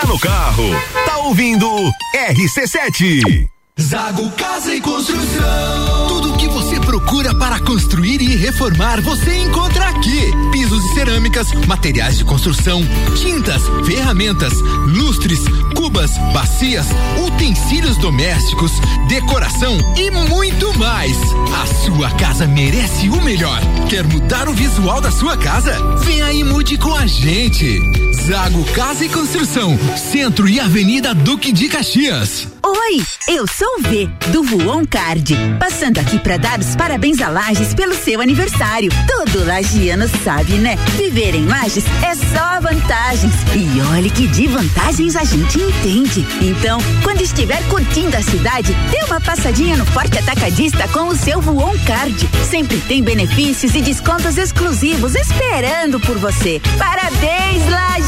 Tá 0.00 0.06
no 0.06 0.18
carro, 0.20 0.62
tá 1.06 1.18
ouvindo 1.18 1.66
RC7. 2.14 3.48
Zago 3.80 4.30
Casa 4.30 4.72
e 4.72 4.80
Construção. 4.80 6.06
Tudo 6.06 6.34
o 6.34 6.36
que 6.36 6.46
você 6.46 6.78
procura 6.78 7.34
para 7.34 7.58
construir 7.58 8.22
e 8.22 8.36
reformar, 8.36 9.00
você 9.00 9.38
encontra 9.38 9.88
aqui. 9.88 10.30
Pisos 10.52 10.84
e 10.84 10.94
cerâmicas, 10.94 11.52
materiais 11.66 12.16
de 12.16 12.24
construção, 12.24 12.80
tintas, 13.16 13.60
ferramentas, 13.84 14.52
lustres, 14.86 15.40
cubas, 15.74 16.16
bacias, 16.32 16.86
utensílios 17.26 17.96
domésticos, 17.96 18.70
decoração 19.08 19.76
e 19.96 20.12
muito 20.12 20.78
mais. 20.78 21.16
A 21.60 21.66
sua 21.84 22.08
casa 22.12 22.46
merece 22.46 23.10
o 23.10 23.20
melhor. 23.20 23.60
Quer 23.88 24.06
mudar 24.06 24.48
o 24.48 24.54
visual 24.54 25.00
da 25.00 25.10
sua 25.10 25.36
casa? 25.36 25.76
Vem 26.04 26.22
aí 26.22 26.38
e 26.38 26.44
mude 26.44 26.78
com 26.78 26.94
a 26.94 27.04
gente. 27.04 28.07
Zago 28.26 28.64
Casa 28.72 29.04
e 29.04 29.08
Construção, 29.08 29.78
Centro 29.96 30.48
e 30.48 30.60
Avenida 30.60 31.14
Duque 31.14 31.52
de 31.52 31.68
Caxias. 31.68 32.48
Oi, 32.62 33.02
eu 33.28 33.46
sou 33.46 33.78
o 33.78 33.82
V, 33.82 34.08
do 34.30 34.42
Voon 34.42 34.84
Card. 34.84 35.34
Passando 35.58 35.98
aqui 35.98 36.18
para 36.18 36.36
dar 36.36 36.58
os 36.58 36.76
parabéns 36.76 37.20
a 37.22 37.28
Lages 37.28 37.72
pelo 37.72 37.94
seu 37.94 38.20
aniversário. 38.20 38.90
Todo 39.06 39.46
lagiano 39.46 40.06
sabe, 40.22 40.52
né? 40.54 40.76
Viver 40.98 41.34
em 41.34 41.46
Lages 41.46 41.84
é 42.02 42.14
só 42.14 42.60
vantagens. 42.60 43.32
E 43.54 43.80
olhe 43.92 44.10
que 44.10 44.26
de 44.26 44.46
vantagens 44.46 45.16
a 45.16 45.24
gente 45.24 45.58
entende. 45.58 46.26
Então, 46.42 46.78
quando 47.02 47.22
estiver 47.22 47.62
curtindo 47.68 48.16
a 48.16 48.22
cidade, 48.22 48.74
dê 48.90 49.04
uma 49.04 49.20
passadinha 49.20 49.76
no 49.76 49.86
Forte 49.86 50.18
Atacadista 50.18 50.86
com 50.88 51.08
o 51.08 51.16
seu 51.16 51.40
Voon 51.40 51.76
Card. 51.86 52.28
Sempre 52.50 52.78
tem 52.82 53.02
benefícios 53.02 53.74
e 53.74 53.80
descontos 53.80 54.36
exclusivos 54.36 55.14
esperando 55.14 55.98
por 56.00 56.18
você. 56.18 56.60
Parabéns, 56.76 57.66
Lages! 57.70 58.07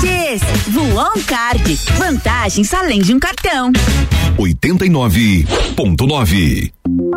Voon 0.68 1.22
Card. 1.26 1.78
Vantagens 1.98 2.72
além 2.72 3.02
de 3.02 3.14
um 3.14 3.18
cartão. 3.18 3.70
89.9. 4.38 6.79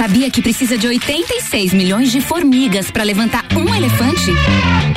Sabia 0.00 0.30
que 0.30 0.40
precisa 0.40 0.78
de 0.78 0.88
86 0.88 1.74
milhões 1.74 2.10
de 2.10 2.22
formigas 2.22 2.90
para 2.90 3.02
levantar 3.02 3.44
um 3.54 3.74
elefante? 3.74 4.30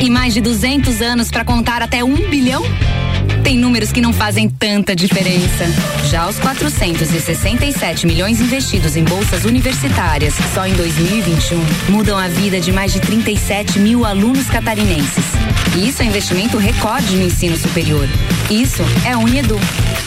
E 0.01 0.09
mais 0.09 0.33
de 0.33 0.39
200 0.39 1.01
anos 1.01 1.29
para 1.29 1.43
contar 1.43 1.81
até 1.81 2.01
um 2.01 2.15
bilhão? 2.29 2.63
Tem 3.43 3.57
números 3.57 3.91
que 3.91 3.99
não 3.99 4.13
fazem 4.13 4.47
tanta 4.47 4.95
diferença. 4.95 5.65
Já 6.09 6.25
os 6.29 6.39
467 6.39 8.07
milhões 8.07 8.39
investidos 8.39 8.95
em 8.95 9.03
bolsas 9.03 9.43
universitárias 9.43 10.35
só 10.53 10.65
em 10.65 10.73
2021 10.73 11.59
mudam 11.89 12.17
a 12.17 12.29
vida 12.29 12.61
de 12.61 12.71
mais 12.71 12.93
de 12.93 13.01
37 13.01 13.79
mil 13.79 14.05
alunos 14.05 14.47
catarinenses. 14.47 15.25
E 15.77 15.89
isso 15.89 16.01
é 16.01 16.05
investimento 16.05 16.57
recorde 16.57 17.17
no 17.17 17.25
ensino 17.25 17.57
superior. 17.57 18.07
Isso 18.49 18.83
é 19.05 19.11
a 19.11 19.17
Unedu. 19.17 19.59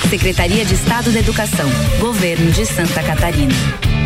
Secretaria 0.08 0.64
de 0.64 0.72
Estado 0.72 1.10
da 1.12 1.18
Educação. 1.18 1.68
Governo 2.00 2.50
de 2.50 2.64
Santa 2.64 3.02
Catarina. 3.02 4.05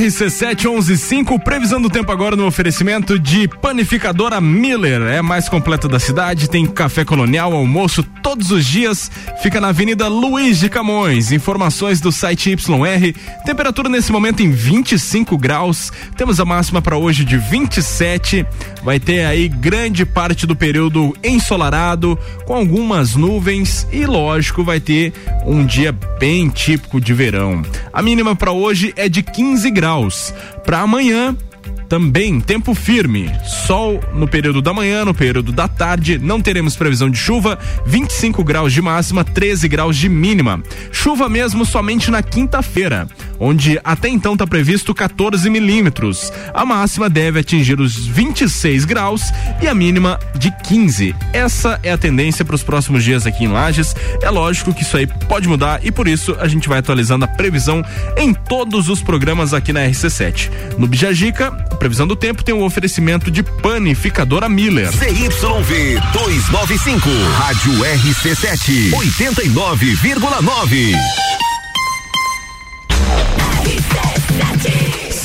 RC7115, 0.00 1.38
previsão 1.42 1.78
do 1.78 1.90
tempo 1.90 2.10
agora 2.10 2.34
no 2.34 2.46
oferecimento 2.46 3.18
de 3.18 3.46
panificadora 3.46 4.40
Miller. 4.40 5.02
É 5.02 5.18
a 5.18 5.22
mais 5.22 5.46
completa 5.46 5.86
da 5.86 6.00
cidade, 6.00 6.48
tem 6.48 6.64
café 6.64 7.04
colonial, 7.04 7.52
almoço 7.52 8.02
todos 8.22 8.50
os 8.50 8.64
dias. 8.64 9.10
Fica 9.42 9.60
na 9.60 9.68
Avenida 9.68 10.08
Luiz 10.08 10.58
de 10.58 10.70
Camões. 10.70 11.32
Informações 11.32 12.00
do 12.00 12.10
site 12.10 12.48
YR. 12.48 13.14
Temperatura 13.44 13.90
nesse 13.90 14.10
momento 14.10 14.42
em 14.42 14.50
25 14.50 15.36
graus. 15.36 15.92
Temos 16.16 16.40
a 16.40 16.46
máxima 16.46 16.80
para 16.80 16.96
hoje 16.96 17.22
de 17.22 17.36
27. 17.36 18.46
Vai 18.82 18.98
ter 18.98 19.26
aí 19.26 19.48
grande 19.48 20.06
parte 20.06 20.46
do 20.46 20.56
período 20.56 21.14
ensolarado, 21.22 22.18
com 22.46 22.54
algumas 22.54 23.14
nuvens 23.16 23.86
e, 23.92 24.06
lógico, 24.06 24.64
vai 24.64 24.80
ter 24.80 25.12
um 25.44 25.66
dia 25.66 25.92
bem 26.18 26.48
típico 26.48 26.98
de 26.98 27.12
verão. 27.12 27.62
A 27.92 28.00
mínima 28.00 28.34
para 28.34 28.50
hoje 28.50 28.94
é 28.96 29.10
de 29.10 29.22
15 29.22 29.70
graus. 29.70 29.89
Para 30.64 30.80
amanhã, 30.80 31.36
também 31.90 32.40
tempo 32.40 32.72
firme, 32.72 33.28
sol 33.66 34.00
no 34.14 34.28
período 34.28 34.62
da 34.62 34.72
manhã, 34.72 35.04
no 35.04 35.12
período 35.12 35.50
da 35.50 35.66
tarde, 35.66 36.18
não 36.18 36.40
teremos 36.40 36.76
previsão 36.76 37.10
de 37.10 37.18
chuva, 37.18 37.58
25 37.84 38.44
graus 38.44 38.72
de 38.72 38.80
máxima, 38.80 39.24
13 39.24 39.66
graus 39.66 39.96
de 39.96 40.08
mínima. 40.08 40.62
Chuva 40.92 41.28
mesmo 41.28 41.66
somente 41.66 42.08
na 42.08 42.22
quinta-feira, 42.22 43.08
onde 43.40 43.80
até 43.82 44.08
então 44.08 44.34
está 44.34 44.46
previsto 44.46 44.94
14 44.94 45.48
milímetros. 45.48 46.30
A 46.52 46.64
máxima 46.64 47.08
deve 47.08 47.40
atingir 47.40 47.80
os 47.80 48.06
26 48.06 48.84
graus 48.84 49.22
e 49.62 49.66
a 49.66 49.74
mínima 49.74 50.20
de 50.36 50.52
15. 50.64 51.16
Essa 51.32 51.80
é 51.82 51.90
a 51.90 51.98
tendência 51.98 52.44
para 52.44 52.54
os 52.54 52.62
próximos 52.62 53.02
dias 53.02 53.26
aqui 53.26 53.44
em 53.44 53.48
Lages. 53.48 53.96
É 54.22 54.28
lógico 54.28 54.74
que 54.74 54.82
isso 54.82 54.96
aí 54.96 55.06
pode 55.06 55.48
mudar 55.48 55.80
e 55.82 55.90
por 55.90 56.06
isso 56.06 56.36
a 56.38 56.46
gente 56.46 56.68
vai 56.68 56.78
atualizando 56.78 57.24
a 57.24 57.28
previsão 57.28 57.82
em 58.16 58.34
todos 58.34 58.88
os 58.88 59.02
programas 59.02 59.54
aqui 59.54 59.72
na 59.72 59.80
RC7. 59.80 60.50
No 60.78 60.86
Bijagica, 60.86 61.50
previsão 61.78 62.06
do 62.06 62.14
tempo 62.14 62.44
tem 62.44 62.54
um 62.54 62.62
oferecimento 62.62 63.30
de 63.30 63.42
panificadora 63.42 64.48
Miller. 64.48 64.92
CYV 64.92 66.00
295, 66.12 67.08
Rádio 67.38 67.72
RC7, 67.72 68.90
89,9. 68.90 71.29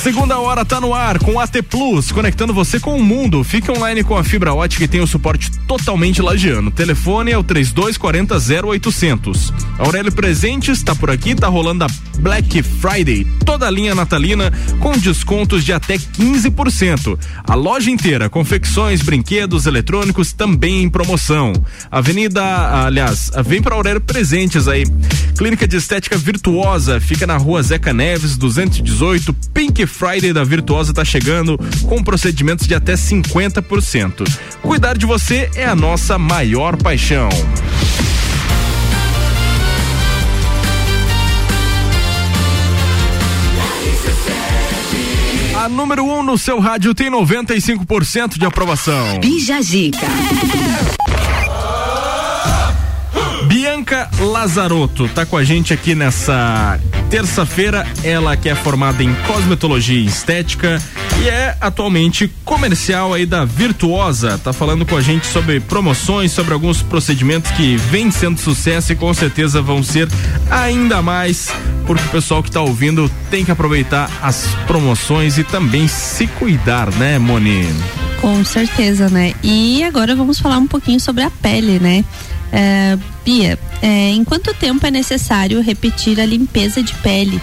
Segunda 0.06 0.38
hora 0.38 0.64
tá 0.64 0.80
no 0.80 0.94
ar 0.94 1.18
com 1.18 1.40
AT 1.40 1.60
Plus, 1.68 2.12
conectando 2.12 2.54
você 2.54 2.78
com 2.78 2.94
o 2.96 3.02
mundo. 3.02 3.42
Fique 3.42 3.72
online 3.72 4.04
com 4.04 4.16
a 4.16 4.22
fibra 4.22 4.54
ótica 4.54 4.84
e 4.84 4.88
tem 4.88 5.00
o 5.00 5.06
suporte 5.06 5.50
totalmente 5.66 6.22
lagiano. 6.22 6.70
Telefone 6.70 7.32
é 7.32 7.36
o 7.36 7.42
3240 7.42 8.36
0800. 8.68 9.52
Aurélio 9.76 10.12
Presentes 10.12 10.78
está 10.78 10.94
por 10.94 11.10
aqui, 11.10 11.34
tá 11.34 11.48
rolando 11.48 11.82
a 11.82 11.88
Black 12.20 12.62
Friday, 12.62 13.26
toda 13.44 13.66
a 13.66 13.70
linha 13.70 13.96
natalina 13.96 14.52
com 14.78 14.96
descontos 14.96 15.64
de 15.64 15.72
até 15.72 15.96
15%. 15.98 17.18
A 17.42 17.54
loja 17.56 17.90
inteira, 17.90 18.28
confecções, 18.28 19.02
brinquedos, 19.02 19.66
eletrônicos 19.66 20.32
também 20.32 20.84
em 20.84 20.88
promoção. 20.88 21.52
Avenida, 21.90 22.84
aliás, 22.84 23.32
vem 23.44 23.60
para 23.60 23.74
Aurélio 23.74 24.00
Presentes 24.00 24.68
aí. 24.68 24.84
Clínica 25.36 25.66
de 25.66 25.76
Estética 25.76 26.16
Virtuosa, 26.16 26.98
fica 27.00 27.26
na 27.26 27.36
rua 27.36 27.62
Zeca 27.62 27.92
Neves, 27.92 28.36
218, 28.38 29.34
Pink 29.52 29.84
Friday 29.96 30.30
da 30.30 30.44
Virtuosa 30.44 30.92
tá 30.92 31.06
chegando 31.06 31.58
com 31.88 32.04
procedimentos 32.04 32.66
de 32.66 32.74
até 32.74 32.92
50%. 32.92 34.28
Cuidar 34.60 34.98
de 34.98 35.06
você 35.06 35.50
é 35.54 35.64
a 35.64 35.74
nossa 35.74 36.18
maior 36.18 36.76
paixão. 36.76 37.30
A 45.58 45.68
número 45.68 46.04
1 46.04 46.18
um 46.18 46.22
no 46.22 46.36
seu 46.36 46.60
rádio 46.60 46.94
tem 46.94 47.10
95% 47.10 48.38
de 48.38 48.44
aprovação. 48.44 49.18
Bija 49.20 49.62
Zica. 49.62 50.06
Bianca 53.86 54.10
Lazarotto 54.18 55.08
tá 55.08 55.24
com 55.24 55.36
a 55.36 55.44
gente 55.44 55.72
aqui 55.72 55.94
nessa 55.94 56.80
terça-feira. 57.08 57.86
Ela 58.02 58.36
que 58.36 58.48
é 58.48 58.54
formada 58.56 59.00
em 59.00 59.14
cosmetologia 59.26 59.96
e 59.96 60.06
estética 60.06 60.82
e 61.22 61.28
é 61.28 61.56
atualmente 61.60 62.28
comercial 62.44 63.14
aí 63.14 63.24
da 63.24 63.44
Virtuosa. 63.44 64.40
Tá 64.42 64.52
falando 64.52 64.84
com 64.84 64.96
a 64.96 65.00
gente 65.00 65.28
sobre 65.28 65.60
promoções, 65.60 66.32
sobre 66.32 66.52
alguns 66.52 66.82
procedimentos 66.82 67.52
que 67.52 67.76
vêm 67.76 68.10
sendo 68.10 68.40
sucesso 68.40 68.92
e 68.92 68.96
com 68.96 69.14
certeza 69.14 69.62
vão 69.62 69.84
ser 69.84 70.08
ainda 70.50 71.00
mais, 71.00 71.48
porque 71.86 72.04
o 72.06 72.10
pessoal 72.10 72.42
que 72.42 72.50
tá 72.50 72.60
ouvindo 72.60 73.08
tem 73.30 73.44
que 73.44 73.52
aproveitar 73.52 74.10
as 74.20 74.48
promoções 74.66 75.38
e 75.38 75.44
também 75.44 75.86
se 75.86 76.26
cuidar, 76.26 76.90
né, 76.94 77.20
Moni? 77.20 77.68
Com 78.20 78.44
certeza, 78.44 79.08
né? 79.08 79.32
E 79.44 79.84
agora 79.84 80.16
vamos 80.16 80.40
falar 80.40 80.58
um 80.58 80.66
pouquinho 80.66 80.98
sobre 80.98 81.22
a 81.22 81.30
pele, 81.30 81.78
né? 81.78 82.04
É, 82.52 82.96
Bia, 83.24 83.58
é, 83.82 84.10
em 84.10 84.24
quanto 84.24 84.54
tempo 84.54 84.86
é 84.86 84.90
necessário 84.90 85.60
repetir 85.60 86.20
a 86.20 86.26
limpeza 86.26 86.82
de 86.82 86.94
pele? 86.94 87.40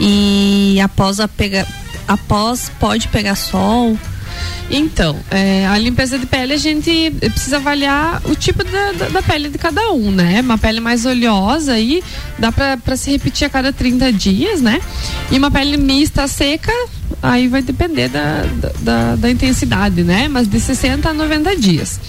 E 0.00 0.78
após 0.80 1.20
a 1.20 1.28
pega, 1.28 1.66
após 2.06 2.70
pode 2.78 3.08
pegar 3.08 3.34
sol? 3.34 3.98
Então, 4.70 5.16
é, 5.30 5.66
a 5.66 5.78
limpeza 5.78 6.18
de 6.18 6.26
pele 6.26 6.52
a 6.52 6.56
gente 6.56 7.10
precisa 7.20 7.56
avaliar 7.56 8.20
o 8.24 8.34
tipo 8.34 8.64
da, 8.64 8.92
da, 8.92 9.08
da 9.08 9.22
pele 9.22 9.48
de 9.48 9.58
cada 9.58 9.92
um, 9.92 10.10
né? 10.10 10.40
Uma 10.40 10.58
pele 10.58 10.80
mais 10.80 11.06
oleosa 11.06 11.72
aí 11.72 12.02
dá 12.38 12.50
para 12.50 12.96
se 12.96 13.10
repetir 13.10 13.46
a 13.46 13.50
cada 13.50 13.72
30 13.72 14.12
dias, 14.12 14.60
né? 14.60 14.80
E 15.30 15.38
uma 15.38 15.50
pele 15.50 15.76
mista 15.76 16.26
seca, 16.26 16.72
aí 17.22 17.48
vai 17.48 17.62
depender 17.62 18.08
da, 18.08 18.44
da, 18.80 19.16
da 19.16 19.30
intensidade, 19.30 20.02
né? 20.02 20.28
Mas 20.28 20.48
de 20.48 20.60
60 20.60 21.08
a 21.08 21.14
90 21.14 21.56
dias. 21.56 22.00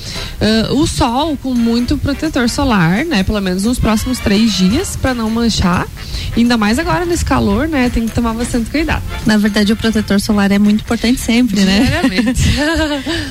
Uh, 0.69 0.81
o 0.81 0.87
sol 0.87 1.37
com 1.37 1.53
muito 1.53 1.97
protetor 1.97 2.49
solar, 2.49 3.05
né? 3.05 3.23
Pelo 3.23 3.41
menos 3.41 3.63
nos 3.63 3.79
próximos 3.79 4.19
três 4.19 4.53
dias 4.53 4.95
para 4.95 5.13
não 5.13 5.29
manchar. 5.29 5.87
Ainda 6.35 6.57
mais 6.57 6.77
agora 6.79 7.05
nesse 7.05 7.25
calor, 7.25 7.67
né? 7.67 7.89
Tem 7.89 8.07
que 8.07 8.13
tomar 8.13 8.33
bastante 8.33 8.69
cuidado. 8.69 9.03
Na 9.25 9.37
verdade, 9.37 9.71
o 9.73 9.75
protetor 9.75 10.19
solar 10.19 10.51
é 10.51 10.59
muito 10.59 10.81
importante 10.81 11.19
sempre, 11.19 11.61
né? 11.61 11.79
Diariamente. 11.79 12.43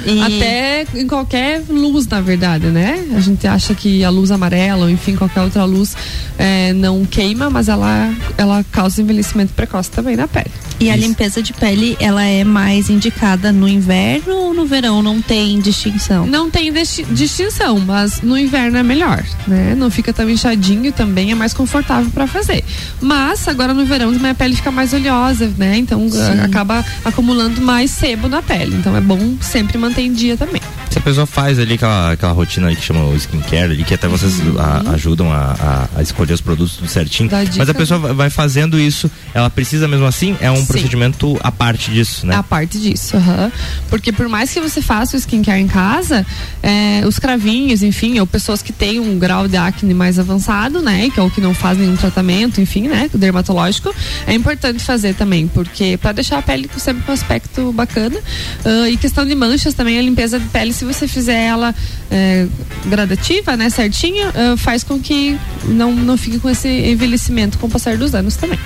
E- 0.04 0.20
Até 0.22 0.86
em 0.94 1.06
qualquer 1.06 1.62
luz, 1.68 2.06
na 2.06 2.20
verdade, 2.20 2.66
né? 2.66 3.04
A 3.16 3.20
gente 3.20 3.46
acha 3.46 3.74
que 3.74 4.04
a 4.04 4.10
luz 4.10 4.30
amarela, 4.30 4.84
ou 4.84 4.90
enfim, 4.90 5.16
qualquer 5.16 5.42
outra 5.42 5.64
luz 5.64 5.96
é, 6.38 6.72
não 6.72 7.04
queima, 7.04 7.50
mas 7.50 7.68
ela, 7.68 8.12
ela 8.36 8.64
causa 8.70 9.00
envelhecimento 9.02 9.52
precoce 9.54 9.90
também 9.90 10.16
na 10.16 10.28
pele. 10.28 10.50
E 10.78 10.90
a 10.90 10.96
limpeza 10.96 11.42
de 11.42 11.54
pele, 11.54 11.96
ela 11.98 12.22
é 12.22 12.44
mais 12.44 12.90
indicada 12.90 13.50
no 13.50 13.66
inverno 13.66 14.34
ou 14.36 14.54
no 14.54 14.66
verão? 14.66 15.02
Não 15.02 15.22
tem 15.22 15.58
distinção? 15.58 16.26
Não 16.26 16.50
tem 16.50 16.70
distinção, 17.10 17.78
mas 17.80 18.20
no 18.20 18.36
inverno 18.36 18.76
é 18.76 18.82
melhor, 18.82 19.24
né? 19.48 19.74
Não 19.74 19.90
fica 19.90 20.12
tão 20.12 20.28
inchadinho 20.28 20.92
também 20.92 21.30
é 21.32 21.34
mais 21.34 21.54
confortável 21.54 22.10
para 22.10 22.26
fazer. 22.26 22.62
Mas 23.00 23.48
agora 23.48 23.72
no 23.72 23.86
verão 23.86 24.12
também 24.12 24.30
a 24.32 24.34
pele 24.34 24.54
fica 24.54 24.70
mais 24.70 24.92
oleosa, 24.92 25.50
né? 25.56 25.78
Então 25.78 26.06
Sim. 26.10 26.40
acaba 26.42 26.84
acumulando 27.04 27.60
mais 27.62 27.90
sebo 27.90 28.28
na 28.28 28.42
pele. 28.42 28.76
Então 28.76 28.94
é 28.94 29.00
bom 29.06 29.36
sempre 29.40 29.78
manter 29.78 30.02
em 30.02 30.12
dia 30.12 30.36
também. 30.36 30.60
Se 30.90 30.98
a 30.98 31.00
pessoa 31.00 31.26
faz 31.26 31.58
ali 31.58 31.74
aquela, 31.74 32.12
aquela 32.12 32.32
rotina 32.32 32.66
ali 32.66 32.76
que 32.76 32.82
chama 32.82 33.04
o 33.04 33.14
skincare 33.16 33.72
ali, 33.72 33.84
que 33.84 33.94
até 33.94 34.08
vocês 34.08 34.34
a- 34.58 34.90
ajudam 34.94 35.30
a, 35.32 35.54
a- 35.58 35.88
a 35.98 36.02
escolher 36.02 36.32
os 36.32 36.40
produtos 36.40 36.76
tudo 36.76 36.88
certinho. 36.88 37.30
Mas 37.56 37.68
a 37.68 37.74
pessoa 37.74 37.98
vai- 38.14 38.30
fazendo 38.30 38.78
isso, 38.78 39.10
ela 39.34 39.48
precisa 39.50 39.86
mesmo 39.86 40.06
assim? 40.06 40.36
É 40.40 40.50
um 40.50 40.56
Sim. 40.56 40.66
procedimento 40.66 41.38
à 41.42 41.52
parte 41.52 41.90
disso, 41.90 42.26
né? 42.26 42.34
A 42.36 42.42
parte 42.42 42.78
disso, 42.78 43.16
aham. 43.16 43.52
Porque 43.88 44.10
por 44.12 44.28
mais 44.28 44.50
que 44.52 44.60
você 44.60 44.80
faça 44.82 45.16
o 45.16 45.20
skincare 45.20 45.60
em 45.60 45.68
casa, 45.68 46.24
é, 46.62 47.02
os 47.06 47.18
cravinhos, 47.18 47.82
enfim, 47.82 48.18
ou 48.18 48.26
pessoas 48.26 48.62
que 48.62 48.72
têm 48.72 48.98
um 48.98 49.18
grau 49.18 49.46
de 49.46 49.56
acne 49.56 49.92
mais 49.94 50.18
avançado, 50.18 50.80
né? 50.82 51.08
Que 51.10 51.20
ou 51.20 51.30
que 51.30 51.40
não 51.40 51.54
fazem 51.54 51.84
nenhum 51.84 51.96
tratamento, 51.96 52.60
enfim, 52.60 52.88
né? 52.88 53.08
Dermatológico, 53.14 53.94
é 54.26 54.34
importante 54.34 54.82
fazer 54.82 55.14
também, 55.14 55.46
porque 55.46 55.96
para 56.00 56.12
deixar 56.12 56.38
a 56.38 56.42
pele 56.42 56.68
sempre 56.78 57.02
com 57.04 57.12
um 57.12 57.14
aspecto 57.14 57.72
bacana. 57.72 58.16
Ah, 58.64 58.88
e 58.88 58.95
questão 58.96 59.26
de 59.26 59.34
manchas 59.34 59.74
também, 59.74 59.98
a 59.98 60.02
limpeza 60.02 60.38
de 60.38 60.46
pele, 60.48 60.72
se 60.72 60.84
você 60.84 61.06
fizer 61.06 61.40
ela 61.40 61.74
é, 62.10 62.46
gradativa, 62.86 63.56
né? 63.56 63.70
Certinha, 63.70 64.32
ah, 64.34 64.56
faz 64.56 64.82
com 64.82 64.98
que 65.00 65.38
não, 65.64 65.94
não 65.94 66.16
fique 66.16 66.38
com 66.38 66.48
esse 66.48 66.68
envelhecimento 66.68 67.58
com 67.58 67.66
o 67.66 67.70
passar 67.70 67.96
dos 67.96 68.14
anos 68.14 68.36
também. 68.36 68.58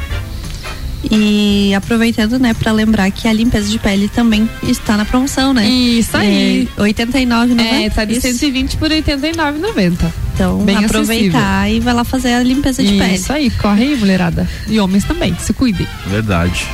E 1.11 1.73
aproveitando, 1.75 2.39
né, 2.39 2.53
pra 2.53 2.73
lembrar 2.73 3.11
que 3.11 3.27
a 3.27 3.33
limpeza 3.33 3.71
de 3.71 3.79
pele 3.79 4.09
também 4.09 4.49
está 4.63 4.97
na 4.97 5.05
promoção, 5.05 5.55
né? 5.55 5.67
Isso 5.67 6.15
aí. 6.17 6.69
É, 6.77 6.81
89,90. 6.81 7.61
É, 7.61 7.91
tá 7.91 8.05
de 8.05 8.13
Isso. 8.13 8.23
120 8.23 8.77
por 8.77 8.91
89,90. 8.91 10.13
Então, 10.41 10.57
Bem 10.65 10.87
aproveitar 10.87 11.71
e 11.71 11.81
vai 11.81 11.93
lá 11.93 12.03
fazer 12.03 12.33
a 12.33 12.43
limpeza 12.43 12.83
de 12.83 12.97
pele. 12.97 13.15
Isso 13.15 13.31
aí, 13.31 13.51
corre 13.51 13.83
aí, 13.83 13.97
mulherada. 13.97 14.49
E 14.67 14.81
homens 14.81 15.05
também, 15.05 15.37
se 15.39 15.53
cuidem. 15.53 15.87
Verdade. 16.07 16.67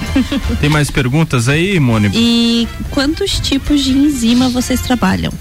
Tem 0.60 0.70
mais 0.70 0.88
perguntas 0.88 1.48
aí, 1.48 1.80
Mônica? 1.80 2.14
E 2.16 2.68
quantos 2.92 3.40
tipos 3.40 3.82
de 3.82 3.90
enzima 3.90 4.48
vocês 4.50 4.80
trabalham? 4.82 5.32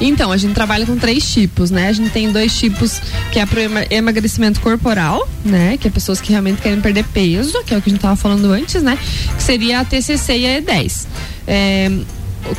Então, 0.00 0.30
a 0.30 0.36
gente 0.36 0.54
trabalha 0.54 0.86
com 0.86 0.96
três 0.96 1.32
tipos, 1.32 1.72
né? 1.72 1.88
A 1.88 1.92
gente 1.92 2.10
tem 2.10 2.30
dois 2.30 2.56
tipos 2.56 3.00
que 3.32 3.40
é 3.40 3.46
para 3.46 3.60
emagrecimento 3.90 4.60
corporal, 4.60 5.28
né? 5.44 5.76
Que 5.76 5.88
é 5.88 5.90
pessoas 5.90 6.20
que 6.20 6.30
realmente 6.30 6.62
querem 6.62 6.80
perder 6.80 7.04
peso, 7.06 7.64
que 7.64 7.74
é 7.74 7.78
o 7.78 7.82
que 7.82 7.90
a 7.90 7.92
gente 7.92 8.00
tava 8.00 8.14
falando 8.14 8.52
antes, 8.52 8.80
né? 8.80 8.96
Que 9.36 9.42
seria 9.42 9.80
a 9.80 9.84
TCC 9.84 10.38
e 10.38 10.46
a 10.46 10.62
E10. 10.62 11.06
É, 11.48 11.90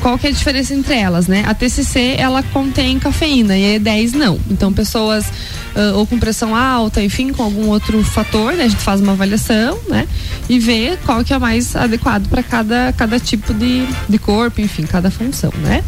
qual 0.02 0.18
que 0.18 0.28
é 0.28 0.30
a 0.30 0.34
diferença 0.34 0.74
entre 0.74 0.96
elas, 0.96 1.28
né? 1.28 1.44
A 1.46 1.54
TCC 1.54 2.16
ela 2.18 2.44
contém 2.44 3.00
cafeína 3.00 3.58
e 3.58 3.76
a 3.76 3.80
E10 3.80 4.14
não. 4.14 4.40
Então 4.50 4.72
pessoas 4.72 5.26
uh, 5.76 5.96
ou 5.96 6.08
com 6.08 6.18
pressão 6.18 6.56
alta, 6.56 7.02
enfim, 7.02 7.32
com 7.32 7.44
algum 7.44 7.68
outro 7.68 8.04
fator, 8.04 8.54
né? 8.54 8.66
A 8.66 8.68
gente 8.68 8.82
faz 8.82 9.02
uma 9.02 9.14
avaliação, 9.14 9.80
né? 9.88 10.08
E 10.50 10.60
vê 10.60 10.98
qual 11.06 11.24
que 11.24 11.34
é 11.34 11.40
mais 11.40 11.76
adequado 11.76 12.28
para 12.28 12.44
cada, 12.44 12.94
cada 12.98 13.20
tipo 13.20 13.54
de, 13.54 13.86
de 14.08 14.18
corpo, 14.18 14.62
enfim, 14.62 14.84
cada 14.84 15.10
função, 15.12 15.52
né? 15.58 15.84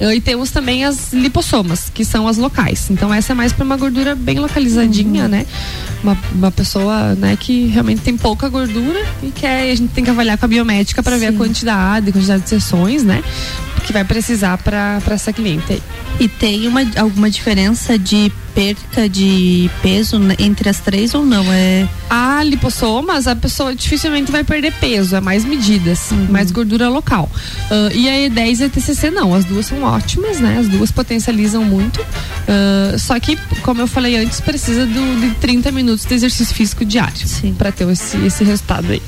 Uh, 0.00 0.12
E 0.12 0.20
temos 0.20 0.50
também 0.50 0.84
as 0.84 1.12
lipossomas, 1.12 1.90
que 1.92 2.04
são 2.04 2.28
as 2.28 2.36
locais. 2.36 2.88
Então 2.90 3.12
essa 3.12 3.32
é 3.32 3.34
mais 3.34 3.52
para 3.52 3.64
uma 3.64 3.76
gordura 3.76 4.14
bem 4.14 4.38
localizadinha, 4.38 5.22
Uhum. 5.24 5.28
né? 5.28 5.46
Uma, 6.02 6.16
uma 6.34 6.50
pessoa, 6.50 7.14
né, 7.14 7.36
que 7.40 7.66
realmente 7.68 8.02
tem 8.02 8.16
pouca 8.16 8.48
gordura 8.48 9.02
e 9.22 9.30
que 9.30 9.46
é- 9.46 9.70
a 9.72 9.74
gente 9.74 9.92
tem 9.92 10.04
que 10.04 10.10
avaliar 10.10 10.36
com 10.38 10.44
a 10.44 10.48
biomédica 10.48 11.02
para 11.02 11.16
ver 11.16 11.28
a 11.28 11.32
quantidade, 11.32 12.12
quantidade 12.12 12.42
de 12.42 12.48
sessões, 12.50 13.02
né? 13.02 13.22
Que 13.86 13.92
vai 13.92 14.04
precisar 14.04 14.58
para 14.58 15.00
essa 15.10 15.32
cliente 15.32 15.72
aí. 15.72 15.82
E 16.20 16.28
tem 16.28 16.66
uma, 16.66 16.80
alguma 16.96 17.30
diferença 17.30 17.98
de 17.98 18.32
perca 18.54 19.06
de 19.08 19.70
peso 19.82 20.18
entre 20.38 20.68
as 20.68 20.80
três 20.80 21.14
ou 21.14 21.24
não? 21.26 21.44
É... 21.52 21.86
A 22.08 22.42
lipossomas, 22.42 23.26
a 23.26 23.36
pessoa 23.36 23.74
dificilmente 23.74 24.32
vai 24.32 24.42
perder 24.42 24.72
peso, 24.80 25.14
é 25.14 25.20
mais 25.20 25.44
medidas, 25.44 26.08
mais 26.30 26.50
gordura 26.50 26.88
local. 26.88 27.30
Ah, 27.70 27.90
e 27.94 28.08
a 28.08 28.28
E10 28.30 28.60
e 28.60 28.64
a 28.64 28.68
TCC 28.68 29.10
não, 29.10 29.34
as 29.34 29.44
duas 29.44 29.66
são 29.66 29.78
ótimas, 29.86 30.40
né? 30.40 30.58
As 30.58 30.68
duas 30.68 30.90
potencializam 30.90 31.64
muito. 31.64 32.04
Ah, 32.48 32.96
só 32.98 33.18
que, 33.18 33.36
como 33.62 33.80
eu 33.80 33.86
falei 33.86 34.16
antes, 34.16 34.40
precisa 34.40 34.86
do, 34.86 35.20
de 35.20 35.34
30 35.36 35.72
minutos 35.72 36.04
de 36.04 36.14
exercício 36.14 36.54
físico 36.54 36.84
diário 36.84 37.16
para 37.56 37.72
ter 37.72 37.88
esse, 37.88 38.16
esse 38.18 38.44
resultado 38.44 38.90
aí. 38.92 39.02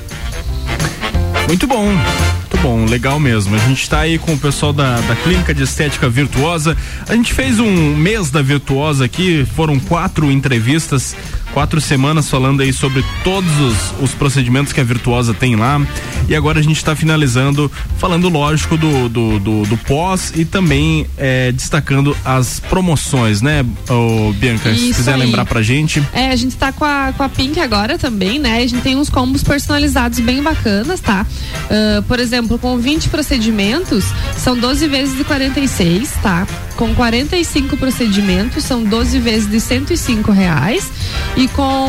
Muito 1.46 1.66
bom. 1.66 1.86
Muito 1.86 2.58
bom, 2.62 2.84
legal 2.84 3.20
mesmo. 3.20 3.54
A 3.54 3.58
gente 3.58 3.82
está 3.82 4.00
aí 4.00 4.18
com 4.18 4.34
o 4.34 4.38
pessoal 4.38 4.72
da, 4.72 5.00
da 5.02 5.14
Clínica 5.16 5.54
de 5.54 5.62
Estética 5.62 6.08
Virtuosa. 6.08 6.76
A 7.08 7.14
gente 7.14 7.32
fez 7.32 7.60
um 7.60 7.96
mês 7.96 8.30
da 8.30 8.42
Virtuosa 8.42 9.04
aqui, 9.04 9.46
foram 9.54 9.78
quatro 9.78 10.30
entrevistas, 10.30 11.14
quatro 11.52 11.80
semanas 11.80 12.28
falando 12.28 12.60
aí 12.60 12.72
sobre 12.72 13.04
todos 13.24 13.50
os, 13.60 13.76
os 14.00 14.14
procedimentos 14.14 14.72
que 14.72 14.80
a 14.80 14.84
Virtuosa 14.84 15.34
tem 15.34 15.56
lá. 15.56 15.80
E 16.28 16.34
agora 16.36 16.58
a 16.60 16.62
gente 16.62 16.76
está 16.76 16.94
finalizando, 16.94 17.70
falando, 17.96 18.28
lógico, 18.28 18.76
do, 18.76 19.08
do, 19.08 19.38
do, 19.38 19.62
do 19.64 19.76
pós 19.78 20.32
e 20.36 20.44
também 20.44 21.06
eh, 21.16 21.50
destacando 21.52 22.16
as 22.24 22.60
promoções, 22.60 23.40
né, 23.40 23.64
ô, 23.88 24.32
Bianca? 24.34 24.74
se 24.74 24.90
Isso 24.90 24.98
quiser 24.98 25.14
aí. 25.14 25.20
lembrar 25.20 25.44
pra 25.46 25.62
gente. 25.62 26.02
É, 26.12 26.28
a 26.28 26.36
gente 26.36 26.56
tá 26.56 26.70
com 26.72 26.84
a, 26.84 27.12
com 27.16 27.22
a 27.22 27.28
Pink 27.28 27.58
agora 27.60 27.98
também, 27.98 28.38
né? 28.38 28.58
A 28.58 28.66
gente 28.66 28.82
tem 28.82 28.96
uns 28.96 29.08
combos 29.08 29.42
personalizados 29.42 30.20
bem 30.20 30.42
bacanas, 30.42 31.00
tá? 31.00 31.26
Ah, 31.70 32.02
por 32.06 32.18
exemplo, 32.20 32.58
com 32.58 32.76
20 32.78 33.08
procedimentos, 33.08 34.04
são 34.36 34.56
12 34.56 34.86
vezes 34.88 35.16
de 35.16 35.24
46, 35.24 36.10
tá? 36.22 36.46
Com 36.76 36.94
45 36.94 37.76
procedimentos, 37.76 38.64
são 38.64 38.84
12 38.84 39.18
vezes 39.18 39.50
de 39.50 39.60
105 39.60 40.30
reais. 40.30 40.90
E 41.38 41.46
com 41.46 41.88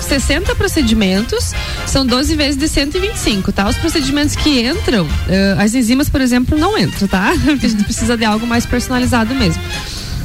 60 0.00 0.52
procedimentos, 0.56 1.52
são 1.86 2.04
12 2.04 2.34
vezes 2.34 2.56
de 2.56 2.66
125, 2.66 3.52
tá? 3.52 3.68
Os 3.68 3.76
procedimentos 3.76 4.34
que 4.34 4.66
entram, 4.66 5.06
ah, 5.28 5.62
as 5.62 5.72
enzimas, 5.74 6.08
por 6.08 6.20
exemplo, 6.20 6.58
não 6.58 6.76
entram, 6.76 7.06
tá? 7.06 7.32
Porque 7.46 7.66
a 7.66 7.68
gente 7.68 7.84
precisa 7.84 8.16
de 8.16 8.24
algo 8.24 8.44
mais 8.48 8.66
personalizado 8.66 9.32
mesmo. 9.32 9.62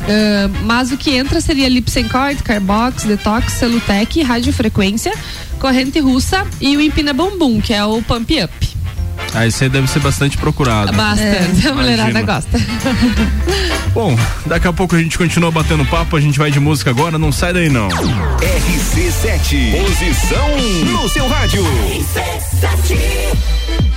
Ah, 0.07 0.49
mas 0.63 0.91
o 0.91 0.97
que 0.97 1.11
entra 1.11 1.39
seria 1.39 1.69
Lipsencord, 1.69 2.41
Carbox, 2.41 3.03
Detox, 3.03 3.53
Celutec, 3.53 4.23
Radiofrequência, 4.23 5.13
Corrente 5.59 5.99
Russa 5.99 6.43
e 6.59 6.75
o 6.75 6.81
Empina 6.81 7.13
Bumbum, 7.13 7.61
que 7.61 7.71
é 7.71 7.85
o 7.85 8.01
Pump 8.01 8.43
Up. 8.43 8.84
Ah, 9.33 9.45
isso 9.45 9.63
aí 9.63 9.69
deve 9.69 9.87
ser 9.87 9.99
bastante 9.99 10.37
procurado. 10.37 10.93
Bastante, 10.93 11.67
é, 11.67 11.69
a 11.69 11.73
mulherada 11.73 12.21
gosta. 12.21 12.57
Bom, 13.93 14.17
daqui 14.45 14.67
a 14.67 14.73
pouco 14.73 14.95
a 14.95 14.99
gente 14.99 15.17
continua 15.17 15.51
batendo 15.51 15.85
papo, 15.85 16.15
a 16.15 16.21
gente 16.21 16.37
vai 16.37 16.51
de 16.51 16.59
música 16.59 16.89
agora, 16.89 17.17
não 17.17 17.31
sai 17.31 17.53
daí 17.53 17.69
não. 17.69 17.89
RC7, 17.89 19.71
posição 19.71 21.01
no 21.01 21.09
seu 21.09 21.27
rádio. 21.27 21.63
RC7. 21.63 23.94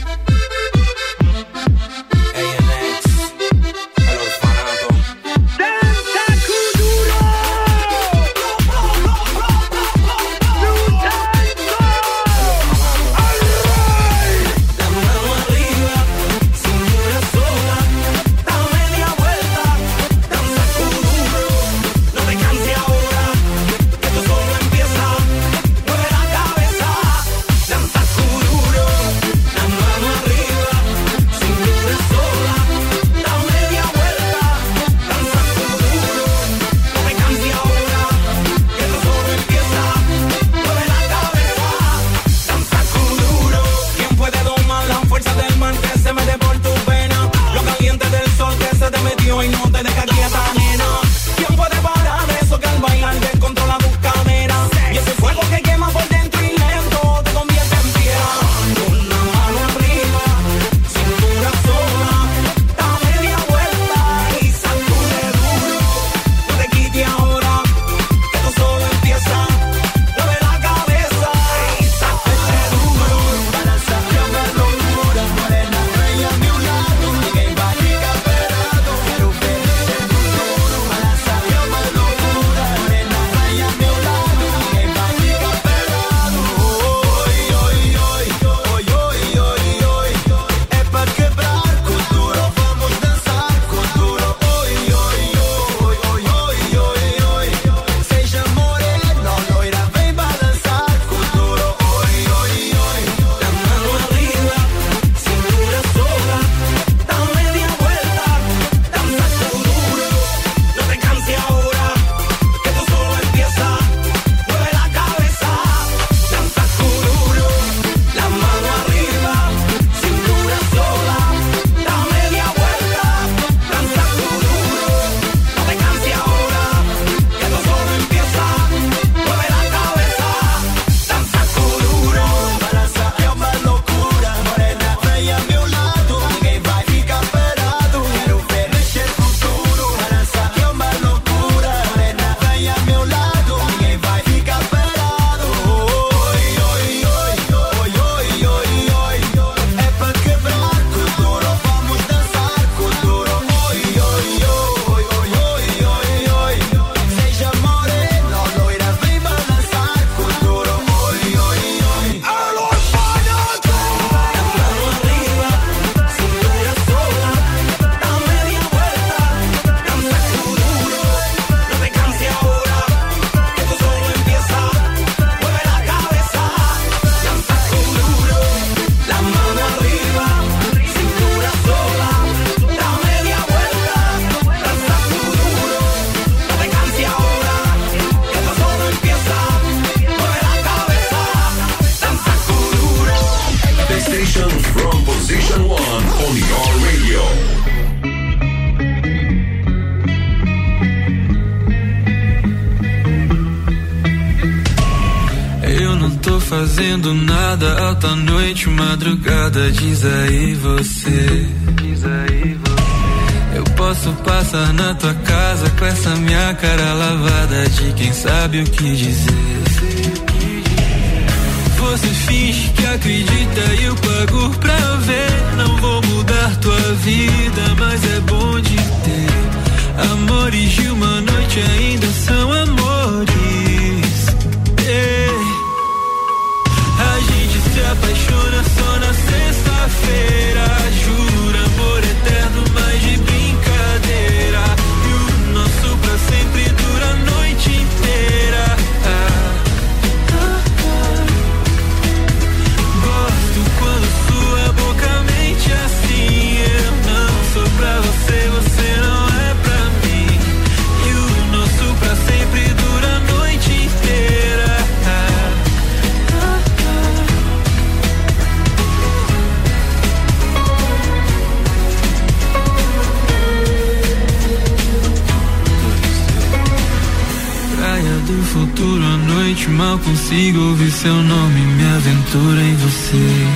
Consigo 280.29 280.61
ouvir 280.61 280.91
seu 280.91 281.15
nome, 281.15 281.61
me 281.61 281.85
aventura 281.97 282.61
em 282.61 282.77
você. 282.77 283.47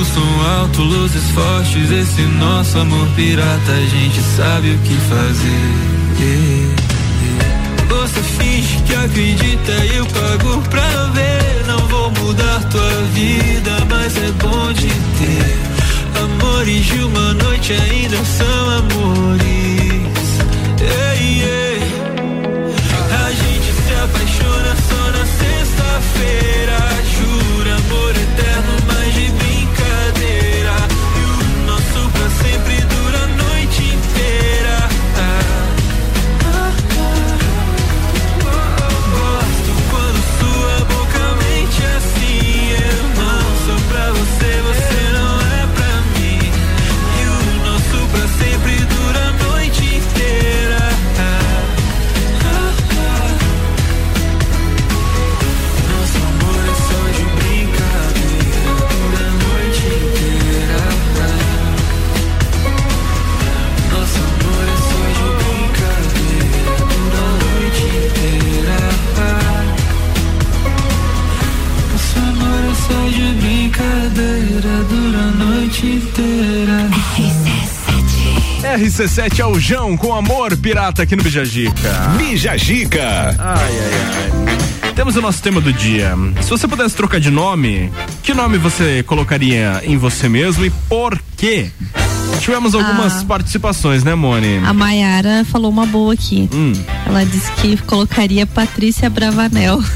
O 0.00 0.04
som 0.04 0.60
alto, 0.60 0.80
luzes 0.82 1.30
fortes, 1.32 1.90
esse 1.90 2.22
nosso 2.22 2.78
amor 2.78 3.06
pirata, 3.16 3.72
a 3.72 3.86
gente 3.86 4.18
sabe 4.36 4.70
o 4.70 4.78
que 4.78 4.94
fazer. 5.10 6.74
Você 7.88 8.22
finge 8.22 8.82
que 8.86 8.94
acredita 8.94 9.72
e 9.72 9.96
eu 9.96 10.06
pago 10.06 10.62
pra 10.70 11.04
ver. 11.12 11.66
Não 11.66 11.86
vou 11.88 12.10
mudar 12.12 12.64
tua 12.70 13.02
vida, 13.12 13.72
mas 13.90 14.16
é 14.16 14.32
bom 14.42 14.72
de 14.72 14.88
ter. 15.18 15.58
Amores 16.18 16.86
de 16.86 17.02
uma 17.02 17.34
noite 17.34 17.74
ainda 17.74 18.16
são 18.24 18.70
amores. 18.78 19.79
Sexta-feira. 26.20 26.89
RC7 78.76 79.40
é 79.40 79.46
o 79.46 79.58
João 79.58 79.96
com 79.96 80.14
amor 80.14 80.56
pirata 80.56 81.02
aqui 81.02 81.16
no 81.16 81.22
Bijagica. 81.22 81.90
Bijagica. 82.16 83.34
Ai, 83.38 83.78
ai, 83.78 83.90
ai. 84.84 84.92
Temos 84.94 85.16
o 85.16 85.20
nosso 85.20 85.42
tema 85.42 85.60
do 85.60 85.72
dia. 85.72 86.14
Se 86.40 86.50
você 86.50 86.68
pudesse 86.68 86.94
trocar 86.94 87.18
de 87.20 87.30
nome, 87.30 87.90
que 88.22 88.32
nome 88.34 88.58
você 88.58 89.02
colocaria 89.02 89.80
em 89.84 89.96
você 89.96 90.28
mesmo 90.28 90.64
e 90.64 90.70
por 90.88 91.18
quê? 91.36 91.70
Tivemos 92.40 92.74
algumas 92.74 93.20
Ah. 93.22 93.24
participações, 93.26 94.02
né, 94.04 94.14
Mone? 94.14 94.58
A 94.64 94.72
Mayara 94.72 95.44
falou 95.44 95.70
uma 95.70 95.84
boa 95.86 96.14
aqui. 96.14 96.48
Hum. 96.52 96.72
Ela 97.10 97.24
disse 97.24 97.50
que 97.54 97.76
colocaria 97.78 98.46
Patrícia 98.46 99.10
Bravanel. 99.10 99.80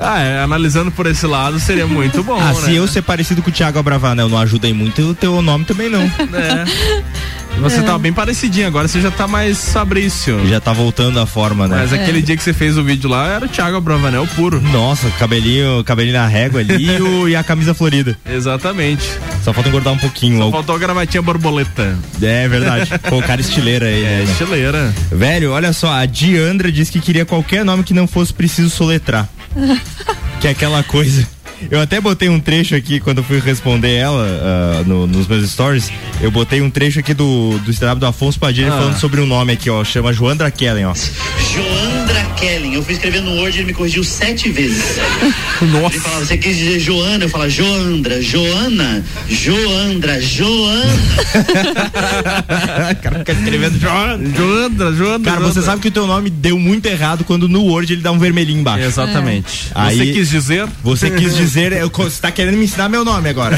Ah, 0.00 0.20
é, 0.20 0.40
analisando 0.40 0.90
por 0.90 1.06
esse 1.06 1.26
lado 1.26 1.58
seria 1.58 1.86
muito 1.86 2.22
bom, 2.22 2.38
ah, 2.40 2.52
né? 2.52 2.54
se 2.54 2.74
eu 2.74 2.86
ser 2.86 3.02
parecido 3.02 3.42
com 3.42 3.50
o 3.50 3.52
Thiago 3.52 3.78
Abravanel 3.78 4.28
não 4.28 4.38
ajuda 4.38 4.66
aí 4.66 4.72
muito, 4.72 5.00
o 5.02 5.14
teu 5.14 5.40
nome 5.40 5.64
também 5.64 5.88
não. 5.88 6.02
É. 6.02 6.64
Você 7.64 7.78
É. 7.80 7.82
tá 7.82 7.98
bem 7.98 8.12
parecidinho, 8.12 8.66
agora 8.66 8.86
você 8.86 9.00
já 9.00 9.10
tá 9.10 9.26
mais 9.26 9.72
Fabrício. 9.72 10.46
Já 10.46 10.60
tá 10.60 10.72
voltando 10.72 11.18
à 11.18 11.24
forma, 11.26 11.66
né? 11.66 11.78
Mas 11.80 11.92
aquele 11.94 12.20
dia 12.22 12.36
que 12.36 12.42
você 12.42 12.52
fez 12.52 12.76
o 12.76 12.84
vídeo 12.84 13.08
lá 13.08 13.26
era 13.26 13.46
o 13.46 13.48
Thiago 13.48 13.76
Abravanel 13.78 14.26
puro. 14.36 14.60
Nossa, 14.60 15.08
cabelinho, 15.18 15.82
cabelinho 15.82 16.14
na 16.16 16.26
régua 16.26 16.60
ali 16.60 16.74
e, 16.86 17.00
o- 17.02 17.28
e 17.28 17.34
a 17.34 17.42
camisa 17.42 17.72
florida. 17.74 18.16
Exatamente. 18.30 19.08
Só 19.42 19.52
falta 19.52 19.68
engordar 19.70 19.92
um 19.94 19.98
pouquinho. 19.98 20.38
Só 20.38 20.50
faltou 20.50 20.76
a 20.76 20.78
gravatinha 20.78 21.22
borboleta. 21.22 21.96
É 22.22 22.46
verdade. 22.46 22.90
Pô, 23.08 23.18
o 23.18 23.22
cara 23.22 23.40
estileira 23.40 23.86
aí. 23.86 24.04
É, 24.04 24.18
né? 24.18 24.24
estileira. 24.24 24.94
Velho, 25.10 25.50
olha 25.52 25.72
só, 25.72 25.90
a 25.92 26.04
Diandra 26.06 26.70
disse 26.70 26.92
que 26.92 27.00
queria 27.00 27.24
qualquer 27.24 27.64
nome 27.64 27.82
que 27.82 27.94
não 27.94 28.06
fosse 28.06 28.32
preciso 28.32 28.68
soletrar. 28.70 29.26
que 30.40 30.48
é 30.48 30.50
aquela 30.50 30.82
coisa. 30.82 31.26
Eu 31.70 31.80
até 31.80 32.00
botei 32.00 32.28
um 32.28 32.38
trecho 32.40 32.74
aqui 32.74 33.00
quando 33.00 33.18
eu 33.18 33.24
fui 33.24 33.40
responder 33.40 33.92
ela 33.94 34.26
ah, 34.26 34.82
no- 34.86 35.06
nos 35.06 35.26
meus 35.26 35.48
stories. 35.50 35.90
Eu 36.20 36.30
botei 36.30 36.60
um 36.60 36.70
trecho 36.70 37.00
aqui 37.00 37.14
do, 37.14 37.58
do 37.64 37.70
stand 37.70 37.96
do 37.96 38.06
Afonso 38.06 38.38
Padilha 38.38 38.68
Ah. 38.72 38.78
falando 38.78 38.98
sobre 38.98 39.20
um 39.20 39.26
nome 39.26 39.52
aqui, 39.52 39.68
ó. 39.70 39.82
Chama 39.84 40.12
Joandra 40.12 40.50
Kellen, 40.50 40.86
ó. 40.86 40.94
Joandra 40.94 42.24
Kellen. 42.38 42.74
Eu 42.74 42.82
fui 42.82 42.94
escrever 42.94 43.20
no 43.22 43.32
Word 43.36 43.56
e 43.56 43.60
ele 43.60 43.66
me 43.68 43.74
corrigiu 43.74 44.02
sete 44.04 44.48
vezes. 44.50 44.96
Nossa. 45.62 45.94
Ele 45.94 46.00
falava, 46.00 46.24
você 46.24 46.36
quis 46.38 46.56
dizer 46.56 46.78
Joana? 46.80 47.24
Eu 47.24 47.28
falava 47.28 47.50
Joandra, 47.50 48.20
Joana, 48.22 49.04
Joandra, 49.28 50.20
Joana. 50.20 50.84
cara 53.02 53.18
fica 53.20 53.32
escrevendo 53.32 53.78
Joandra. 53.78 54.30
Joandra, 54.36 54.92
Joandra. 54.92 55.32
Cara, 55.32 55.44
você 55.44 55.62
sabe 55.62 55.80
que 55.82 55.88
o 55.88 55.90
teu 55.90 56.06
nome 56.06 56.30
deu 56.30 56.58
muito 56.58 56.86
errado 56.86 57.24
quando 57.24 57.48
no 57.48 57.62
Word 57.64 57.92
ele 57.92 58.02
dá 58.02 58.12
um 58.12 58.18
vermelhinho 58.18 58.60
embaixo. 58.60 58.84
Exatamente. 58.86 59.70
Aí, 59.74 59.96
Você 59.98 60.12
quis 60.12 60.30
dizer? 60.30 60.68
Você 60.82 61.10
quis 61.10 61.36
dizer, 61.36 61.43
eu- 61.76 61.90
você 61.90 62.20
tá 62.20 62.30
querendo 62.30 62.56
me 62.56 62.64
ensinar 62.64 62.88
meu 62.88 63.04
nome 63.04 63.28
agora. 63.28 63.56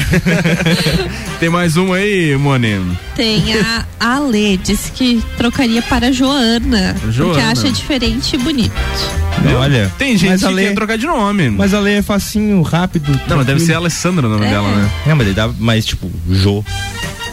Tem 1.39 1.49
mais 1.49 1.77
um 1.77 1.93
aí, 1.93 2.35
Mone? 2.37 2.97
Tem 3.15 3.43
a 3.59 3.85
Ale, 3.99 4.57
disse 4.57 4.91
que 4.91 5.23
trocaria 5.37 5.81
para 5.81 6.11
Joana, 6.11 6.95
porque 6.99 7.11
Joana. 7.13 7.51
acha 7.51 7.69
diferente 7.71 8.35
e 8.35 8.39
bonito. 8.39 8.73
Olha. 9.57 9.91
Tem 9.97 10.17
gente 10.17 10.31
mas 10.31 10.43
a 10.43 10.49
que 10.49 10.55
quer 10.55 10.73
trocar 10.73 10.97
de 10.97 11.05
nome. 11.05 11.49
Mas 11.51 11.73
a 11.73 11.79
Lê 11.79 11.97
é 11.97 12.01
facinho, 12.01 12.61
rápido. 12.61 13.11
Não, 13.27 13.37
mas 13.37 13.45
deve 13.45 13.59
ser 13.59 13.73
Alessandra 13.73 14.27
o 14.27 14.29
nome 14.29 14.47
dela, 14.47 14.67
né? 14.69 14.89
É, 15.05 15.13
mas 15.13 15.27
ele 15.27 15.35
dá 15.35 15.47
mais 15.47 15.85
tipo, 15.85 16.11
Jô. 16.31 16.63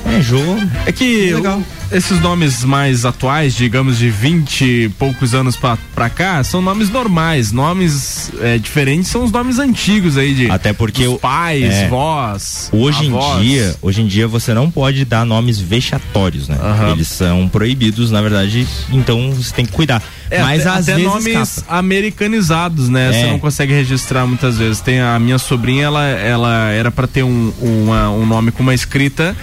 É, 0.06 0.20
Jô. 0.20 0.38
É 0.86 0.92
que 0.92 1.32
Legal. 1.32 1.62
esses 1.90 2.20
nomes 2.20 2.62
mais 2.62 3.04
atuais, 3.04 3.54
digamos 3.54 3.98
de 3.98 4.10
20 4.10 4.64
e 4.64 4.88
poucos 4.90 5.34
anos 5.34 5.56
pra, 5.56 5.78
pra 5.94 6.08
cá, 6.10 6.44
são 6.44 6.60
nomes 6.60 6.90
normais. 6.90 7.50
Nomes 7.52 8.30
é, 8.40 8.58
diferentes 8.58 9.10
são 9.10 9.24
os 9.24 9.32
nomes 9.32 9.58
antigos 9.58 10.16
aí 10.18 10.34
de 10.34 10.50
Até 10.50 10.72
porque 10.72 11.04
dos 11.06 11.18
pais, 11.20 11.64
é. 11.72 11.88
vós, 11.88 12.68
Hoje 12.72 13.06
avós. 13.06 13.38
em 13.40 13.42
dia, 13.44 13.74
hoje 13.80 14.02
em 14.02 14.06
dia 14.06 14.28
você 14.28 14.52
não 14.54 14.70
pode 14.70 15.04
dar 15.04 15.24
nomes 15.24 15.58
vexatórios, 15.58 16.48
né? 16.48 16.56
Aham. 16.60 16.90
Eles 16.92 17.08
são 17.08 17.48
proibidos, 17.48 18.10
na 18.10 18.20
verdade, 18.20 18.66
então 18.92 19.32
você 19.32 19.52
tem 19.54 19.64
que 19.64 19.72
cuidar. 19.72 20.02
É, 20.30 20.42
Mas 20.42 20.66
até, 20.66 20.70
às 20.78 20.88
até 20.88 20.92
vezes 20.96 21.06
nomes 21.10 21.48
escapa. 21.58 21.78
americanizados, 21.78 22.88
né? 22.88 23.08
É. 23.08 23.12
Você 23.12 23.26
não 23.30 23.38
consegue 23.38 23.72
registrar 23.72 24.26
muitas 24.26 24.58
vezes. 24.58 24.80
Tem 24.80 25.00
a 25.00 25.18
minha 25.18 25.38
sobrinha, 25.38 25.84
ela, 25.86 26.04
ela 26.04 26.70
era 26.70 26.90
pra 26.90 27.06
ter 27.06 27.22
um, 27.22 27.52
uma- 27.60 28.10
um 28.10 28.26
nome 28.26 28.50
com 28.50 28.62
uma 28.62 28.74
escrita 28.74 29.36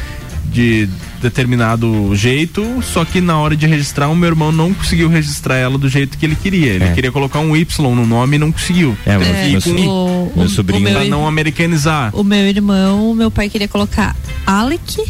de 0.51 0.87
determinado 1.21 2.13
jeito, 2.15 2.63
só 2.83 3.05
que 3.05 3.21
na 3.21 3.37
hora 3.39 3.55
de 3.55 3.65
registrar 3.67 4.09
o 4.09 4.15
meu 4.15 4.29
irmão 4.29 4.51
não 4.51 4.73
conseguiu 4.73 5.07
registrar 5.07 5.55
ela 5.55 5.77
do 5.77 5.87
jeito 5.87 6.17
que 6.17 6.25
ele 6.25 6.35
queria. 6.35 6.73
Ele 6.73 6.83
É. 6.85 6.91
queria 6.93 7.11
colocar 7.11 7.39
um 7.39 7.55
Y 7.55 7.95
no 7.95 8.05
nome 8.05 8.35
e 8.35 8.39
não 8.39 8.51
conseguiu. 8.51 8.97
É, 9.05 9.17
Teve 9.17 9.49
meu- 9.51 9.61
com 9.61 9.69
o- 9.71 10.33
meu 10.35 10.45
o- 10.45 10.49
sobrinho 10.49 10.81
o 10.81 10.83
meu 10.83 10.93
pra 10.93 11.05
não 11.05 11.27
americanizar. 11.27 12.09
O 12.13 12.23
meu 12.23 12.45
irmão, 12.47 13.13
meu 13.15 13.31
pai 13.31 13.49
queria 13.49 13.67
colocar 13.67 14.15
Alec. 14.45 15.03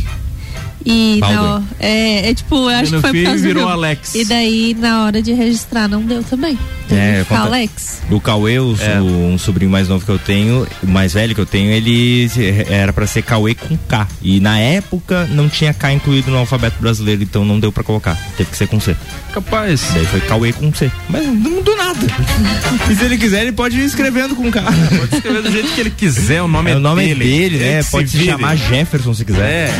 E 0.85 1.17
na, 1.19 1.61
é, 1.79 2.29
é 2.29 2.33
tipo, 2.33 2.55
eu 2.55 2.67
acho 2.69 2.91
Meu 2.91 3.01
que 3.01 3.07
foi 3.07 3.09
por 3.11 3.11
filho 3.17 3.25
causa 3.27 3.41
virou 3.43 3.69
Alex. 3.69 4.15
E 4.15 4.25
daí, 4.25 4.75
na 4.79 5.03
hora 5.05 5.21
de 5.21 5.33
registrar, 5.33 5.87
não 5.87 6.01
deu 6.01 6.23
também. 6.23 6.57
É, 6.89 7.23
conta- 7.29 7.43
Alex. 7.43 8.01
O 8.09 8.19
Cauê, 8.19 8.59
o, 8.59 8.75
É. 8.81 8.99
um 9.01 9.37
sobrinho 9.37 9.71
mais 9.71 9.87
novo 9.87 10.03
que 10.05 10.11
eu 10.11 10.19
tenho, 10.19 10.67
o 10.83 10.87
mais 10.87 11.13
velho 11.13 11.33
que 11.33 11.39
eu 11.39 11.45
tenho, 11.45 11.71
ele 11.71 12.27
se- 12.27 12.65
era 12.69 12.91
pra 12.91 13.07
ser 13.07 13.21
Cauê 13.21 13.55
com 13.55 13.77
K. 13.77 14.07
E 14.21 14.39
na 14.41 14.59
época 14.59 15.25
não 15.31 15.47
tinha 15.47 15.73
K 15.73 15.93
incluído 15.93 16.29
no 16.31 16.37
alfabeto 16.37 16.75
brasileiro, 16.81 17.23
então 17.23 17.45
não 17.45 17.59
deu 17.59 17.71
pra 17.71 17.83
colocar. 17.83 18.17
Teve 18.35 18.49
que 18.49 18.57
ser 18.57 18.67
com 18.67 18.79
C. 18.79 18.95
Capaz. 19.31 19.81
Daí 19.93 20.05
foi 20.05 20.19
Cauê 20.21 20.51
com 20.51 20.73
C. 20.73 20.91
Mas 21.07 21.25
não 21.25 21.33
mudou 21.51 21.77
nada. 21.77 21.99
e 22.91 22.95
se 22.95 23.05
ele 23.05 23.17
quiser, 23.17 23.43
ele 23.43 23.53
pode 23.53 23.79
ir 23.79 23.85
escrevendo 23.85 24.35
com 24.35 24.51
K. 24.51 24.61
Pode 24.61 25.15
escrever 25.15 25.41
do 25.43 25.51
jeito 25.51 25.71
que 25.73 25.79
ele 25.79 25.91
quiser, 25.91 26.41
o 26.41 26.47
nome 26.49 26.71
É, 26.71 26.73
é, 26.73 26.77
o 26.77 26.79
nome 26.81 27.05
dele. 27.07 27.23
é 27.23 27.27
dele, 27.27 27.55
Ele 27.55 27.57
né? 27.75 27.83
que 27.83 27.91
Pode 27.91 28.09
se, 28.09 28.17
vire. 28.17 28.31
chamar 28.31 28.55
Jefferson 28.57 29.13
se 29.13 29.23
quiser. 29.23 29.69
É. 29.69 29.73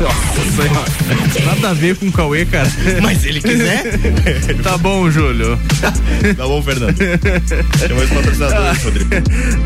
Nossa 0.00 0.62
senhora. 0.62 1.46
Nada 1.46 1.70
a 1.70 1.72
ver 1.72 1.96
com 1.96 2.06
o 2.08 2.12
Cauê, 2.12 2.44
cara. 2.44 2.70
Mas 3.00 3.18
se 3.18 3.28
ele 3.28 3.40
quiser. 3.40 3.98
tá 4.62 4.76
bom, 4.76 5.10
Júlio. 5.10 5.58
Tá 6.36 6.46
bom, 6.46 6.62
Fernando. 6.62 6.96
Chama 7.78 8.02
os 8.02 8.10
patrocinadores, 8.10 8.82
Rodrigo. 8.82 9.10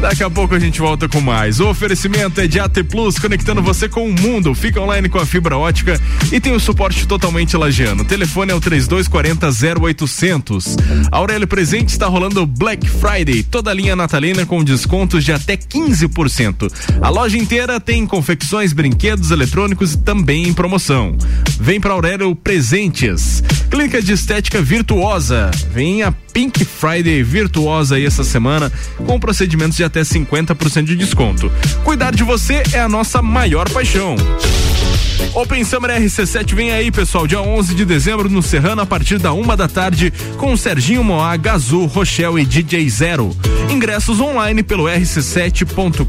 Daqui 0.01 0.23
a 0.23 0.31
pouco 0.31 0.55
a 0.55 0.59
gente 0.61 0.81
volta 0.81 1.09
com 1.09 1.21
mais. 1.21 1.59
O 1.59 1.69
oferecimento 1.69 2.41
é 2.41 2.47
de 2.47 2.61
AT 2.61 2.85
Plus, 2.85 3.19
conectando 3.19 3.61
você 3.61 3.89
com 3.89 4.09
o 4.09 4.13
mundo. 4.13 4.55
Fica 4.55 4.81
online 4.81 5.09
com 5.09 5.19
a 5.19 5.27
fibra 5.27 5.57
ótica 5.57 6.01
e 6.31 6.39
tem 6.39 6.53
o 6.53 6.61
suporte 6.61 7.09
totalmente 7.09 7.57
lagiano. 7.57 8.03
O 8.03 8.07
telefone 8.07 8.53
é 8.53 8.55
o 8.55 8.61
3240 8.61 9.49
0800. 9.81 10.77
A 11.11 11.17
Aurélio 11.17 11.49
Presente 11.49 11.89
está 11.89 12.07
rolando 12.07 12.47
Black 12.47 12.89
Friday, 12.89 13.43
toda 13.43 13.73
a 13.73 13.75
linha 13.75 13.97
natalina 13.97 14.47
com 14.47 14.63
descontos 14.63 15.25
de 15.25 15.33
até 15.33 15.57
15%. 15.57 16.73
A 17.03 17.09
loja 17.09 17.37
inteira 17.37 17.81
tem 17.81 18.07
confecções, 18.07 18.73
brinquedos, 18.73 19.33
eletrônicos 19.33 19.95
e 19.95 19.99
também 19.99 20.20
em 20.29 20.53
promoção. 20.53 21.17
Vem 21.59 21.81
para 21.81 21.93
Aurélio 21.93 22.35
Presentes. 22.35 23.43
Clínica 23.71 24.03
de 24.03 24.13
Estética 24.13 24.61
Virtuosa. 24.61 25.51
Vem 25.73 26.03
a 26.03 26.13
Pink 26.13 26.65
Friday 26.65 27.23
Virtuosa 27.23 27.97
aí 27.97 28.05
essa 28.05 28.25
semana 28.25 28.71
com 29.07 29.19
procedimentos 29.19 29.77
de 29.77 29.85
até 29.85 30.03
50% 30.03 30.85
de 30.85 30.97
desconto. 30.97 31.51
Cuidar 31.85 32.15
de 32.15 32.23
você 32.23 32.63
é 32.73 32.81
a 32.81 32.89
nossa 32.89 33.23
maior 33.23 33.69
paixão. 33.71 34.17
Open 35.35 35.65
Summer 35.65 35.91
RC7 35.91 36.55
vem 36.55 36.73
aí, 36.73 36.91
pessoal, 36.91 37.27
dia 37.27 37.41
11 37.41 37.75
de 37.75 37.85
dezembro 37.85 38.29
no 38.29 38.43
Serrano 38.43 38.83
a 38.83 38.87
partir 38.87 39.19
da 39.19 39.33
uma 39.33 39.57
da 39.57 39.69
tarde 39.69 40.13
com 40.37 40.57
Serginho 40.57 41.05
Moá, 41.05 41.37
Gazu, 41.37 41.87
Rochelle 41.87 42.43
e 42.43 42.45
DJ 42.45 42.89
Zero. 42.89 43.37
Ingressos 43.71 44.19
online 44.21 44.63
pelo 44.63 44.85
rc7.com.br 44.85 46.05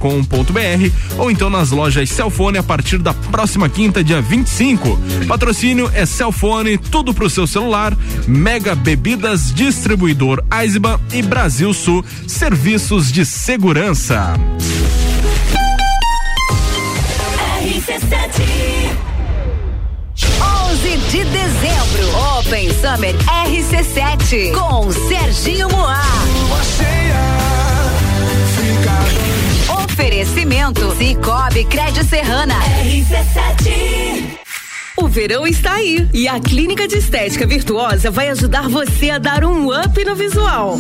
ou 1.18 1.30
então 1.30 1.50
nas 1.50 1.72
lojas 1.72 2.10
Celfone 2.10 2.58
a 2.58 2.64
partir 2.64 2.98
da 2.98 3.14
próxima 3.14 3.70
quinta, 3.70 4.04
dia 4.04 4.22
25. 4.22 5.00
Patrocínio 5.28 5.92
é 5.94 6.06
Celfone, 6.06 6.78
tudo 6.78 7.14
pro 7.14 7.30
seu 7.30 7.46
celular, 7.46 7.96
Mega 8.28 8.74
Bebidas, 8.74 9.54
Distribuidor 9.54 10.44
Eisenbahn 10.52 11.00
e 11.14 11.22
Brasil 11.22 11.74
Sul, 11.74 12.04
serviços 12.28 13.12
de 13.12 13.26
segurança. 13.26 14.34
RC7 17.62 18.81
11 20.26 20.98
de 21.10 21.24
dezembro, 21.26 22.38
Open 22.40 22.70
Summer 22.74 23.16
RC7 23.48 24.54
com 24.54 24.92
Serginho 24.92 25.68
Moá. 25.70 26.02
Oferecimento 29.84 30.96
Cicobi 30.96 31.66
Crédito 31.66 32.06
Serrana. 32.06 32.56
RC7 32.84 34.38
O 34.98 35.08
verão 35.08 35.48
está 35.48 35.74
aí 35.74 36.08
e 36.14 36.28
a 36.28 36.40
Clínica 36.40 36.88
de 36.88 36.98
Estética 36.98 37.48
Virtuosa 37.48 38.12
vai 38.12 38.30
ajudar 38.30 38.70
você 38.70 39.10
a 39.10 39.18
dar 39.18 39.44
um 39.44 39.70
up 39.72 40.06
no 40.06 40.16
visual. 40.16 40.78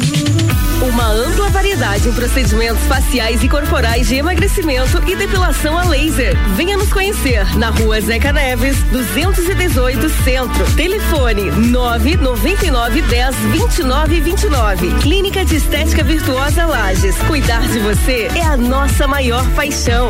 Uma 0.82 1.12
ampla 1.12 1.48
variedade 1.49 2.10
em 2.10 2.14
procedimentos 2.14 2.84
faciais 2.86 3.44
e 3.44 3.48
corporais 3.48 4.08
de 4.08 4.16
emagrecimento 4.16 5.02
e 5.08 5.16
depilação 5.16 5.78
a 5.78 5.84
laser. 5.84 6.36
Venha 6.56 6.76
nos 6.76 6.91
conhecer 6.91 7.45
na 7.56 7.70
rua 7.70 8.02
Zeca 8.02 8.34
Neves, 8.34 8.82
218 8.91 10.10
Centro. 10.24 10.76
Telefone 10.76 11.52
999 11.52 13.03
10 13.03 13.36
29 13.36 14.22
29. 14.22 14.91
Clínica 15.02 15.45
de 15.45 15.58
Estética 15.58 16.03
Virtuosa 16.03 16.66
Lages. 16.66 17.16
Cuidar 17.28 17.62
de 17.68 17.78
você 17.78 18.28
é 18.36 18.44
a 18.44 18.58
nossa 18.58 19.08
maior 19.08 19.48
paixão. 19.52 20.10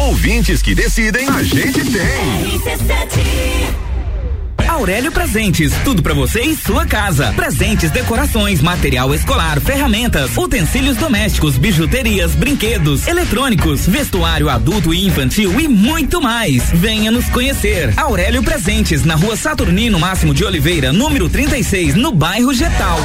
Ouvintes 0.00 0.62
que 0.62 0.74
decidem, 0.74 1.28
a 1.28 1.42
gente 1.42 1.84
tem. 1.84 2.50
Aurélio 4.66 5.12
Presentes, 5.12 5.74
tudo 5.84 6.02
pra 6.02 6.14
você 6.14 6.40
e 6.40 6.56
sua 6.56 6.86
casa. 6.86 7.34
Presentes, 7.36 7.90
decorações, 7.90 8.62
material 8.62 9.14
escolar, 9.14 9.60
ferramentas, 9.60 10.38
utensílios 10.38 10.96
domésticos, 10.96 11.58
bijuterias, 11.58 12.34
brinquedos, 12.34 13.06
eletrônicos, 13.06 13.86
vestuário 13.86 14.48
adulto 14.48 14.94
e 14.94 15.06
infantil 15.06 15.60
e 15.60 15.68
muito 15.68 16.22
mais. 16.22 16.70
Venha 16.72 17.10
nos 17.10 17.26
conhecer. 17.26 17.92
Aurélio 17.98 18.42
Presentes, 18.42 19.04
na 19.04 19.16
rua 19.16 19.36
Saturnino 19.36 19.98
Máximo 19.98 20.32
de 20.32 20.46
Oliveira, 20.46 20.94
número 20.94 21.28
36, 21.28 21.94
no 21.94 22.10
bairro 22.10 22.54
Getal. 22.54 22.98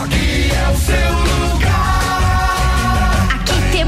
Aqui 0.00 1.33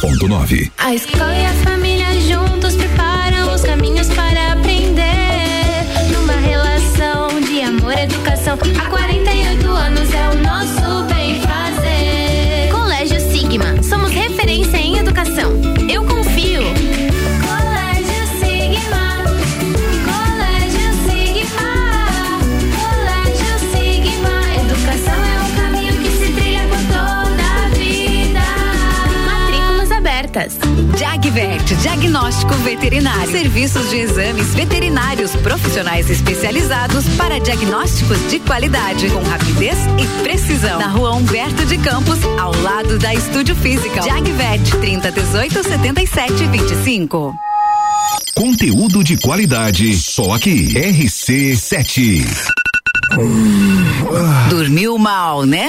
89.9. 0.00 0.70
A 0.78 0.94
escola 0.94 1.34
e 1.34 1.44
a 1.44 1.52
família 1.62 1.79
Jagvet, 31.30 31.76
diagnóstico 31.76 32.54
veterinário. 32.54 33.30
Serviços 33.30 33.88
de 33.88 33.98
exames 33.98 34.52
veterinários 34.52 35.30
profissionais 35.36 36.10
especializados 36.10 37.08
para 37.10 37.38
diagnósticos 37.38 38.18
de 38.28 38.40
qualidade, 38.40 39.08
com 39.10 39.22
rapidez 39.22 39.78
e 39.96 40.22
precisão. 40.24 40.80
Na 40.80 40.88
rua 40.88 41.14
Humberto 41.14 41.64
de 41.66 41.78
Campos, 41.78 42.18
ao 42.36 42.52
lado 42.62 42.98
da 42.98 43.14
Estúdio 43.14 43.54
Física. 43.54 44.02
Jagvet, 44.02 44.76
30 44.80 45.12
18 45.12 45.62
77 45.62 46.46
25. 46.46 47.36
Conteúdo 48.34 49.04
de 49.04 49.16
qualidade, 49.16 49.96
só 49.96 50.32
aqui. 50.32 50.74
RC7. 50.74 52.26
Dormiu 54.50 54.98
mal, 54.98 55.44
né? 55.44 55.68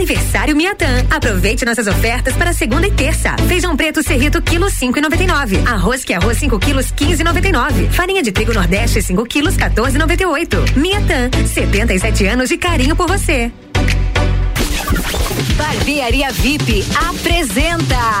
Aniversário 0.00 0.56
Miatã. 0.56 1.04
Aproveite 1.10 1.62
nossas 1.62 1.86
ofertas 1.86 2.34
para 2.34 2.54
segunda 2.54 2.86
e 2.86 2.90
terça. 2.90 3.36
Feijão 3.46 3.76
preto 3.76 4.02
serrito 4.02 4.40
quilo 4.40 4.70
cinco 4.70 4.98
e 4.98 5.02
noventa 5.02 5.22
e 5.22 5.26
nove. 5.26 5.62
Arroz 5.66 6.04
que 6.04 6.14
é 6.14 6.16
arroz 6.16 6.38
5 6.38 6.58
quilos 6.58 6.90
quinze 6.90 7.20
e 7.20 7.24
noventa 7.24 7.48
e 7.48 7.52
nove. 7.52 7.86
Farinha 7.90 8.22
de 8.22 8.32
trigo 8.32 8.54
nordeste 8.54 9.02
5 9.02 9.22
quilos 9.26 9.58
14 9.58 9.96
e 9.96 9.98
noventa 9.98 10.22
e 10.22 10.26
oito. 10.26 10.56
Miatã, 10.74 11.28
77 11.46 12.26
anos 12.26 12.48
de 12.48 12.56
carinho 12.56 12.96
por 12.96 13.06
você. 13.06 13.52
Barbearia 15.58 16.32
VIP 16.32 16.82
apresenta 17.06 18.20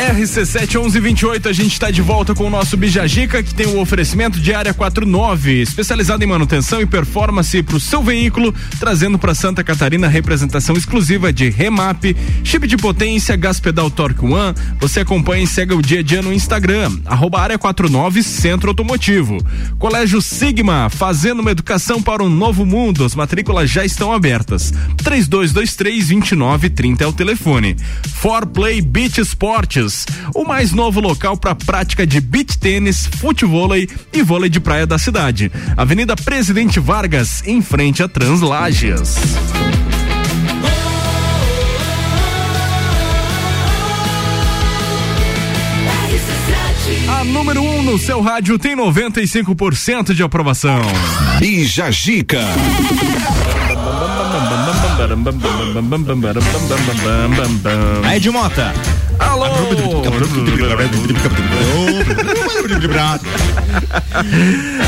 1128, 0.00 1.48
a 1.48 1.52
gente 1.52 1.72
está 1.72 1.90
de 1.90 2.00
volta 2.00 2.34
com 2.34 2.44
o 2.44 2.50
nosso 2.50 2.74
Bijagica, 2.74 3.42
que 3.42 3.54
tem 3.54 3.66
o 3.66 3.78
oferecimento 3.78 4.40
de 4.40 4.54
área 4.54 4.72
49, 4.72 5.60
especializada 5.60 6.24
em 6.24 6.26
manutenção 6.26 6.80
e 6.80 6.86
performance 6.86 7.62
para 7.62 7.76
o 7.76 7.80
seu 7.80 8.02
veículo, 8.02 8.54
trazendo 8.78 9.18
para 9.18 9.34
Santa 9.34 9.62
Catarina 9.62 10.08
representação 10.08 10.74
exclusiva 10.74 11.30
de 11.30 11.50
Remap, 11.50 12.16
chip 12.42 12.66
de 12.66 12.78
potência, 12.78 13.36
gás 13.36 13.60
pedal 13.60 13.90
Torque 13.90 14.24
One. 14.24 14.54
Você 14.80 15.00
acompanha 15.00 15.44
e 15.44 15.46
segue 15.46 15.74
o 15.74 15.82
dia 15.82 16.00
a 16.00 16.02
dia 16.02 16.22
no 16.22 16.32
Instagram, 16.32 16.98
arroba 17.04 17.40
área 17.40 17.58
49 17.58 18.22
Centro 18.22 18.70
Automotivo. 18.70 19.36
Colégio 19.78 20.22
Sigma, 20.22 20.88
fazendo 20.88 21.40
uma 21.40 21.50
educação 21.50 22.00
para 22.00 22.22
um 22.22 22.30
novo 22.30 22.64
mundo. 22.64 23.04
As 23.04 23.14
matrículas 23.14 23.68
já 23.68 23.84
estão 23.84 24.12
abertas. 24.12 24.72
3223 24.96 26.08
2930 26.08 27.04
é 27.04 27.06
o 27.06 27.12
telefone. 27.12 27.76
For 28.14 28.46
Play 28.46 28.80
Beach 28.80 29.20
Esportes, 29.20 29.89
o 30.34 30.44
mais 30.44 30.72
novo 30.72 31.00
local 31.00 31.36
para 31.36 31.54
prática 31.54 32.06
de 32.06 32.20
beach 32.20 32.58
tênis, 32.58 33.06
futevôlei 33.06 33.88
e 34.12 34.22
vôlei 34.22 34.50
de 34.50 34.60
praia 34.60 34.86
da 34.86 34.98
cidade. 34.98 35.50
Avenida 35.76 36.16
Presidente 36.16 36.80
Vargas, 36.80 37.42
em 37.46 37.60
frente 37.62 38.02
a 38.02 38.08
Translages. 38.08 39.16
A 47.20 47.24
número 47.24 47.60
1 47.60 47.78
um 47.78 47.82
no 47.82 47.98
seu 47.98 48.20
rádio 48.20 48.58
tem 48.58 48.74
95% 48.74 50.14
de 50.14 50.22
aprovação. 50.22 50.80
Bija 51.38 51.90
Gica. 51.90 52.40
Aí 58.04 58.20
de 58.20 58.30
Mota. 58.30 58.72
Alô! 59.20 59.44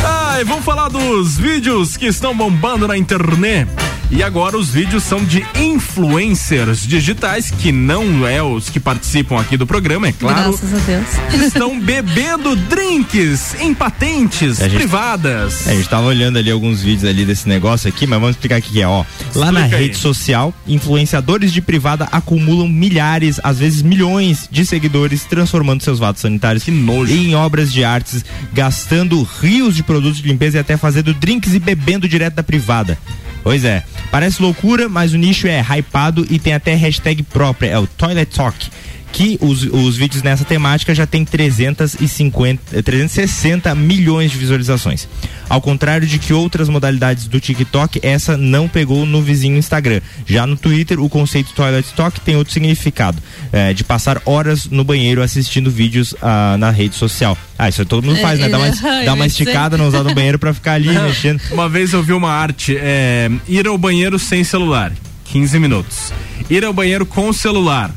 Ai, 0.04 0.44
vamos 0.44 0.64
falar 0.64 0.88
dos 0.88 1.38
vídeos 1.38 1.96
que 1.96 2.06
estão 2.06 2.34
bombando 2.36 2.88
na 2.88 2.96
internet. 2.96 3.68
E 4.14 4.22
agora 4.22 4.58
os 4.58 4.68
vídeos 4.68 5.02
são 5.04 5.24
de 5.24 5.42
influencers 5.58 6.86
digitais, 6.86 7.50
que 7.50 7.72
não 7.72 8.26
é 8.26 8.42
os 8.42 8.68
que 8.68 8.78
participam 8.78 9.40
aqui 9.40 9.56
do 9.56 9.66
programa, 9.66 10.06
é 10.06 10.12
claro. 10.12 10.50
Graças 10.52 10.74
a 10.74 10.78
Deus. 10.84 11.42
Estão 11.46 11.80
bebendo 11.80 12.54
drinks 12.54 13.54
em 13.58 13.72
patentes 13.72 14.60
A 14.60 14.68
gente- 14.68 14.78
privadas. 14.80 15.66
É, 15.66 15.70
a 15.72 15.74
gente 15.74 15.88
tava 15.88 16.06
olhando 16.08 16.36
ali 16.38 16.50
alguns 16.50 16.82
vídeos 16.82 17.04
ali 17.06 17.24
desse 17.24 17.48
negócio 17.48 17.88
aqui, 17.88 18.06
mas 18.06 18.20
vamos 18.20 18.36
explicar 18.36 18.58
o 18.60 18.62
que 18.62 18.82
é, 18.82 18.86
ó. 18.86 19.02
Lá 19.34 19.50
na 19.50 19.60
Explica 19.60 19.76
aí. 19.76 19.82
rede 19.86 19.96
social, 19.96 20.54
influenciadores 20.68 21.50
de 21.50 21.62
privada 21.62 22.06
acumulam 22.12 22.68
milhares, 22.68 23.40
às 23.42 23.58
vezes 23.60 23.80
milhões 23.80 24.46
de 24.50 24.66
seguidores, 24.66 25.24
transformando 25.24 25.82
seus 25.82 25.98
vatos 25.98 26.20
sanitários 26.20 26.68
em 26.68 27.34
obras 27.34 27.72
de 27.72 27.82
artes, 27.82 28.22
gastando 28.52 29.22
rios 29.40 29.74
de 29.74 29.82
produtos 29.82 30.20
de 30.20 30.28
limpeza 30.28 30.58
e 30.58 30.60
até 30.60 30.76
fazendo 30.76 31.14
drinks 31.14 31.54
e 31.54 31.58
bebendo 31.58 32.06
direto 32.06 32.34
da 32.34 32.42
privada. 32.42 32.98
Pois 33.42 33.64
é, 33.64 33.82
parece 34.10 34.40
loucura, 34.40 34.88
mas 34.88 35.12
o 35.12 35.18
nicho 35.18 35.46
é 35.46 35.60
hypado 35.60 36.26
e 36.30 36.38
tem 36.38 36.54
até 36.54 36.74
hashtag 36.74 37.22
própria, 37.24 37.70
é 37.70 37.78
o 37.78 37.86
Toilet 37.86 38.34
Talk. 38.34 38.70
Que 39.12 39.38
os, 39.40 39.62
os 39.64 39.96
vídeos 39.96 40.22
nessa 40.22 40.44
temática 40.44 40.94
já 40.94 41.06
tem 41.06 41.24
350, 41.24 42.78
eh, 42.78 42.82
360 42.82 43.74
milhões 43.74 44.30
de 44.30 44.38
visualizações. 44.38 45.06
Ao 45.48 45.60
contrário 45.60 46.06
de 46.06 46.18
que 46.18 46.32
outras 46.32 46.68
modalidades 46.68 47.26
do 47.26 47.38
TikTok, 47.38 48.00
essa 48.02 48.38
não 48.38 48.66
pegou 48.66 49.04
no 49.04 49.20
vizinho 49.20 49.58
Instagram. 49.58 50.00
Já 50.26 50.46
no 50.46 50.56
Twitter, 50.56 50.98
o 50.98 51.10
conceito 51.10 51.52
Toilet 51.52 51.86
Talk 51.94 52.20
tem 52.22 52.36
outro 52.36 52.52
significado: 52.54 53.18
eh, 53.52 53.74
de 53.74 53.84
passar 53.84 54.20
horas 54.24 54.66
no 54.70 54.82
banheiro 54.82 55.22
assistindo 55.22 55.70
vídeos 55.70 56.14
ah, 56.22 56.56
na 56.58 56.70
rede 56.70 56.94
social. 56.94 57.36
Ah, 57.58 57.68
isso 57.68 57.84
todo 57.84 58.04
mundo 58.04 58.18
faz, 58.20 58.40
né? 58.40 58.48
Dá 58.48 58.58
uma, 58.58 58.66
É, 58.66 59.04
dá 59.04 59.14
uma 59.14 59.26
esticada, 59.26 59.76
não 59.76 59.88
usar 59.88 60.02
no 60.02 60.14
banheiro 60.14 60.38
pra 60.38 60.54
ficar 60.54 60.72
ali 60.72 60.90
Não, 60.90 61.04
mexendo. 61.04 61.40
Uma 61.50 61.68
vez 61.68 61.92
eu 61.92 62.02
vi 62.02 62.12
uma 62.12 62.30
arte, 62.30 62.76
é, 62.76 63.30
ir 63.46 63.66
ao 63.66 63.76
banheiro 63.76 64.18
sem 64.18 64.42
celular, 64.42 64.92
15 65.26 65.58
minutos. 65.58 66.12
Ir 66.48 66.64
ao 66.64 66.72
banheiro 66.72 67.04
com 67.04 67.32
celular, 67.32 67.90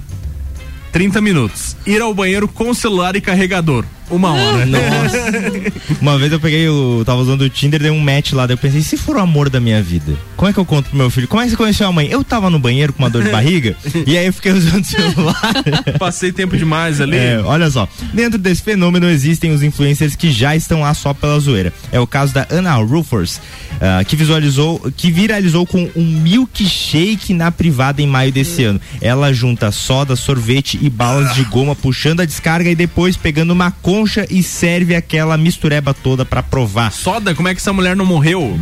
30 0.96 1.20
minutos. 1.20 1.76
Ir 1.86 2.02
ao 2.02 2.14
banheiro 2.14 2.48
com 2.48 2.74
celular 2.74 3.18
e 3.18 3.22
carregador, 3.22 3.84
uma 4.10 4.34
hora. 4.34 4.66
Nossa. 4.66 6.00
Uma 6.00 6.18
vez 6.18 6.32
eu 6.32 6.40
peguei, 6.40 6.70
o 6.70 7.04
tava 7.06 7.20
usando 7.20 7.42
o 7.42 7.50
Tinder, 7.50 7.82
dei 7.82 7.92
um 7.92 8.00
match 8.00 8.34
lá, 8.34 8.46
daí 8.46 8.54
eu 8.54 8.58
pensei, 8.58 8.82
se 8.82 8.96
for 8.96 9.18
o 9.18 9.20
amor 9.20 9.50
da 9.50 9.60
minha 9.60 9.82
vida? 9.82 10.14
Como 10.38 10.50
é 10.50 10.54
que 10.54 10.60
eu 10.60 10.66
conto 10.66 10.90
pro 10.90 10.98
meu 10.98 11.10
filho? 11.10 11.28
Como 11.28 11.42
é 11.42 11.46
que 11.46 11.52
você 11.52 11.58
conheceu 11.58 11.88
a 11.88 11.92
mãe? 11.92 12.08
Eu 12.10 12.24
tava 12.24 12.50
no 12.50 12.60
banheiro 12.60 12.94
com 12.94 13.04
uma 13.04 13.10
dor 13.10 13.24
de 13.24 13.30
barriga, 13.30 13.76
e 14.06 14.18
aí 14.18 14.28
eu 14.28 14.34
fiquei 14.34 14.52
usando 14.52 14.84
o 14.84 14.86
celular. 14.86 15.54
Passei 16.00 16.32
tempo 16.32 16.56
demais 16.56 17.02
ali. 17.02 17.18
É, 17.18 17.42
olha 17.44 17.70
só. 17.70 17.88
Dentro 18.14 18.38
desse 18.38 18.62
fenômeno 18.62 19.10
existem 19.10 19.52
os 19.52 19.64
influencers 19.64 20.16
que 20.16 20.32
já 20.32 20.56
estão 20.56 20.82
lá 20.82 20.94
só 20.94 21.14
pela 21.14 21.40
zoeira. 21.40 21.74
É 21.92 22.00
o 22.00 22.08
caso 22.08 22.34
da 22.34 22.48
Anna 22.52 22.76
Rufors, 22.76 23.42
ah, 23.82 24.04
que 24.04 24.16
visualizou, 24.16 24.80
que 24.96 25.12
viralizou 25.12 25.66
com 25.66 25.90
um 25.96 26.06
milkshake 26.06 27.34
na 27.34 27.52
privada 27.52 28.02
em 28.02 28.08
maio 28.08 28.32
desse 28.32 28.64
ano. 28.64 28.80
Ela 29.02 29.34
junta 29.34 29.72
soda, 29.72 30.16
sorvete 30.16 30.85
e 30.88 30.90
balas 30.90 31.34
de 31.34 31.44
goma, 31.46 31.76
puxando 31.76 32.22
a 32.22 32.26
descarga 32.26 32.70
e 32.70 32.76
depois 32.76 33.18
pegando 33.18 33.52
uma 33.52 33.72
concha 33.72 34.26
e 34.30 34.42
serve 34.44 34.96
aquela 34.96 35.38
mistureba 35.38 35.94
toda 35.94 36.26
pra 36.26 36.44
provar. 36.44 36.92
Soda? 36.92 37.34
Como 37.34 37.48
é 37.48 37.54
que 37.54 37.62
essa 37.62 37.74
mulher 37.74 37.96
não 37.96 38.06
morreu? 38.06 38.60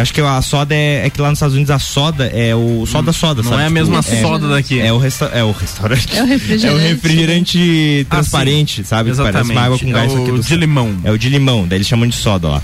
Acho 0.00 0.12
que 0.12 0.20
a 0.20 0.42
soda 0.42 0.74
é, 0.74 1.06
é 1.06 1.10
que 1.10 1.20
lá 1.20 1.28
nos 1.28 1.38
Estados 1.38 1.54
Unidos 1.54 1.70
a 1.70 1.78
soda 1.78 2.26
é 2.26 2.54
o 2.54 2.84
soda 2.86 3.12
soda, 3.12 3.42
não 3.42 3.50
sabe? 3.50 3.62
é 3.62 3.66
a 3.66 3.70
mesma 3.70 4.02
soda 4.02 4.48
daqui. 4.48 4.80
É 4.80 4.92
o, 4.92 4.98
resta 4.98 5.26
é 5.26 5.44
o 5.44 5.52
restaurante. 5.52 6.16
É 6.16 6.22
o 6.22 6.26
refrigerante. 6.26 6.66
É 6.66 6.72
o 6.72 6.90
refrigerante 6.90 8.06
transparente, 8.10 8.84
sabe? 8.84 9.10
Que 9.10 9.16
Parece 9.16 9.50
uma 9.50 9.60
água 9.60 9.78
com 9.78 9.88
É 9.88 9.92
gás 9.92 10.12
o 10.12 10.22
aqui 10.22 10.40
de 10.40 10.56
limão. 10.56 10.96
É 11.04 11.10
o 11.10 11.18
de 11.18 11.28
limão, 11.28 11.66
daí 11.66 11.78
eles 11.78 11.86
chamam 11.86 12.08
de 12.08 12.16
soda 12.16 12.48
lá. 12.48 12.62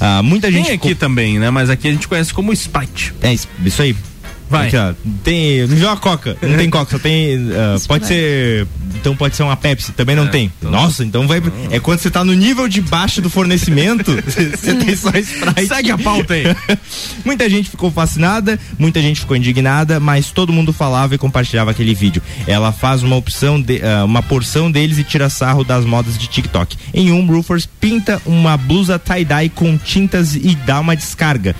Ah, 0.00 0.22
muita 0.22 0.50
gente 0.50 0.66
Tem 0.66 0.74
aqui 0.74 0.94
também, 0.94 1.38
né? 1.38 1.50
Mas 1.50 1.70
aqui 1.70 1.88
a 1.88 1.92
gente 1.92 2.08
conhece 2.08 2.34
como 2.34 2.52
Sprite. 2.52 3.14
É 3.22 3.32
isso 3.32 3.82
aí. 3.82 3.96
Vai. 4.48 4.68
Aqui, 4.68 4.76
ó, 4.76 4.92
tem, 5.22 5.66
não 5.66 5.76
joga 5.76 6.00
coca, 6.00 6.36
não 6.42 6.56
tem 6.56 6.68
coca, 6.68 6.90
só 6.90 6.98
tem, 6.98 7.38
ah, 7.52 7.76
pode 7.86 8.06
ser, 8.06 8.66
então 8.94 9.16
pode 9.16 9.34
ser 9.34 9.42
uma 9.42 9.56
Pepsi, 9.56 9.92
também 9.92 10.14
não 10.14 10.26
tem. 10.28 10.52
Nossa, 10.62 11.04
então 11.04 11.26
vai, 11.26 11.42
é 11.70 11.80
quando 11.80 11.98
você 11.98 12.10
tá 12.10 12.24
no 12.24 12.34
nível 12.34 12.68
de 12.68 12.80
baixo 12.80 13.22
do 13.22 13.30
fornecimento, 13.30 14.12
você 14.24 14.74
tem 14.74 14.94
só 14.96 15.10
Sprite. 15.10 15.66
Segue 15.66 15.90
a 15.90 15.98
pauta 15.98 16.34
aí. 16.34 16.44
muita 17.24 17.48
gente 17.48 17.70
ficou 17.70 17.90
fascinada, 17.90 18.58
muita 18.78 19.00
gente 19.00 19.20
ficou 19.20 19.36
indignada, 19.36 19.98
mas 19.98 20.30
todo 20.30 20.52
mundo 20.52 20.72
falava 20.72 21.14
e 21.14 21.18
compartilhava 21.18 21.70
aquele 21.70 21.94
vídeo. 21.94 22.22
Ela 22.46 22.72
faz 22.72 23.02
uma 23.02 23.16
opção, 23.16 23.60
de, 23.60 23.82
ah, 23.82 24.04
uma 24.04 24.22
porção 24.22 24.70
deles 24.70 24.98
e 24.98 25.04
tira 25.04 25.28
sarro 25.30 25.64
das 25.64 25.84
modas 25.84 26.18
de 26.18 26.26
TikTok. 26.26 26.76
Em 26.92 27.10
um, 27.10 27.26
Rufers 27.26 27.66
pinta 27.66 28.20
uma 28.26 28.56
blusa 28.56 28.98
tie-dye 28.98 29.48
com 29.48 29.76
tintas 29.78 30.34
e 30.34 30.54
dá 30.66 30.80
uma 30.80 30.94
descarga. 30.94 31.54